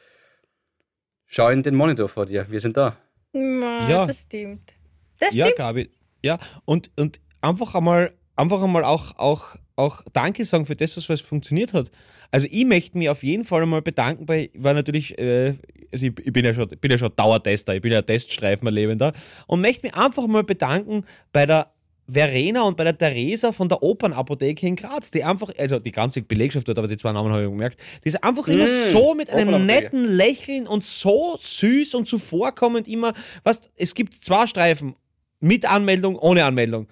schau 1.27 1.49
in 1.49 1.63
den 1.63 1.75
Monitor 1.75 2.09
vor 2.09 2.27
dir. 2.27 2.47
Wir 2.51 2.61
sind 2.61 2.77
da. 2.77 2.97
Na, 3.33 3.89
ja, 3.89 4.07
das 4.07 4.23
stimmt. 4.23 4.75
Das 5.19 5.35
ja, 5.35 5.47
stimmt. 5.47 5.59
Gabi. 5.59 5.91
Ja, 6.23 6.39
und, 6.65 6.91
und 6.97 7.21
einfach 7.41 7.75
einmal, 7.75 8.13
einfach 8.37 8.63
einmal 8.63 8.85
auch, 8.85 9.19
auch, 9.19 9.57
auch 9.77 10.03
Danke 10.13 10.45
sagen 10.45 10.67
für 10.67 10.77
das, 10.77 11.09
was 11.09 11.21
funktioniert 11.21 11.73
hat. 11.73 11.91
Also 12.31 12.47
ich 12.51 12.65
möchte 12.65 12.97
mich 12.99 13.09
auf 13.09 13.23
jeden 13.23 13.45
Fall 13.45 13.63
einmal 13.63 13.83
bedanken 13.83 14.27
bei, 14.27 14.51
war 14.55 14.75
natürlich, 14.75 15.19
äh, 15.19 15.55
also 15.93 16.07
ich, 16.07 16.19
ich, 16.19 16.33
bin 16.33 16.45
ja 16.45 16.55
schon, 16.55 16.69
bin 16.69 16.91
ja 16.91 16.99
schon 16.99 17.15
Dauertester, 17.15 17.75
ich 17.75 17.83
bin 17.83 17.93
ja 17.93 18.03
Teststreifenlebender 18.03 19.13
und 19.47 19.61
möchte 19.61 19.87
mich 19.87 19.95
einfach 19.95 20.27
mal 20.27 20.45
bedanken 20.45 21.05
bei 21.33 21.47
der 21.47 21.72
Verena 22.07 22.63
und 22.63 22.77
bei 22.77 22.85
der 22.85 22.97
Theresa 22.97 23.53
von 23.53 23.69
der 23.69 23.83
Opernapotheke 23.83 24.67
in 24.67 24.77
Graz, 24.77 25.11
die 25.11 25.25
einfach, 25.25 25.51
also 25.57 25.79
die 25.79 25.93
ganze 25.93 26.23
Belegschaft 26.23 26.67
dort, 26.67 26.79
aber 26.79 26.89
die 26.89 26.97
zwei 26.97 27.13
Namen 27.13 27.31
habe 27.31 27.45
ich 27.45 27.49
gemerkt, 27.49 27.81
die 28.05 28.09
ist 28.09 28.23
einfach 28.23 28.49
immer 28.49 28.65
mm, 28.65 28.93
so 28.93 29.15
mit 29.15 29.31
einem 29.31 29.67
netten 29.67 30.05
Lächeln 30.05 30.67
und 30.67 30.85
so 30.85 31.39
süß 31.41 31.95
und 31.95 32.09
zuvorkommend 32.09 32.89
immer, 32.89 33.13
was, 33.45 33.61
es 33.77 33.95
gibt 33.95 34.15
zwei 34.15 34.47
Streifen, 34.47 34.95
mit 35.41 35.69
Anmeldung, 35.71 36.17
ohne 36.17 36.45
Anmeldung. 36.45 36.87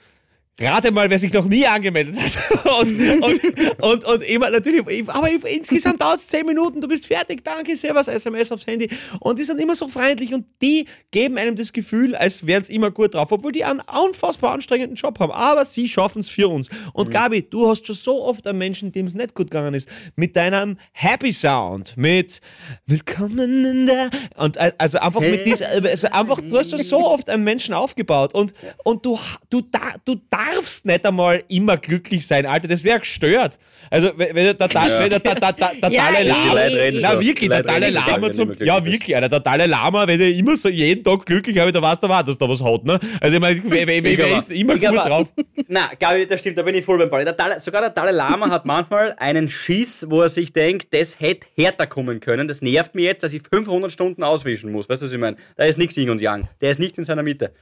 Rate 0.61 0.91
mal, 0.91 1.09
wer 1.09 1.19
sich 1.19 1.33
noch 1.33 1.47
nie 1.47 1.67
angemeldet 1.67 2.17
hat. 2.17 2.67
und, 2.81 3.23
und, 3.23 3.83
und, 3.83 4.05
und, 4.05 4.23
immer 4.23 4.51
natürlich, 4.51 5.09
aber 5.09 5.29
insgesamt 5.49 6.03
dauert 6.03 6.21
es 6.21 6.27
10 6.27 6.45
Minuten, 6.45 6.83
du 6.83 6.89
bist 6.89 7.07
fertig, 7.07 7.43
danke, 7.43 7.75
sehr 7.77 7.95
was 7.95 8.09
SMS 8.09 8.53
aufs 8.53 8.67
Handy. 8.67 8.89
Und 9.21 9.39
die 9.39 9.45
sind 9.45 9.59
immer 9.59 9.75
so 9.75 9.89
freundlich 9.89 10.35
und 10.35 10.45
die 10.61 10.87
geben 11.11 11.39
einem 11.39 11.57
das 11.57 11.73
Gefühl, 11.73 12.15
als 12.15 12.47
wären 12.47 12.63
sie 12.63 12.75
immer 12.75 12.91
gut 12.91 13.15
drauf, 13.15 13.33
obwohl 13.33 13.53
die 13.53 13.65
einen 13.65 13.81
unfassbar 13.81 14.53
anstrengenden 14.53 14.97
Job 14.97 15.19
haben. 15.19 15.33
Aber 15.33 15.65
sie 15.65 15.89
schaffen 15.89 16.21
es 16.21 16.29
für 16.29 16.49
uns. 16.49 16.69
Und 16.93 17.09
mhm. 17.09 17.13
Gabi, 17.13 17.43
du 17.43 17.69
hast 17.69 17.87
schon 17.87 17.97
so 17.97 18.23
oft 18.23 18.47
einen 18.47 18.59
Menschen, 18.59 18.93
dem 18.93 19.07
es 19.07 19.15
nicht 19.15 19.35
gut 19.35 19.51
gegangen 19.51 19.73
ist, 19.73 19.89
mit 20.15 20.37
deinem 20.37 20.77
Happy 20.93 21.33
Sound, 21.33 21.97
mit 21.97 22.41
Willkommen 22.87 23.65
in 23.65 23.87
der. 23.87 24.11
Und 24.37 24.59
also 24.59 24.99
einfach 24.99 25.21
mit 25.21 25.47
diesem, 25.47 25.67
also 25.69 26.09
einfach, 26.09 26.41
du 26.43 26.59
hast 26.59 26.71
schon 26.71 26.83
so 26.83 27.07
oft 27.07 27.31
einen 27.31 27.45
Menschen 27.45 27.73
aufgebaut 27.73 28.35
und, 28.35 28.53
und 28.85 29.07
du, 29.07 29.19
du, 29.49 29.63
du, 29.63 29.79
du 30.05 30.17
darfst 30.55 30.87
nicht 30.87 31.07
einmal 31.07 31.43
immer 31.49 31.77
glücklich 31.77 32.27
sein, 32.27 32.47
Alter, 32.47 32.69
das 32.69 32.85
wäre 32.85 33.01
gestört. 33.01 33.59
Also, 33.91 34.11
wenn 34.17 34.35
der, 34.35 34.55
der, 34.55 34.69
der, 34.69 35.09
der, 35.09 35.19
der, 35.19 35.19
der, 35.19 35.53
der 35.53 35.91
ja, 35.91 36.07
Dalai 36.07 36.23
Lama, 36.23 37.01
na 37.01 37.21
wirklich, 37.21 37.51
der 37.51 37.63
Dalai 37.63 37.91
Lama 37.91 38.31
zum, 38.31 38.53
ja 38.61 38.85
wirklich, 38.85 39.17
Alter, 39.17 39.29
der 39.29 39.41
Dalai 39.41 39.67
Lama, 39.67 40.07
wenn 40.07 40.21
er 40.21 40.29
immer 40.29 40.57
so 40.57 40.69
jeden 40.69 41.03
Tag 41.03 41.27
glücklich 41.27 41.59
habe, 41.59 41.73
da 41.73 41.83
weißt 41.83 42.03
du 42.03 42.09
was, 42.09 42.25
dass 42.25 42.39
da 42.39 42.49
was 42.49 42.63
hat, 42.63 42.85
ne? 42.85 42.99
Also, 43.21 43.37
ich 43.37 43.41
meine, 43.41 43.61
wer, 43.65 43.87
wer, 43.87 44.05
wer 44.05 44.39
ist 44.39 44.53
immer 44.53 44.75
gut 44.75 44.97
drauf? 44.97 45.33
Na, 45.69 45.91
Gabi, 45.99 46.27
das 46.27 46.41
stimmt, 46.41 46.59
da 46.59 46.63
bin 46.63 46.75
ich 46.75 46.85
voll 46.85 46.99
beim 46.99 47.11
Ball. 47.11 47.25
Der 47.25 47.35
Dalai, 47.35 47.59
sogar 47.59 47.81
der 47.81 47.91
Dalai 47.91 48.13
Lama 48.13 48.51
hat 48.51 48.65
manchmal 48.65 49.15
einen 49.19 49.49
Schiss, 49.49 50.07
wo 50.09 50.23
er 50.23 50.29
sich 50.29 50.53
denkt, 50.53 50.93
das 50.93 51.21
hätte 51.21 51.47
härter 51.57 51.87
kommen 51.87 52.21
können, 52.21 52.49
das 52.49 52.63
nervt 52.63 52.95
mich 52.95 53.05
jetzt, 53.05 53.23
dass 53.23 53.33
ich 53.33 53.43
500 53.43 53.91
Stunden 53.91 54.23
auswischen 54.23 54.73
muss. 54.73 54.89
Weißt 54.89 55.03
du, 55.03 55.07
was 55.07 55.13
ich 55.13 55.19
meine? 55.19 55.37
Da 55.57 55.65
ist 55.65 55.79
nichts 55.79 55.97
Yin 55.97 56.11
und 56.11 56.21
Yang. 56.21 56.49
Der 56.61 56.71
ist 56.71 56.79
nicht 56.79 56.99
in 56.99 57.05
seiner 57.05 57.23
Mitte. 57.23 57.53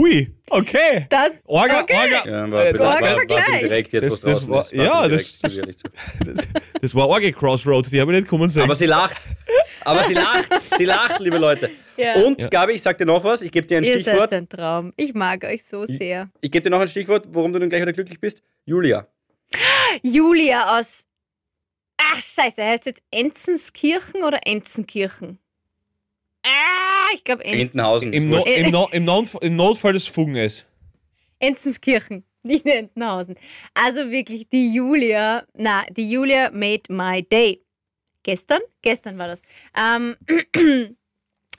Pui, 0.00 0.28
okay. 0.48 1.06
Das, 1.10 1.32
Orga, 1.44 1.82
okay. 1.82 1.94
Orga. 1.94 2.30
Ja, 2.30 2.50
war, 2.50 2.64
äh, 2.64 2.78
Orga 2.78 3.00
war, 3.00 3.16
war 3.16 3.58
direkt 3.58 3.92
jetzt, 3.92 4.10
das, 4.10 4.20
das 4.20 4.48
war, 4.48 4.64
Ja, 4.72 5.06
das, 5.06 5.38
das, 5.42 6.48
das, 6.80 6.94
war 6.94 7.06
Orga 7.06 7.30
Crossroad, 7.30 7.92
die 7.92 8.00
habe 8.00 8.12
ich 8.14 8.20
nicht 8.20 8.28
kommen 8.28 8.48
sehen. 8.48 8.62
Aber 8.62 8.74
sie 8.74 8.86
lacht. 8.86 9.18
Aber 9.82 10.02
sie 10.04 10.14
lacht. 10.14 10.48
Sie 10.78 10.86
lacht, 10.86 11.20
liebe 11.20 11.36
Leute. 11.36 11.70
Ja. 11.98 12.14
Und, 12.14 12.40
ja. 12.40 12.48
Gabi, 12.48 12.72
ich 12.74 12.82
sag 12.82 12.96
dir 12.96 13.04
noch 13.04 13.22
was. 13.22 13.42
Ich 13.42 13.52
gebe 13.52 13.66
dir 13.66 13.76
ein 13.76 13.84
Ihr 13.84 14.00
Stichwort. 14.00 14.30
Seid 14.30 14.34
ein 14.34 14.48
Traum. 14.48 14.92
Ich 14.96 15.12
mag 15.12 15.44
euch 15.44 15.64
so 15.64 15.84
sehr. 15.84 16.30
Ich, 16.36 16.46
ich 16.46 16.50
gebe 16.50 16.62
dir 16.62 16.70
noch 16.70 16.80
ein 16.80 16.88
Stichwort, 16.88 17.26
warum 17.32 17.52
du 17.52 17.58
dann 17.58 17.68
gleich 17.68 17.82
wieder 17.82 17.92
glücklich 17.92 18.18
bist. 18.18 18.42
Julia. 18.64 19.06
Julia 20.02 20.78
aus. 20.78 21.04
Ach, 21.98 22.22
Scheiße, 22.22 22.62
heißt 22.62 22.86
jetzt 22.86 23.02
Enzenskirchen 23.10 24.22
oder 24.22 24.38
Enzenkirchen? 24.46 25.38
Ah, 26.44 27.08
ich 27.14 27.24
glaube 27.24 27.44
Ent 27.44 27.60
Entenhausen. 27.60 28.12
Im, 28.12 28.30
no, 28.30 28.44
im, 28.44 28.70
no, 28.70 28.88
im, 28.92 29.04
no, 29.04 29.26
Im 29.40 29.56
Notfall 29.56 29.92
des 29.92 30.06
Fugenes. 30.06 30.64
Enzenskirchen, 31.38 32.24
nicht 32.42 32.66
Entenhausen. 32.66 33.36
Also 33.74 34.10
wirklich, 34.10 34.48
die 34.48 34.72
Julia, 34.74 35.44
na, 35.54 35.84
die 35.90 36.10
Julia 36.10 36.50
made 36.52 36.82
my 36.88 37.22
day. 37.22 37.62
Gestern? 38.22 38.60
Gestern 38.82 39.18
war 39.18 39.28
das. 39.28 39.42
Ähm, 39.76 40.16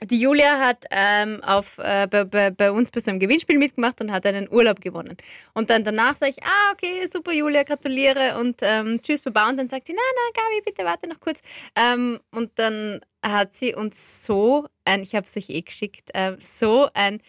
die 0.04 0.20
Julia 0.20 0.58
hat 0.58 0.84
ähm, 0.90 1.42
auf, 1.42 1.78
äh, 1.78 2.06
bei, 2.10 2.24
bei, 2.24 2.50
bei, 2.50 2.70
uns 2.70 2.90
bei 2.90 3.00
so 3.00 3.10
einem 3.10 3.20
Gewinnspiel 3.20 3.58
mitgemacht 3.58 4.00
und 4.00 4.12
hat 4.12 4.26
einen 4.26 4.50
Urlaub 4.50 4.80
gewonnen. 4.80 5.16
Und 5.54 5.70
dann 5.70 5.84
danach 5.84 6.16
sage 6.16 6.32
ich, 6.36 6.42
ah, 6.42 6.72
okay, 6.72 7.06
super, 7.12 7.32
Julia, 7.32 7.62
gratuliere 7.62 8.38
und 8.38 8.60
ähm, 8.62 9.00
tschüss, 9.00 9.20
Baba. 9.20 9.48
Und 9.48 9.56
dann 9.58 9.68
sagt 9.68 9.86
sie, 9.86 9.94
na, 9.94 10.00
na, 10.00 10.42
Gabi, 10.42 10.62
bitte 10.64 10.84
warte 10.84 11.08
noch 11.08 11.20
kurz. 11.20 11.40
Ähm, 11.76 12.20
und 12.30 12.50
dann 12.56 13.00
hat 13.22 13.54
sie 13.54 13.74
uns 13.74 14.24
so 14.24 14.66
ein, 14.84 15.02
ich 15.02 15.14
habe 15.14 15.26
es 15.26 15.36
euch 15.36 15.50
eh 15.50 15.62
geschickt, 15.62 16.10
äh, 16.14 16.36
so 16.38 16.88
ein 16.94 17.20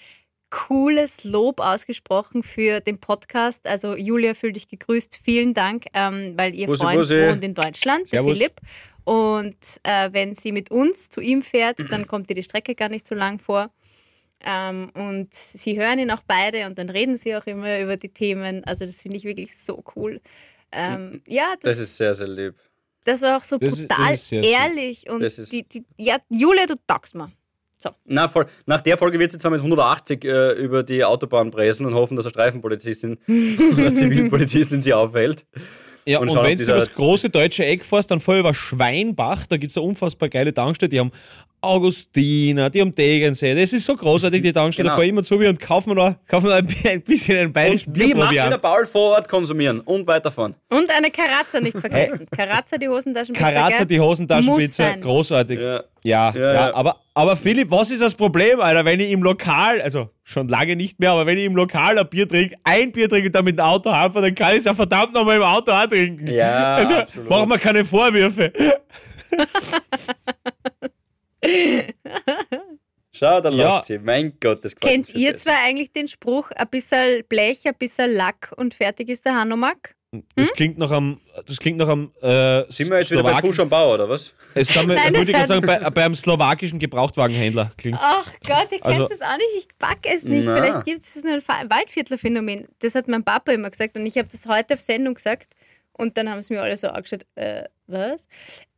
cooles 0.55 1.23
Lob 1.23 1.59
ausgesprochen 1.59 2.43
für 2.43 2.79
den 2.79 2.99
Podcast. 2.99 3.65
Also 3.65 3.95
Julia, 3.95 4.35
fühl 4.35 4.53
dich 4.53 4.67
gegrüßt. 4.67 5.17
Vielen 5.23 5.53
Dank, 5.55 5.85
ähm, 5.95 6.33
weil 6.37 6.53
ihr 6.53 6.67
Bussi, 6.67 6.83
Freund 6.83 6.97
Bussi. 6.99 7.21
wohnt 7.27 7.43
in 7.43 7.55
Deutschland, 7.55 8.11
der 8.11 8.21
Servus. 8.21 8.37
Philipp. 8.37 8.61
Und 9.03 9.57
äh, 9.83 10.09
wenn 10.13 10.35
sie 10.35 10.51
mit 10.51 10.69
uns 10.69 11.09
zu 11.09 11.21
ihm 11.21 11.41
fährt, 11.41 11.79
dann 11.91 12.05
kommt 12.07 12.29
ihr 12.29 12.35
die 12.35 12.43
Strecke 12.43 12.75
gar 12.75 12.89
nicht 12.89 13.07
so 13.07 13.15
lang 13.15 13.39
vor. 13.39 13.71
Ähm, 14.45 14.91
und 14.93 15.33
sie 15.33 15.77
hören 15.79 15.97
ihn 15.99 16.11
auch 16.11 16.21
beide 16.27 16.67
und 16.67 16.77
dann 16.77 16.89
reden 16.89 17.17
sie 17.17 17.35
auch 17.35 17.45
immer 17.47 17.79
über 17.79 17.97
die 17.97 18.09
Themen. 18.09 18.63
Also 18.65 18.85
das 18.85 19.01
finde 19.01 19.17
ich 19.17 19.23
wirklich 19.23 19.57
so 19.57 19.83
cool. 19.95 20.21
Ähm, 20.71 21.21
ja, 21.27 21.55
Das 21.61 21.79
ist 21.79 21.97
sehr, 21.97 22.13
sehr 22.13 22.27
lieb. 22.27 22.53
das 23.05 23.21
war 23.21 23.37
auch 23.37 23.43
so 23.43 23.57
Das 23.57 23.73
ist- 23.73 23.87
brutal 23.87 24.11
das 24.11 24.21
ist 24.21 24.29
sehr 24.29 24.43
schön. 24.43 24.51
ehrlich. 24.53 25.09
Und 25.09 25.21
Das 25.21 25.39
ist- 25.39 25.51
die, 25.51 25.63
die, 25.67 25.83
ja, 25.97 26.17
Julia, 26.29 26.65
du 26.67 26.75
taugst 26.87 27.15
mir. 27.91 27.97
Na, 28.05 28.27
voll. 28.27 28.45
Nach 28.65 28.81
der 28.81 28.97
Folge 28.97 29.19
wird 29.19 29.31
sie 29.31 29.37
zwar 29.37 29.51
mit 29.51 29.59
180 29.59 30.23
äh, 30.23 30.51
über 30.53 30.83
die 30.83 31.03
Autobahn 31.03 31.51
präsen 31.51 31.85
und 31.85 31.93
hoffen, 31.93 32.15
dass 32.15 32.25
eine 32.25 32.31
Streifenpolizistin 32.31 33.17
oder 33.77 33.93
Zivilpolizistin 33.93 34.81
sie 34.81 34.93
aufhält. 34.93 35.45
Ja, 36.05 36.19
Und 36.19 36.29
und, 36.29 36.35
schau, 36.35 36.43
wenn 36.43 36.57
du 36.57 36.65
das 36.65 36.93
große 36.93 37.29
deutsche 37.29 37.65
Eck 37.65 37.85
fährst, 37.85 38.11
dann 38.11 38.19
fahr 38.19 38.37
über 38.37 38.53
Schweinbach, 38.53 39.47
da 39.47 39.57
gibt 39.57 39.71
es 39.71 39.77
eine 39.77 39.85
unfassbar 39.85 40.29
geile 40.29 40.53
Tankstelle, 40.53 40.89
die 40.89 40.99
haben 40.99 41.11
Augustiner, 41.63 42.69
die 42.69 42.81
haben 42.81 42.93
Tegernsee, 42.93 43.55
das 43.55 43.71
ist 43.73 43.85
so 43.85 43.95
großartig, 43.95 44.41
die 44.41 44.51
Tankstelle, 44.53 44.87
Genau. 44.89 44.93
da 44.93 44.95
fahr 44.97 45.03
ich 45.03 45.09
immer 45.09 45.23
zu 45.23 45.35
mir 45.37 45.49
und 45.49 45.59
kaufen 45.59 45.95
noch, 45.95 46.13
kaufen 46.27 46.47
noch 46.47 46.53
ein, 46.55 46.67
ein 46.85 47.01
bisschen 47.01 47.37
einen 47.37 47.53
bayerischen 47.53 47.91
Und 47.93 47.99
wie 47.99 48.13
machst 48.13 48.37
du 48.37 48.45
wieder. 48.45 48.57
Paul 48.57 48.85
vor 48.85 49.11
Ort 49.15 49.29
konsumieren 49.29 49.79
und 49.81 50.05
weiterfahren? 50.07 50.55
Und 50.69 50.89
eine 50.89 51.09
Karazza 51.09 51.59
nicht 51.61 51.77
vergessen. 51.77 52.27
Karazza, 52.35 52.77
die 52.77 52.89
Hosentaschenpizza. 52.89 53.51
Karazza, 53.51 53.85
die 53.85 53.99
Hosentaschenpizza, 53.99 54.95
großartig. 54.97 55.59
Ja. 55.59 55.83
Ja, 56.05 56.33
ja, 56.35 56.35
Ja, 56.35 56.53
ja. 56.53 56.73
Aber, 56.75 56.97
aber 57.13 57.37
Philipp, 57.37 57.71
was 57.71 57.89
ist 57.89 58.01
das 58.01 58.13
Problem, 58.13 58.59
Alter, 58.59 58.83
wenn 58.83 58.99
ich 58.99 59.11
im 59.11 59.23
Lokal, 59.23 59.79
also 59.81 60.09
schon 60.23 60.49
lange 60.49 60.75
nicht 60.75 60.99
mehr, 60.99 61.11
aber 61.11 61.25
wenn 61.25 61.37
ich 61.37 61.45
im 61.45 61.55
Lokal 61.55 61.97
ein 61.97 62.09
Bier 62.09 62.27
trinke, 62.27 62.55
ein 62.65 62.91
Bier 62.91 63.07
trinke 63.07 63.27
und 63.27 63.35
dann 63.35 63.45
mit 63.45 63.57
dem 63.57 63.63
Auto 63.63 63.89
heimfahre, 63.89 64.25
dann 64.25 64.35
kann 64.35 64.51
ich 64.51 64.59
es 64.59 64.65
ja 64.65 64.73
verdammt 64.73 65.13
nochmal 65.13 65.37
im 65.37 65.43
Auto 65.43 65.71
auch 65.71 65.87
trinken. 65.87 66.27
Ja, 66.27 66.75
also, 66.75 66.93
absolut. 66.95 67.29
machen 67.29 67.49
wir 67.51 67.57
keine 67.57 67.85
Vorwürfe. 67.85 68.51
Schau, 73.15 73.41
da 73.41 73.49
Ja. 73.49 73.75
lacht 73.75 73.85
sie. 73.85 73.99
Mein 73.99 74.33
Gott, 74.39 74.65
das 74.65 74.75
Kennt 74.75 75.13
ihr 75.13 75.33
besser. 75.33 75.43
zwei 75.51 75.57
eigentlich 75.65 75.91
den 75.91 76.07
Spruch, 76.07 76.49
ein 76.51 76.67
bisschen 76.69 77.23
Blech, 77.29 77.65
ein 77.67 77.75
bisschen 77.75 78.11
Lack 78.11 78.51
und 78.57 78.73
fertig 78.73 79.09
ist 79.09 79.25
der 79.25 79.35
Hanomag? 79.35 79.95
Das 80.35 80.47
Hm? 80.49 80.53
klingt 80.55 80.77
nach 80.77 80.91
einem, 80.91 81.19
das 81.47 81.57
klingt 81.57 81.77
nach 81.79 81.89
einem 81.89 82.11
äh, 82.21 82.63
Sind 82.71 82.89
wir 82.91 82.99
jetzt 82.99 83.09
wieder 83.09 83.23
bei 83.23 83.29
Slowaken- 83.31 83.49
Push 83.49 83.59
am 83.61 83.69
Bau, 83.69 83.93
oder 83.95 84.07
was? 84.09 84.35
Es 84.53 84.73
wir, 84.73 84.83
Nein, 84.87 85.11
würde 85.13 85.21
ich 85.31 85.35
das 85.37 85.47
gerade 85.47 85.47
sagen, 85.47 85.65
bei, 85.65 85.89
bei 85.89 86.05
einem 86.05 86.13
slowakischen 86.15 86.77
Gebrauchtwagenhändler 86.77 87.71
klingt. 87.77 87.97
Ach 87.99 88.31
Gott, 88.47 88.67
ihr 88.71 88.79
kennt 88.79 88.85
Also- 88.85 89.09
es 89.13 89.21
auch 89.21 89.37
nicht, 89.37 89.49
ich 89.57 89.67
pack 89.79 89.99
es 90.03 90.23
nicht. 90.23 90.45
Na. 90.45 90.55
Vielleicht 90.55 90.85
gibt 90.85 91.01
es 91.01 91.23
ein 91.25 91.41
Fa- 91.41 91.63
Waldviertler-Phänomen. 91.67 92.67
Das 92.79 92.93
hat 92.93 93.07
mein 93.07 93.23
Papa 93.23 93.51
immer 93.53 93.71
gesagt 93.71 93.97
und 93.97 94.05
ich 94.05 94.17
habe 94.19 94.27
das 94.31 94.45
heute 94.47 94.75
auf 94.75 94.81
Sendung 94.81 95.15
gesagt 95.15 95.53
und 95.93 96.15
dann 96.17 96.29
haben 96.29 96.41
sie 96.43 96.53
mir 96.53 96.61
alle 96.61 96.77
so 96.77 96.87
angeschaut, 96.89 97.25
äh, 97.35 97.63
was? 97.87 98.27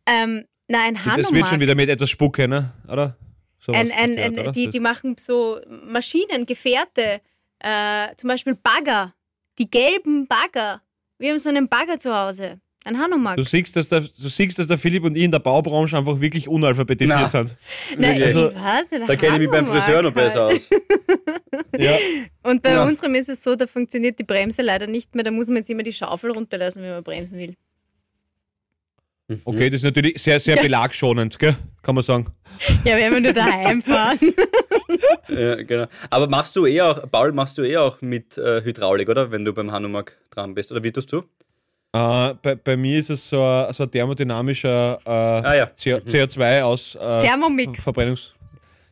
Ähm, 0.06 0.46
nein, 0.68 0.98
Das 1.16 1.32
wird 1.32 1.48
schon 1.48 1.60
wieder 1.60 1.76
mit 1.76 1.90
etwas 1.90 2.10
Spucke, 2.10 2.48
ne? 2.48 2.72
Oder? 2.92 3.16
Sowas 3.60 3.80
ein, 3.80 3.92
ein, 3.92 4.14
verkehrt, 4.16 4.20
ein, 4.20 4.40
oder? 4.40 4.52
die, 4.52 4.70
die 4.70 4.80
machen 4.80 5.16
so 5.20 5.60
Maschinen, 5.88 6.46
Gefährte, 6.46 7.22
äh, 7.60 8.16
zum 8.18 8.28
Beispiel 8.28 8.56
Bagger, 8.56 9.14
die 9.58 9.70
gelben 9.70 10.28
Bagger. 10.28 10.82
Wir 11.18 11.32
haben 11.32 11.40
so 11.40 11.50
einen 11.50 11.68
Bagger 11.68 11.98
zu 11.98 12.16
Hause, 12.16 12.60
ein 12.84 13.00
Hanomag. 13.00 13.38
Du 13.38 13.44
siehst, 13.44 13.76
dass 13.76 13.90
der, 13.90 14.02
du 14.02 14.28
siehst, 14.28 14.60
dass 14.60 14.68
der 14.68 14.78
Philipp 14.78 15.04
und 15.04 15.16
ich 15.16 15.24
in 15.24 15.32
der 15.32 15.40
Baubranche 15.40 15.98
einfach 15.98 16.20
wirklich 16.20 16.48
unalphabetisiert 16.48 17.18
Na. 17.20 17.28
sind. 17.28 17.58
Nein. 17.98 18.22
Also- 18.22 18.50
ich 18.52 18.56
weiß 18.56 18.92
nicht, 18.92 19.10
Da 19.10 19.16
kenne 19.16 19.34
ich 19.36 19.40
mich 19.42 19.50
beim 19.50 19.66
Friseur 19.66 20.02
noch 20.04 20.12
besser 20.14 20.46
halt. 20.46 20.56
aus. 20.56 20.70
Ja. 21.78 21.98
Und 22.44 22.62
bei 22.62 22.72
Ja. 22.72 22.86
unserem 22.86 23.16
ist 23.16 23.28
es 23.30 23.44
so, 23.44 23.56
da 23.56 23.68
funktioniert 23.68 24.18
die 24.20 24.24
Bremse 24.24 24.62
leider 24.62 24.88
nicht 24.88 25.14
mehr. 25.16 25.24
Da 25.26 25.32
muss 25.32 25.48
man 25.48 25.58
jetzt 25.58 25.70
immer 25.70 25.84
die 25.84 25.92
Schaufel 25.94 26.32
runterlassen, 26.32 26.82
wenn 26.82 26.92
man 26.92 27.04
bremsen 27.04 27.38
will. 27.38 27.56
Okay, 29.44 29.70
das 29.72 29.80
ist 29.80 29.86
natürlich 29.86 30.22
sehr, 30.22 30.40
sehr 30.40 30.56
belagschonend, 30.58 31.40
gell? 31.40 31.56
kann 31.82 31.96
man 31.96 32.04
sagen. 32.04 32.28
Ja, 32.84 32.96
wenn 32.96 33.14
wir 33.14 33.20
nur 33.22 33.34
daheim 33.34 33.82
fahren. 33.82 34.20
Ja, 35.28 35.56
genau. 35.56 35.88
Aber 36.12 36.30
machst 36.30 36.56
du 36.56 36.66
eh 36.68 36.80
auch, 36.82 37.10
Paul, 37.12 37.32
machst 37.32 37.58
du 37.58 37.64
eh 37.64 37.78
auch 37.78 38.02
mit 38.02 38.38
äh, 38.38 38.64
Hydraulik, 38.64 39.10
oder? 39.10 39.32
Wenn 39.32 39.44
du 39.44 39.52
beim 39.52 39.72
Hanomag 39.72 40.12
dran 40.30 40.54
bist. 40.54 40.72
Oder 40.72 40.84
wie 40.84 40.92
tust 40.92 41.12
du? 41.12 41.24
Äh, 41.92 42.34
bei, 42.42 42.56
bei 42.56 42.78
mir 42.78 43.00
ist 43.00 43.10
es 43.10 43.28
so 43.28 43.44
ein, 43.44 43.74
so 43.74 43.84
ein 43.84 43.92
thermodynamischer 43.92 45.00
äh, 45.04 45.10
Ah 45.10 45.56
ja. 45.56 45.66
CO, 45.66 45.98
CO2 46.06 46.62
aus 46.62 46.96
äh, 46.96 47.22
Thermomix. 47.22 47.82
Verbrennungs. 47.82 48.36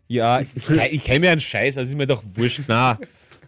Ja, 0.08 0.42
ich, 0.42 0.50
ich 0.92 1.04
kenne 1.04 1.20
mir 1.20 1.32
einen 1.32 1.42
Scheiß, 1.42 1.78
also 1.78 1.92
ist 1.92 1.98
mir 1.98 2.08
doch 2.08 2.24
wurscht. 2.36 2.62
Na, 2.68 2.98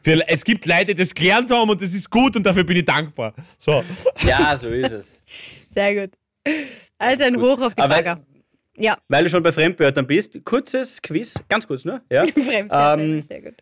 für, 0.03 0.21
es 0.27 0.43
gibt 0.45 0.65
Leute, 0.67 0.87
die 0.87 0.95
das 0.95 1.13
gelernt 1.13 1.49
haben 1.49 1.69
und 1.69 1.81
das 1.81 1.93
ist 1.93 2.09
gut 2.09 2.35
und 2.35 2.45
dafür 2.45 2.63
bin 2.63 2.77
ich 2.77 2.85
dankbar. 2.85 3.33
So. 3.57 3.83
Ja, 4.25 4.55
so 4.55 4.69
ist 4.69 4.91
es. 4.91 5.23
Sehr 5.73 5.95
gut. 5.95 6.13
Also 6.97 7.23
ein 7.23 7.39
Hoch 7.39 7.59
auf 7.61 7.75
die 7.75 7.81
Aber 7.81 7.95
Bagger. 7.95 8.21
Ja, 8.77 8.97
Weil 9.07 9.23
du 9.23 9.29
schon 9.29 9.41
bei 9.41 9.51
Fremdwörtern 9.51 10.05
bist, 10.05 10.43
kurzes 10.43 11.01
Quiz, 11.01 11.41
ganz 11.47 11.65
kurz, 11.65 11.85
ne? 11.85 12.01
Ja. 12.11 12.25
Fremdwörter, 12.33 13.01
Ähm, 13.01 13.23
sehr 13.27 13.41
gut. 13.41 13.55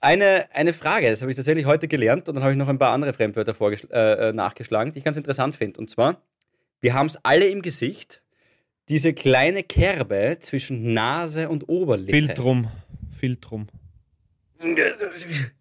Eine, 0.00 0.46
eine 0.52 0.72
Frage, 0.72 1.10
das 1.10 1.20
habe 1.20 1.30
ich 1.30 1.36
tatsächlich 1.36 1.66
heute 1.66 1.88
gelernt 1.88 2.28
und 2.28 2.36
dann 2.36 2.42
habe 2.42 2.52
ich 2.52 2.58
noch 2.58 2.68
ein 2.68 2.78
paar 2.78 2.92
andere 2.92 3.12
Fremdwörter 3.12 3.54
äh, 3.90 4.28
äh, 4.28 4.32
nachgeschlagen, 4.32 4.92
die 4.92 5.00
ich 5.00 5.04
ganz 5.04 5.16
interessant 5.16 5.56
finde. 5.56 5.80
Und 5.80 5.90
zwar, 5.90 6.22
wir 6.80 6.94
haben 6.94 7.06
es 7.06 7.18
alle 7.22 7.48
im 7.48 7.62
Gesicht, 7.62 8.22
diese 8.88 9.12
kleine 9.12 9.62
Kerbe 9.62 10.38
zwischen 10.40 10.94
Nase 10.94 11.48
und 11.48 11.68
Oberlippe. 11.68 12.12
Filtrum. 12.12 12.68
Filtrum. 13.10 13.68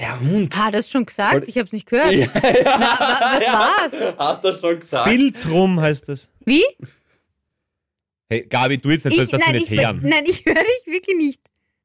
Der 0.00 0.18
Hund. 0.18 0.56
Hat 0.56 0.72
er 0.74 0.80
es 0.80 0.90
schon 0.90 1.04
gesagt? 1.06 1.46
Ich 1.46 1.56
habe 1.56 1.66
es 1.66 1.72
nicht 1.72 1.86
gehört. 1.88 2.12
Ja, 2.14 2.28
Na, 2.34 2.80
wa 2.98 3.20
was 3.20 3.92
war's? 3.92 4.18
Hat 4.18 4.44
er 4.44 4.52
schon 4.54 4.80
gesagt. 4.80 5.08
Filtrum 5.08 5.78
heißt 5.80 6.08
das. 6.08 6.30
Wie? 6.44 6.64
Hey, 8.28 8.46
Gabi, 8.48 8.78
du 8.78 8.90
jetzt 8.90 9.04
nicht, 9.04 9.16
sollst 9.16 9.32
das 9.32 9.40
nein, 9.40 9.56
nicht 9.56 9.70
ich, 9.70 9.78
hören. 9.80 10.00
nein, 10.02 10.24
ich 10.26 10.44
höre 10.44 10.54
dich 10.54 10.86
wirklich 10.86 11.16
nicht. 11.16 11.40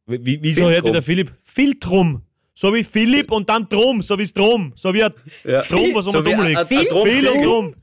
Wie, 0.05 0.39
wieso 0.41 0.67
Filtrum. 0.67 0.71
hört 0.85 0.95
der 0.95 1.01
Philipp? 1.03 1.31
Filtrum. 1.43 2.21
So 2.53 2.73
wie 2.73 2.83
Philipp 2.83 3.31
und 3.31 3.49
dann 3.49 3.67
Drum, 3.67 4.01
so 4.01 4.17
wie 4.17 4.27
Strom. 4.27 4.71
So 4.75 4.93
wie 4.93 5.03
ein 5.03 5.11
Ja. 5.43 5.61
Strom, 5.63 5.93
was 5.93 6.05
um 6.05 6.11
So 6.13 6.21
dumm 6.21 6.39
ein- 6.39 6.47
liegt. 6.47 6.59
ein- 6.71 6.77
ein 6.77 6.85
Drum- 6.85 7.07
Filtrum. 7.09 7.75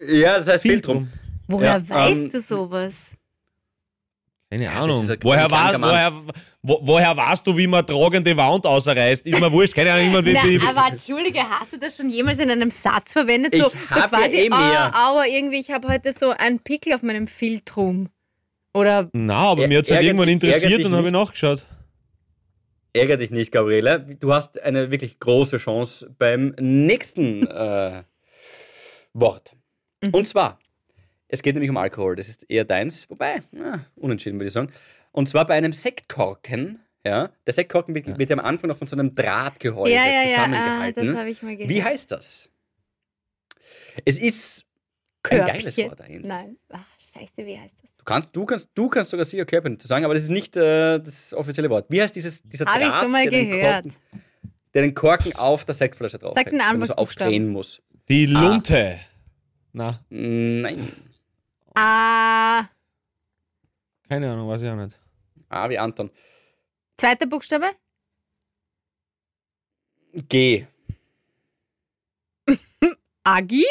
Ja, 0.00 0.38
das 0.38 0.48
heißt 0.48 0.62
Filtrum. 0.62 1.08
Woher 1.48 1.76
Ja, 1.78 1.88
weißt 1.88 2.20
ähm, 2.22 2.30
du 2.30 2.40
sowas? 2.40 3.10
Keine 4.54 4.70
Ahnung. 4.70 5.10
ein 5.10 5.18
woher, 5.22 5.50
war, 5.50 5.80
woher, 5.80 6.12
wo, 6.62 6.78
woher 6.82 7.16
weißt 7.16 7.44
du, 7.44 7.56
wie 7.56 7.66
man 7.66 7.84
tragende 7.84 8.36
Wand 8.36 8.64
ausreißt? 8.66 9.26
Ist 9.26 9.40
mir 9.40 9.50
wurscht. 9.50 9.74
Keine 9.74 9.92
Ahnung, 9.92 10.24
wie 10.24 10.32
Na, 10.32 10.70
aber 10.70 10.92
entschuldige, 10.92 11.40
hast 11.40 11.72
du 11.72 11.78
das 11.78 11.96
schon 11.96 12.08
jemals 12.08 12.38
in 12.38 12.48
einem 12.50 12.70
Satz 12.70 13.12
verwendet? 13.12 13.56
So, 13.56 13.66
Ich 13.66 13.72
so 13.72 14.00
hab 14.00 14.12
ja 14.12 14.18
quasi, 14.18 14.36
eh 14.36 14.48
mehr. 14.48 14.94
ah, 14.94 15.10
aua, 15.10 15.26
irgendwie, 15.26 15.58
ich 15.58 15.72
habe 15.72 15.88
heute 15.88 16.12
so 16.12 16.30
einen 16.30 16.60
Pickel 16.60 16.92
auf 16.92 17.02
meinem 17.02 17.26
Filtrum. 17.26 18.10
Oder 18.72 19.08
Na, 19.12 19.50
aber 19.50 19.66
mir 19.66 19.78
hat 19.78 19.86
es 19.86 19.90
halt 19.90 20.04
irgendwann 20.04 20.28
interessiert 20.28 20.84
und 20.84 20.94
habe 20.94 21.08
ich 21.08 21.12
nachgeschaut. 21.12 21.62
Ärger 22.92 23.16
dich 23.16 23.32
nicht, 23.32 23.50
Gabriele. 23.50 24.06
Du 24.20 24.32
hast 24.32 24.62
eine 24.62 24.92
wirklich 24.92 25.18
große 25.18 25.58
Chance 25.58 26.14
beim 26.16 26.54
nächsten 26.60 27.44
äh, 27.48 28.04
Wort. 29.14 29.56
Und 30.12 30.28
zwar, 30.28 30.60
es 31.34 31.42
geht 31.42 31.54
nämlich 31.54 31.70
um 31.70 31.76
Alkohol. 31.76 32.16
Das 32.16 32.28
ist 32.28 32.44
eher 32.48 32.64
deins. 32.64 33.08
Wobei, 33.10 33.42
na, 33.52 33.84
unentschieden 33.96 34.38
würde 34.38 34.46
ich 34.46 34.52
sagen. 34.52 34.70
Und 35.12 35.28
zwar 35.28 35.46
bei 35.46 35.54
einem 35.54 35.72
Sektkorken. 35.72 36.80
Ja, 37.06 37.30
der 37.46 37.52
Sektkorken 37.52 37.94
wird, 37.94 38.18
wird 38.18 38.30
ja 38.30 38.38
am 38.38 38.44
Anfang 38.44 38.68
noch 38.68 38.78
von 38.78 38.88
so 38.88 38.96
einem 38.96 39.14
Drahtgehäuse 39.14 39.92
ja, 39.92 40.06
ja, 40.06 40.10
ja, 40.12 40.20
ah, 40.22 40.26
zusammengehalten. 40.28 41.06
das 41.06 41.16
habe 41.16 41.28
ich 41.30 41.42
mal 41.42 41.54
gehört. 41.54 41.68
Wie 41.70 41.84
heißt 41.84 42.10
das? 42.10 42.50
Es 44.06 44.18
ist 44.18 44.64
ein 44.64 44.66
Körbchen. 45.22 45.54
geiles 45.54 45.78
Wort 45.78 46.00
eigentlich. 46.00 46.24
Nein, 46.24 46.56
ach, 46.70 46.86
scheiße, 47.12 47.32
wie 47.46 47.58
heißt 47.58 47.74
das? 47.82 47.90
Du 47.98 48.04
kannst, 48.04 48.28
du 48.32 48.44
kannst, 48.46 48.70
du 48.74 48.88
kannst 48.88 49.10
sogar 49.10 49.24
sicher 49.26 49.44
Körbchen 49.44 49.78
zu 49.78 49.86
sagen, 49.86 50.04
aber 50.06 50.14
das 50.14 50.24
ist 50.24 50.30
nicht 50.30 50.56
äh, 50.56 50.98
das 50.98 51.34
offizielle 51.34 51.68
Wort. 51.68 51.86
Wie 51.90 52.00
heißt 52.00 52.16
dieses, 52.16 52.42
dieser 52.42 52.64
Habe 52.66 52.84
ich 52.84 52.88
Draht, 52.88 53.02
schon 53.02 53.10
mal 53.12 53.22
der, 53.28 53.30
den 53.40 53.50
gehört. 53.50 53.82
Korken, 53.84 53.96
der 54.72 54.82
den 54.82 54.94
Korken 54.94 55.36
auf 55.36 55.64
der 55.66 55.74
Sektflasche 55.74 56.18
drauf 56.18 56.32
Sag 56.34 56.46
den 56.50 56.56
man 56.58 56.84
so 56.86 56.94
aufdrehen 56.94 57.48
muss? 57.48 57.82
Die 58.08 58.32
Ah. 58.34 58.40
Lunte. 58.40 58.98
Na, 59.72 60.00
Nein. 60.08 60.88
Ah, 61.74 62.68
keine 64.08 64.30
Ahnung, 64.30 64.48
weiß 64.48 64.62
ich 64.62 64.68
auch 64.68 64.76
nicht. 64.76 64.98
A 65.48 65.68
wie 65.68 65.78
Anton. 65.78 66.10
zweiter 66.96 67.26
Buchstabe? 67.26 67.70
G. 70.28 70.66
Agi? 73.24 73.64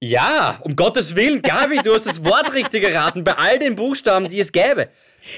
Ja, 0.00 0.60
um 0.62 0.74
Gottes 0.76 1.14
Willen, 1.14 1.42
Gabi, 1.42 1.78
du 1.78 1.94
hast 1.94 2.06
das 2.06 2.24
Wort 2.24 2.52
richtig 2.54 2.82
geraten 2.82 3.24
bei 3.24 3.34
all 3.36 3.58
den 3.58 3.76
Buchstaben, 3.76 4.28
die 4.28 4.40
es 4.40 4.52
gäbe. 4.52 4.88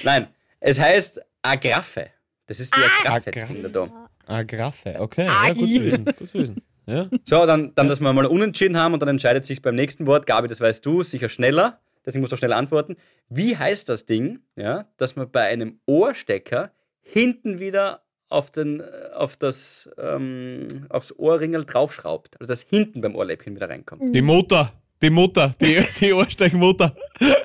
Nein, 0.03 0.29
es 0.61 0.79
heißt 0.79 1.21
Agraffe. 1.43 2.11
Das 2.47 2.61
ist 2.61 2.75
die 2.77 2.81
Agraffe, 2.81 3.31
das 3.31 3.47
Ding 3.47 3.63
da. 3.63 3.69
da. 3.69 4.11
Agraffe, 4.27 4.97
okay. 5.01 5.27
Ja, 5.27 5.53
gut 5.53 5.65
Agi. 5.65 5.79
zu 5.79 5.85
wissen. 5.85 6.05
Gut 6.05 6.29
zu 6.29 6.39
wissen. 6.39 6.63
Ja. 6.87 7.09
So, 7.25 7.47
dann, 7.47 7.75
dann, 7.75 7.89
dass 7.89 8.01
wir 8.01 8.13
mal 8.13 8.27
unentschieden 8.27 8.77
haben 8.77 8.95
und 8.95 9.01
dann 9.01 9.09
entscheidet 9.09 9.45
sich 9.45 9.63
beim 9.63 9.75
nächsten 9.75 10.07
Wort. 10.07 10.27
Gabi, 10.27 10.49
das 10.49 10.61
weißt 10.61 10.85
du, 10.85 11.03
sicher 11.03 11.29
schneller. 11.29 11.81
Deswegen 12.05 12.21
musst 12.23 12.33
du 12.33 12.35
auch 12.35 12.39
schnell 12.39 12.53
antworten. 12.53 12.97
Wie 13.29 13.57
heißt 13.57 13.89
das 13.89 14.07
Ding, 14.07 14.41
ja, 14.57 14.87
dass 14.97 15.17
man 15.17 15.31
bei 15.31 15.43
einem 15.43 15.81
Ohrstecker 15.87 16.73
hinten 17.01 17.59
wieder 17.59 18.03
auf, 18.29 18.51
den, 18.51 18.81
äh, 18.81 18.85
auf 19.15 19.37
das, 19.37 19.91
ähm, 19.99 20.67
aufs 20.89 21.13
Ohrringel 21.19 21.65
draufschraubt? 21.65 22.41
Also, 22.41 22.51
dass 22.51 22.63
hinten 22.63 23.01
beim 23.01 23.15
Ohrläppchen 23.15 23.55
wieder 23.55 23.69
reinkommt. 23.69 24.15
Die 24.15 24.23
Mutter. 24.23 24.73
Die 25.03 25.11
Mutter. 25.11 25.55
Die, 25.61 25.83
die 26.01 26.13
Ohrsteckmutter. 26.13 26.95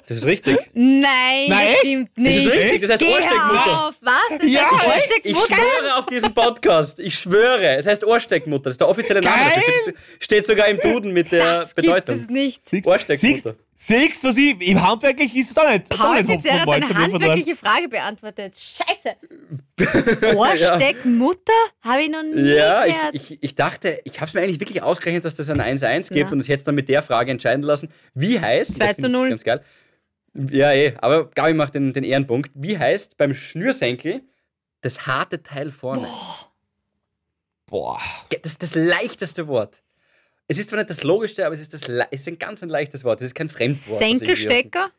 Das 0.07 0.17
ist 0.17 0.25
richtig. 0.25 0.57
Nein, 0.73 1.01
Nein, 1.47 1.49
das 1.49 1.59
echt? 1.69 1.77
stimmt 1.79 2.09
Das 2.15 2.23
nicht. 2.23 2.37
ist 2.45 2.53
richtig, 2.53 2.81
das 2.81 2.89
heißt 2.91 2.99
Geh 2.99 3.13
Ohrsteckmutter. 3.13 3.87
auf, 3.87 3.95
was? 4.01 4.39
Das 4.39 4.49
Ja, 4.49 4.71
heißt 4.71 5.11
echt? 5.11 5.25
Ich 5.25 5.37
schwöre 5.37 5.95
auf 5.97 6.05
diesen 6.07 6.33
Podcast. 6.33 6.99
Ich 6.99 7.15
schwöre. 7.17 7.75
Es 7.77 7.85
heißt 7.87 8.03
Ohrsteckmutter. 8.03 8.63
Das 8.65 8.73
ist 8.73 8.81
der 8.81 8.89
offizielle 8.89 9.21
Name. 9.21 9.37
Das 9.55 9.63
steht, 9.63 9.95
steht 10.19 10.45
sogar 10.45 10.67
im 10.67 10.79
Duden 10.79 11.13
mit 11.13 11.31
der 11.31 11.61
Das 11.61 11.75
gibt 11.75 11.87
Bedeutung. 11.87 12.15
es 12.15 12.29
nicht. 12.29 12.61
Siehst 13.77 14.23
was 14.23 14.37
ich. 14.37 14.59
Im 14.61 14.87
Handwerklich 14.87 15.35
ist 15.35 15.55
da 15.55 15.69
nicht. 15.71 15.91
Da 15.91 15.97
Paul 15.97 16.23
nicht 16.23 16.41
Pizzer 16.43 16.61
hat 16.61 16.69
eine 16.69 16.87
handwerkliche 16.95 17.55
Frage 17.55 17.89
beantwortet. 17.89 18.55
Scheiße. 18.57 19.15
Ohrsteckmutter? 20.35 21.51
Habe 21.81 22.03
ich 22.03 22.09
noch 22.09 22.23
nie 22.23 22.53
Ja, 22.55 22.85
gehört. 22.85 23.15
ich, 23.15 23.31
ich, 23.31 23.43
ich 23.43 23.55
dachte, 23.55 23.99
ich 24.05 24.15
habe 24.21 24.27
es 24.27 24.33
mir 24.33 24.41
eigentlich 24.41 24.59
wirklich 24.61 24.81
ausgerechnet, 24.81 25.25
dass 25.25 25.35
das 25.35 25.49
ein 25.49 25.59
1-1 25.59 26.13
gibt 26.13 26.29
Ja. 26.29 26.33
und 26.33 26.39
es 26.39 26.47
jetzt 26.47 26.67
dann 26.67 26.75
mit 26.75 26.87
der 26.87 27.03
Frage 27.03 27.31
entscheiden 27.31 27.63
lassen. 27.63 27.89
Wie 28.13 28.39
heißt. 28.39 28.75
2 28.75 28.85
das 28.85 28.95
zu 28.95 29.01
find 29.01 29.05
ich 29.07 29.11
0. 29.11 29.29
Ganz 29.29 29.43
geil. 29.43 29.61
Ja, 30.51 30.71
eh, 30.73 30.93
aber 30.99 31.29
Gabi 31.31 31.53
macht 31.53 31.75
den, 31.75 31.91
den 31.93 32.03
Ehrenpunkt. 32.03 32.51
Wie 32.55 32.77
heißt 32.77 33.17
beim 33.17 33.33
Schnürsenkel 33.33 34.21
das 34.81 35.05
harte 35.05 35.43
Teil 35.43 35.71
vorne? 35.71 36.07
Boah. 37.67 37.99
Das 38.41 38.53
ist 38.53 38.63
das 38.63 38.75
leichteste 38.75 39.47
Wort. 39.47 39.81
Es 40.47 40.57
ist 40.59 40.69
zwar 40.69 40.77
nicht 40.79 40.89
das 40.89 41.03
logischste, 41.03 41.45
aber 41.45 41.55
es 41.55 41.61
ist, 41.61 41.73
das, 41.73 41.87
le- 41.87 42.07
es 42.11 42.21
ist 42.21 42.27
ein 42.27 42.37
ganz 42.39 42.61
ein 42.61 42.69
leichtes 42.69 43.03
Wort. 43.03 43.19
Es 43.19 43.27
ist 43.27 43.35
kein 43.35 43.49
Fremdwort. 43.49 43.99
Senkelstecker? 43.99 44.91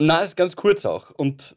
Nein, 0.00 0.22
es 0.22 0.30
ist 0.30 0.36
ganz 0.36 0.56
kurz 0.56 0.84
auch. 0.86 1.10
Und 1.10 1.54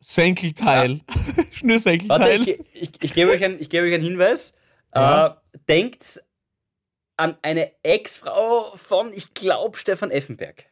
Schnürsenkelteil. 0.00 1.00
Warte, 1.06 1.54
Schnürsenkelteil. 1.54 2.40
ich, 2.48 2.60
ich, 2.74 2.90
ich 3.02 3.14
gebe 3.14 3.30
euch, 3.30 3.44
ein- 3.44 3.60
ich 3.60 3.70
gebe 3.70 3.86
euch 3.86 3.94
einen 3.94 4.02
Hinweis. 4.02 4.54
Ja. 4.94 5.40
Äh, 5.52 5.58
denkt 5.68 6.22
an 7.16 7.38
eine 7.42 7.72
Ex-Frau 7.84 8.76
von, 8.76 9.12
ich 9.12 9.32
glaube, 9.32 9.78
Stefan 9.78 10.10
Effenberg. 10.10 10.66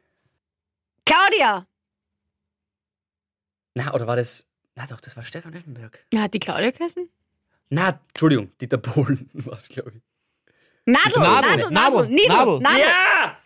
Claudia! 1.07 1.67
Na, 3.75 3.95
oder 3.95 4.07
war 4.07 4.17
das. 4.17 4.49
Na 4.75 4.87
doch, 4.87 5.01
das 5.01 5.17
war 5.17 5.25
Stefan 5.25 5.55
Effenberg. 5.55 6.05
Na, 6.13 6.23
hat 6.23 6.35
die 6.35 6.41
Claudia 6.41 6.71
geheißen? 6.71 7.09
Na, 7.71 8.01
Entschuldigung, 8.09 8.51
Dieter 8.61 8.79
Bohlen 8.79 9.31
war 9.33 9.57
es, 9.59 9.69
glaube 9.69 9.93
ich. 9.95 10.03
Nadel, 10.91 11.23
Nadel, 11.23 11.71
Nadel, 11.71 11.71
Nadel, 11.71 12.29
Nadel, 12.29 12.61
Nadel. 12.61 12.81
Ja! 12.81 13.37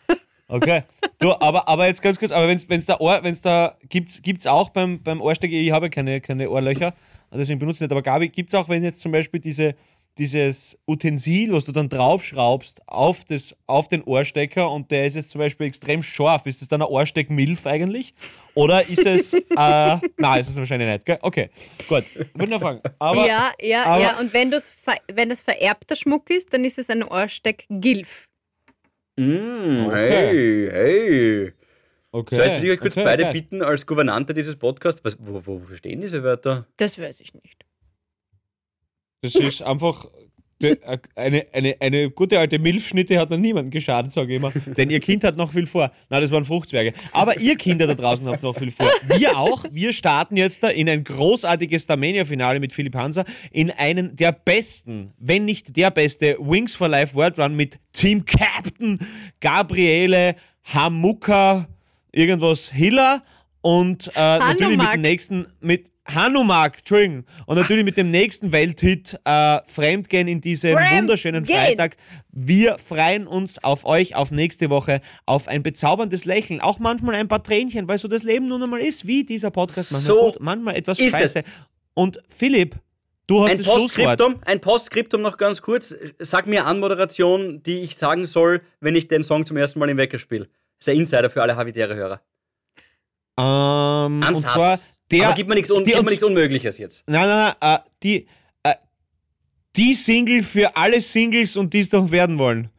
Okay. 0.46 0.82
Du, 1.18 1.32
aber, 1.32 1.66
aber 1.66 1.86
jetzt 1.86 2.02
ganz 2.02 2.18
kurz, 2.18 2.30
aber 2.30 2.46
wenn's, 2.48 2.68
wenn's 2.68 2.84
da, 2.84 2.98
Ohr, 3.00 3.20
da, 3.42 3.76
gibt's, 3.88 4.20
gibt's 4.22 4.46
auch 4.46 4.68
beim, 4.68 5.02
beim 5.02 5.20
Ohrsteck, 5.20 5.50
ich 5.52 5.70
habe 5.70 5.88
keine, 5.90 6.20
keine 6.20 6.50
Ohrlöcher, 6.50 6.92
deswegen 7.32 7.58
benutze 7.58 7.78
ich 7.78 7.80
nicht, 7.82 7.92
aber 7.92 8.02
Gabi, 8.02 8.28
gibt's 8.28 8.54
auch, 8.54 8.68
wenn 8.68 8.84
jetzt 8.84 9.00
zum 9.00 9.10
Beispiel 9.10 9.40
diese, 9.40 9.74
dieses 10.18 10.78
Utensil, 10.86 11.52
was 11.52 11.64
du 11.64 11.72
dann 11.72 11.88
draufschraubst 11.88 12.82
auf, 12.86 13.24
das, 13.24 13.56
auf 13.66 13.88
den 13.88 14.02
Ohrstecker 14.04 14.70
und 14.70 14.90
der 14.90 15.06
ist 15.06 15.14
jetzt 15.16 15.30
zum 15.30 15.40
Beispiel 15.40 15.66
extrem 15.66 16.02
scharf, 16.02 16.46
ist 16.46 16.60
das 16.60 16.68
dann 16.68 16.82
ein 16.82 16.88
Ohrsteck-Milf 16.88 17.66
eigentlich? 17.66 18.14
Oder 18.54 18.88
ist 18.88 19.04
es, 19.04 19.32
äh, 19.34 19.40
nein, 19.56 20.40
ist 20.40 20.48
es 20.50 20.56
wahrscheinlich 20.56 20.88
nicht, 20.88 21.04
gell? 21.04 21.18
Okay, 21.20 21.50
gut. 21.88 22.04
Würde 22.34 22.50
nur 22.50 22.60
fragen. 22.60 22.80
Aber, 22.98 23.26
ja, 23.26 23.52
ja, 23.60 23.84
aber- 23.84 24.02
ja. 24.02 24.18
Und 24.20 24.32
wenn, 24.32 24.50
du's 24.50 24.68
ver 24.68 24.96
wenn 25.12 25.28
das 25.28 25.42
vererbter 25.42 25.96
Schmuck 25.96 26.30
ist, 26.30 26.52
dann 26.52 26.64
ist 26.64 26.78
es 26.78 26.88
ein 26.90 27.02
Ohrsteck-Gilf. 27.02 28.28
Mm, 29.16 29.86
Okay. 29.86 30.10
Hey, 30.10 30.68
hey. 30.72 31.52
okay. 32.12 32.34
So, 32.36 32.42
jetzt 32.42 32.56
will 32.56 32.64
ich 32.64 32.70
euch 32.72 32.80
kurz 32.80 32.96
okay, 32.96 33.04
beide 33.04 33.24
okay. 33.24 33.32
bitten, 33.32 33.62
als 33.62 33.86
Gouvernante 33.86 34.32
dieses 34.34 34.56
Podcasts, 34.56 35.04
was, 35.04 35.16
wo, 35.20 35.42
wo 35.44 35.74
stehen 35.74 36.00
diese 36.00 36.22
Wörter? 36.22 36.66
Das 36.76 37.00
weiß 37.00 37.20
ich 37.20 37.34
nicht. 37.34 37.64
Das 39.24 39.34
ist 39.34 39.62
einfach 39.62 40.06
eine, 41.16 41.46
eine, 41.52 41.76
eine 41.80 42.10
gute 42.10 42.38
alte 42.38 42.58
Milchschnitte 42.58 43.18
hat 43.18 43.30
noch 43.30 43.38
niemandem 43.38 43.70
geschadet, 43.70 44.12
sage 44.12 44.32
ich 44.32 44.36
immer. 44.36 44.52
Denn 44.76 44.90
ihr 44.90 45.00
Kind 45.00 45.24
hat 45.24 45.36
noch 45.36 45.52
viel 45.52 45.66
vor. 45.66 45.90
Nein, 46.10 46.22
das 46.22 46.30
waren 46.30 46.44
Fruchtzwerge. 46.44 46.92
Aber 47.12 47.38
ihr 47.40 47.56
Kinder 47.56 47.86
da 47.86 47.94
draußen 47.94 48.26
habt 48.28 48.42
noch 48.42 48.56
viel 48.56 48.70
vor. 48.70 48.90
Wir 49.16 49.38
auch. 49.38 49.64
Wir 49.70 49.92
starten 49.92 50.36
jetzt 50.36 50.62
da 50.62 50.68
in 50.68 50.88
ein 50.88 51.04
großartiges 51.04 51.84
Starmania-Finale 51.84 52.60
mit 52.60 52.72
Philipp 52.72 52.94
Hanser 52.94 53.24
in 53.50 53.70
einen 53.70 54.16
der 54.16 54.32
besten, 54.32 55.12
wenn 55.18 55.44
nicht 55.44 55.76
der 55.76 55.90
beste 55.90 56.36
Wings 56.38 56.74
for 56.74 56.88
Life 56.88 57.14
World 57.14 57.38
Run 57.38 57.56
mit 57.56 57.78
Team 57.92 58.24
Captain 58.24 58.98
Gabriele 59.40 60.36
Hamuka 60.64 61.68
irgendwas 62.12 62.70
Hiller 62.70 63.22
und 63.60 64.08
äh, 64.14 64.20
natürlich 64.20 64.60
mit 64.60 64.60
Hanumak. 64.60 64.92
dem 64.92 65.00
nächsten 65.00 65.46
mit 65.60 65.93
Hanumak, 66.06 66.78
Entschuldigung. 66.78 67.24
Und 67.46 67.56
natürlich 67.56 67.84
mit 67.84 67.96
dem 67.96 68.10
nächsten 68.10 68.52
Welthit 68.52 69.18
äh, 69.24 69.60
Fremdgehen 69.66 70.28
in 70.28 70.40
diesem 70.40 70.72
Fremdgehen. 70.74 70.98
wunderschönen 70.98 71.46
Freitag. 71.46 71.96
Wir 72.30 72.76
freuen 72.78 73.26
uns 73.26 73.62
auf 73.64 73.84
euch, 73.86 74.14
auf 74.14 74.30
nächste 74.30 74.68
Woche, 74.68 75.00
auf 75.24 75.48
ein 75.48 75.62
bezauberndes 75.62 76.24
Lächeln. 76.26 76.60
Auch 76.60 76.78
manchmal 76.78 77.14
ein 77.14 77.28
paar 77.28 77.42
Tränchen, 77.42 77.88
weil 77.88 77.96
so 77.98 78.06
das 78.08 78.22
Leben 78.22 78.48
nun 78.48 78.62
einmal 78.62 78.80
ist, 78.80 79.06
wie 79.06 79.24
dieser 79.24 79.50
Podcast 79.50 79.92
manchmal 79.92 80.16
So 80.16 80.22
gut, 80.32 80.40
manchmal 80.40 80.76
etwas 80.76 80.98
ist 80.98 81.06
es. 81.14 81.20
scheiße. 81.20 81.44
Und 81.94 82.20
Philipp, 82.28 82.76
du 83.26 83.42
hast 83.44 83.52
Ein 83.52 83.58
das 83.58 83.66
Schlusswort. 83.66 84.18
Postskriptum, 84.18 84.40
ein 84.44 84.60
Postskriptum 84.60 85.22
noch 85.22 85.38
ganz 85.38 85.62
kurz. 85.62 85.96
Sag 86.18 86.46
mir 86.46 86.66
Anmoderation, 86.66 87.62
die 87.62 87.80
ich 87.80 87.96
sagen 87.96 88.26
soll, 88.26 88.60
wenn 88.80 88.94
ich 88.94 89.08
den 89.08 89.24
Song 89.24 89.46
zum 89.46 89.56
ersten 89.56 89.78
Mal 89.78 89.88
im 89.88 89.96
Wecker 89.96 90.18
spiele. 90.18 90.48
Das 90.78 90.88
ist 90.88 90.94
ein 90.94 90.98
Insider 91.00 91.30
für 91.30 91.40
alle 91.40 91.56
Havidere-Hörer. 91.56 92.20
Ähm, 93.38 93.44
und 94.18 94.22
Ansatz. 94.22 94.52
zwar 94.52 94.78
der, 95.18 95.26
Aber 95.26 95.36
gib 95.36 95.48
mir 95.48 95.54
nichts 95.54 95.70
un 95.70 95.82
mir 95.84 96.24
Unmögliches 96.24 96.78
jetzt. 96.78 97.04
Nein, 97.06 97.28
nein, 97.28 97.54
nein, 97.60 97.76
äh, 97.76 97.80
die, 98.02 98.26
äh, 98.62 98.74
die 99.76 99.94
Single 99.94 100.42
für 100.42 100.76
alle 100.76 101.00
Singles 101.00 101.56
und 101.56 101.72
die 101.72 101.80
es 101.80 101.88
doch 101.88 102.10
werden 102.10 102.38
wollen. 102.38 102.70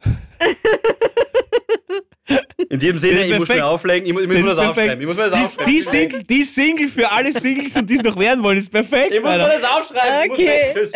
In 2.68 2.80
diesem 2.80 2.98
Sinne, 2.98 3.20
Das 3.20 3.28
ich 3.28 3.38
muss 3.38 3.48
mir 3.48 3.64
auflegen, 3.66 4.06
ich 4.06 4.12
muss, 4.12 4.22
ich 4.22 4.28
muss 4.28 4.38
mir 4.38 4.44
das 4.46 4.58
aufschreiben. 4.58 5.00
Ich 5.00 5.06
muss 5.06 5.16
mir 5.16 5.30
das 5.30 5.32
die, 5.32 5.44
aufschreiben. 5.44 5.72
die, 5.72 5.80
Single, 5.80 6.24
die 6.24 6.42
Single 6.42 6.88
für 6.88 7.10
alle 7.12 7.32
Singles 7.32 7.76
und 7.76 7.88
die 7.88 7.94
es 7.94 8.02
noch 8.02 8.18
werden 8.18 8.42
wollen, 8.42 8.58
ist 8.58 8.70
perfekt. 8.70 9.14
Ich 9.14 9.20
muss 9.20 9.30
mir 9.30 9.38
das 9.38 9.62
aufschreiben. 9.62 10.24
Ich 10.24 10.28
muss 10.30 10.38
Okay. 10.38 10.72
Tschüss. 10.74 10.92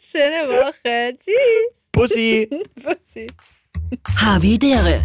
Schöne 0.12 0.48
Woche. 0.48 1.14
Tschüss. 1.14 1.88
Pussy. 1.90 2.48
Bussi. 2.76 3.26
Havidere. 4.16 5.04